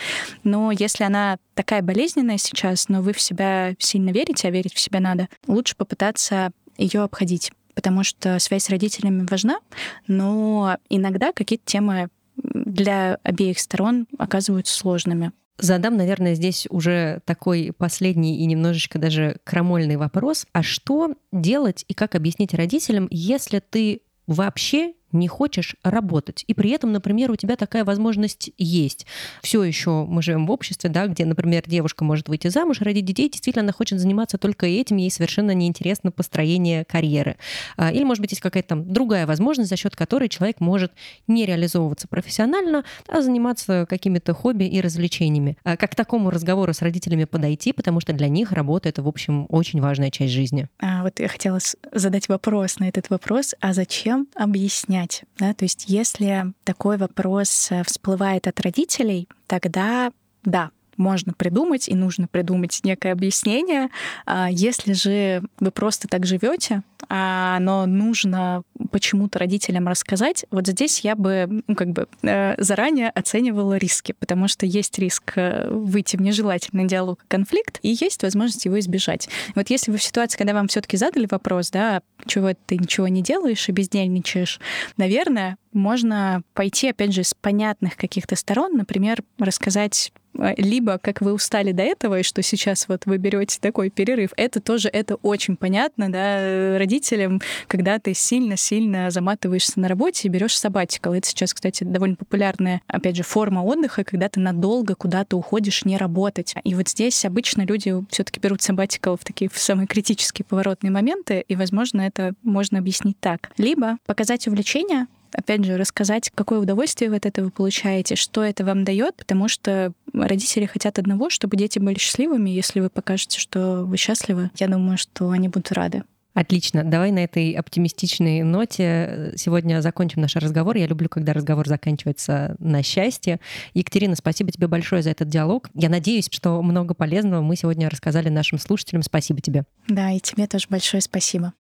Но 0.43 0.71
если 0.71 1.03
она 1.03 1.37
такая 1.53 1.83
болезненная 1.83 2.37
сейчас, 2.39 2.89
но 2.89 3.01
вы 3.01 3.13
в 3.13 3.21
себя 3.21 3.75
сильно 3.77 4.09
верите, 4.09 4.47
а 4.47 4.51
верить 4.51 4.73
в 4.73 4.79
себя 4.79 4.99
надо, 4.99 5.29
лучше 5.45 5.75
попытаться 5.75 6.51
ее 6.77 7.01
обходить 7.01 7.51
потому 7.77 8.03
что 8.03 8.39
связь 8.39 8.63
с 8.63 8.69
родителями 8.71 9.27
важна, 9.29 9.59
но 10.07 10.77
иногда 10.89 11.31
какие-то 11.31 11.63
темы 11.63 12.07
для 12.35 13.19
обеих 13.21 13.59
сторон 13.59 14.07
оказываются 14.17 14.73
сложными. 14.73 15.31
Задам, 15.59 15.95
наверное, 15.95 16.33
здесь 16.33 16.65
уже 16.71 17.21
такой 17.25 17.71
последний 17.77 18.39
и 18.39 18.45
немножечко 18.47 18.97
даже 18.97 19.37
крамольный 19.43 19.95
вопрос. 19.95 20.47
А 20.53 20.63
что 20.63 21.13
делать 21.31 21.85
и 21.87 21.93
как 21.93 22.15
объяснить 22.15 22.55
родителям, 22.55 23.07
если 23.11 23.59
ты 23.59 24.01
вообще 24.25 24.93
не 25.17 25.27
хочешь 25.27 25.75
работать. 25.83 26.43
И 26.47 26.53
при 26.53 26.71
этом, 26.71 26.91
например, 26.91 27.31
у 27.31 27.35
тебя 27.35 27.55
такая 27.55 27.83
возможность 27.83 28.51
есть. 28.57 29.05
Все 29.41 29.63
еще 29.63 30.05
мы 30.05 30.21
живем 30.21 30.47
в 30.47 30.51
обществе, 30.51 30.89
да, 30.89 31.07
где, 31.07 31.25
например, 31.25 31.63
девушка 31.65 32.03
может 32.03 32.29
выйти 32.29 32.47
замуж, 32.47 32.81
родить 32.81 33.05
детей, 33.05 33.29
действительно 33.29 33.63
она 33.63 33.73
хочет 33.73 33.99
заниматься 33.99 34.37
только 34.37 34.65
этим, 34.65 34.97
ей 34.97 35.11
совершенно 35.11 35.51
неинтересно 35.51 36.11
построение 36.11 36.85
карьеры. 36.85 37.37
А, 37.75 37.91
или, 37.91 38.03
может 38.03 38.21
быть, 38.21 38.31
есть 38.31 38.41
какая-то 38.41 38.69
там 38.69 38.93
другая 38.93 39.25
возможность, 39.25 39.69
за 39.69 39.77
счет 39.77 39.95
которой 39.95 40.29
человек 40.29 40.59
может 40.59 40.91
не 41.27 41.45
реализовываться 41.45 42.07
профессионально, 42.07 42.83
а 43.07 43.21
заниматься 43.21 43.85
какими-то 43.89 44.33
хобби 44.33 44.65
и 44.65 44.81
развлечениями. 44.81 45.57
А 45.63 45.77
как 45.77 45.91
к 45.91 45.95
такому 45.95 46.29
разговору 46.29 46.73
с 46.73 46.81
родителями 46.81 47.25
подойти, 47.25 47.73
потому 47.73 47.99
что 47.99 48.13
для 48.13 48.27
них 48.27 48.51
работа— 48.51 48.89
это, 48.89 49.01
в 49.01 49.07
общем, 49.07 49.45
очень 49.49 49.81
важная 49.81 50.11
часть 50.11 50.33
жизни. 50.33 50.67
А, 50.79 51.03
вот 51.03 51.19
я 51.19 51.27
хотела 51.27 51.59
задать 51.91 52.29
вопрос 52.29 52.79
на 52.79 52.87
этот 52.89 53.09
вопрос. 53.09 53.55
А 53.59 53.73
зачем 53.73 54.27
объяснять 54.35 55.06
понять. 55.07 55.23
Да? 55.37 55.53
То 55.53 55.65
есть 55.65 55.85
если 55.87 56.53
такой 56.63 56.97
вопрос 56.97 57.71
э, 57.71 57.83
всплывает 57.83 58.47
от 58.47 58.59
родителей, 58.61 59.27
тогда 59.47 60.11
да, 60.43 60.71
можно 60.97 61.33
придумать 61.33 61.87
и 61.87 61.95
нужно 61.95 62.27
придумать 62.27 62.79
некое 62.83 63.11
объяснение. 63.11 63.89
А 64.25 64.49
если 64.49 64.93
же 64.93 65.43
вы 65.59 65.71
просто 65.71 66.07
так 66.07 66.25
живете, 66.25 66.83
а 67.09 67.59
но 67.59 67.85
нужно 67.85 68.63
почему-то 68.91 69.39
родителям 69.39 69.87
рассказать, 69.87 70.45
вот 70.51 70.67
здесь 70.67 71.01
я 71.01 71.15
бы 71.15 71.63
ну, 71.67 71.75
как 71.75 71.89
бы 71.89 72.07
э, 72.23 72.61
заранее 72.61 73.09
оценивала 73.09 73.77
риски, 73.77 74.13
потому 74.13 74.47
что 74.47 74.65
есть 74.65 74.97
риск 74.99 75.33
э, 75.35 75.69
выйти 75.69 76.17
в 76.17 76.21
нежелательный 76.21 76.85
диалог, 76.87 77.23
конфликт, 77.27 77.79
и 77.81 77.89
есть 77.99 78.23
возможность 78.23 78.65
его 78.65 78.79
избежать. 78.79 79.29
Вот 79.55 79.69
если 79.69 79.91
вы 79.91 79.97
в 79.97 80.03
ситуации, 80.03 80.37
когда 80.37 80.53
вам 80.53 80.67
все-таки 80.67 80.97
задали 80.97 81.27
вопрос, 81.29 81.69
да, 81.69 82.01
чего 82.25 82.53
ты 82.65 82.77
ничего 82.77 83.07
не 83.07 83.21
делаешь 83.21 83.69
и 83.69 83.71
бездельничаешь, 83.71 84.59
наверное, 84.97 85.57
можно 85.73 86.41
пойти, 86.53 86.89
опять 86.89 87.13
же, 87.13 87.23
с 87.23 87.33
понятных 87.33 87.95
каких-то 87.95 88.35
сторон, 88.35 88.75
например, 88.75 89.23
рассказать 89.37 90.11
либо 90.57 90.97
как 90.97 91.21
вы 91.21 91.33
устали 91.33 91.71
до 91.71 91.83
этого, 91.83 92.19
и 92.19 92.23
что 92.23 92.41
сейчас 92.41 92.87
вот 92.87 93.05
вы 93.05 93.17
берете 93.17 93.59
такой 93.59 93.89
перерыв, 93.89 94.31
это 94.37 94.61
тоже 94.61 94.89
это 94.89 95.15
очень 95.15 95.55
понятно, 95.55 96.11
да, 96.11 96.77
родителям, 96.77 97.41
когда 97.67 97.99
ты 97.99 98.13
сильно-сильно 98.13 99.09
заматываешься 99.11 99.79
на 99.79 99.87
работе 99.87 100.27
и 100.27 100.31
берешь 100.31 100.57
сабатикал. 100.57 101.13
Это 101.13 101.27
сейчас, 101.27 101.53
кстати, 101.53 101.83
довольно 101.83 102.15
популярная, 102.15 102.81
опять 102.87 103.15
же, 103.15 103.23
форма 103.23 103.61
отдыха, 103.61 104.03
когда 104.03 104.29
ты 104.29 104.39
надолго 104.39 104.95
куда-то 104.95 105.37
уходишь 105.37 105.85
не 105.85 105.97
работать. 105.97 106.55
И 106.63 106.75
вот 106.75 106.89
здесь 106.89 107.25
обычно 107.25 107.63
люди 107.63 107.93
все-таки 108.09 108.39
берут 108.39 108.61
сабатикал 108.61 109.17
в 109.17 109.23
такие 109.23 109.49
в 109.49 109.57
самые 109.57 109.87
критические 109.87 110.45
поворотные 110.45 110.91
моменты, 110.91 111.43
и, 111.47 111.55
возможно, 111.55 112.01
это 112.01 112.33
можно 112.43 112.79
объяснить 112.79 113.19
так. 113.19 113.51
Либо 113.57 113.97
показать 114.05 114.47
увлечение, 114.47 115.07
опять 115.33 115.63
же, 115.63 115.77
рассказать, 115.77 116.31
какое 116.33 116.59
удовольствие 116.59 117.09
вы 117.09 117.17
от 117.17 117.25
этого 117.25 117.49
получаете, 117.49 118.15
что 118.15 118.43
это 118.43 118.63
вам 118.63 118.83
дает, 118.83 119.15
потому 119.15 119.47
что 119.47 119.93
родители 120.13 120.65
хотят 120.65 120.99
одного, 120.99 121.29
чтобы 121.29 121.57
дети 121.57 121.79
были 121.79 121.97
счастливыми. 121.97 122.49
Если 122.49 122.79
вы 122.79 122.89
покажете, 122.89 123.39
что 123.39 123.83
вы 123.85 123.97
счастливы, 123.97 124.51
я 124.55 124.67
думаю, 124.67 124.97
что 124.97 125.29
они 125.29 125.47
будут 125.47 125.71
рады. 125.71 126.03
Отлично. 126.37 126.83
Давай 126.83 127.09
на 127.09 127.23
этой 127.23 127.53
оптимистичной 127.53 128.43
ноте 128.43 128.83
э, 128.83 129.33
сегодня 129.37 129.81
закончим 129.81 130.21
наш 130.21 130.35
разговор. 130.35 130.77
Я 130.77 130.85
люблю, 130.85 131.09
когда 131.09 131.33
разговор 131.33 131.67
заканчивается 131.67 132.55
на 132.59 132.83
счастье. 132.83 133.39
Екатерина, 133.73 134.15
спасибо 134.15 134.51
тебе 134.51 134.67
большое 134.67 135.01
за 135.01 135.09
этот 135.09 135.29
диалог. 135.29 135.67
Я 135.73 135.89
надеюсь, 135.89 136.27
что 136.29 136.61
много 136.61 136.93
полезного 136.93 137.41
мы 137.41 137.55
сегодня 137.55 137.89
рассказали 137.89 138.29
нашим 138.29 138.59
слушателям. 138.59 139.01
Спасибо 139.01 139.41
тебе. 139.41 139.63
Да, 139.87 140.11
и 140.11 140.19
тебе 140.19 140.45
тоже 140.45 140.67
большое 140.69 141.01
спасибо. 141.01 141.53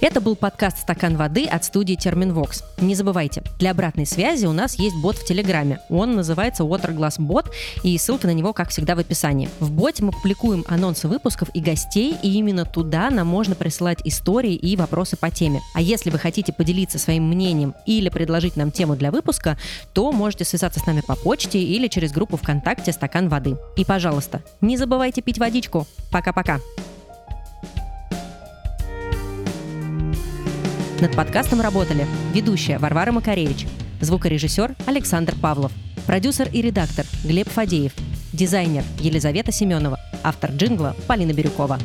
Это 0.00 0.22
был 0.22 0.34
подкаст 0.34 0.78
«Стакан 0.78 1.18
воды» 1.18 1.44
от 1.44 1.62
студии 1.62 1.94
Терминвокс. 1.94 2.64
Не 2.78 2.94
забывайте, 2.94 3.42
для 3.58 3.72
обратной 3.72 4.06
связи 4.06 4.46
у 4.46 4.52
нас 4.52 4.78
есть 4.78 4.96
бот 4.96 5.16
в 5.16 5.26
Телеграме. 5.26 5.80
Он 5.90 6.16
называется 6.16 6.62
Waterglass 6.62 7.18
Bot, 7.18 7.50
и 7.82 7.98
ссылка 7.98 8.26
на 8.26 8.32
него, 8.32 8.54
как 8.54 8.70
всегда, 8.70 8.94
в 8.94 8.98
описании. 8.98 9.50
В 9.60 9.70
боте 9.70 10.02
мы 10.02 10.12
публикуем 10.12 10.64
анонсы 10.68 11.06
выпусков 11.06 11.50
и 11.52 11.60
гостей, 11.60 12.16
и 12.22 12.32
именно 12.32 12.64
туда 12.64 13.10
нам 13.10 13.26
можно 13.26 13.54
присылать 13.54 13.98
истории 14.04 14.54
и 14.54 14.74
вопросы 14.74 15.18
по 15.18 15.30
теме. 15.30 15.60
А 15.74 15.82
если 15.82 16.08
вы 16.08 16.18
хотите 16.18 16.54
поделиться 16.54 16.98
своим 16.98 17.28
мнением 17.28 17.74
или 17.84 18.08
предложить 18.08 18.56
нам 18.56 18.70
тему 18.70 18.96
для 18.96 19.10
выпуска, 19.10 19.58
то 19.92 20.12
можете 20.12 20.46
связаться 20.46 20.80
с 20.80 20.86
нами 20.86 21.02
по 21.06 21.14
почте 21.14 21.62
или 21.62 21.88
через 21.88 22.12
группу 22.12 22.38
ВКонтакте 22.38 22.92
«Стакан 22.92 23.28
воды». 23.28 23.58
И, 23.76 23.84
пожалуйста, 23.84 24.40
не 24.62 24.78
забывайте 24.78 25.20
пить 25.20 25.38
водичку. 25.38 25.86
Пока-пока. 26.10 26.58
Над 31.00 31.16
подкастом 31.16 31.62
работали 31.62 32.06
ведущая 32.34 32.78
Варвара 32.78 33.10
Макаревич, 33.10 33.66
звукорежиссер 34.02 34.76
Александр 34.84 35.34
Павлов, 35.34 35.72
продюсер 36.06 36.50
и 36.52 36.60
редактор 36.60 37.06
Глеб 37.24 37.48
Фадеев, 37.48 37.92
дизайнер 38.34 38.84
Елизавета 38.98 39.50
Семенова, 39.50 39.98
автор 40.22 40.50
джингла 40.50 40.94
Полина 41.06 41.32
Бирюкова. 41.32 41.78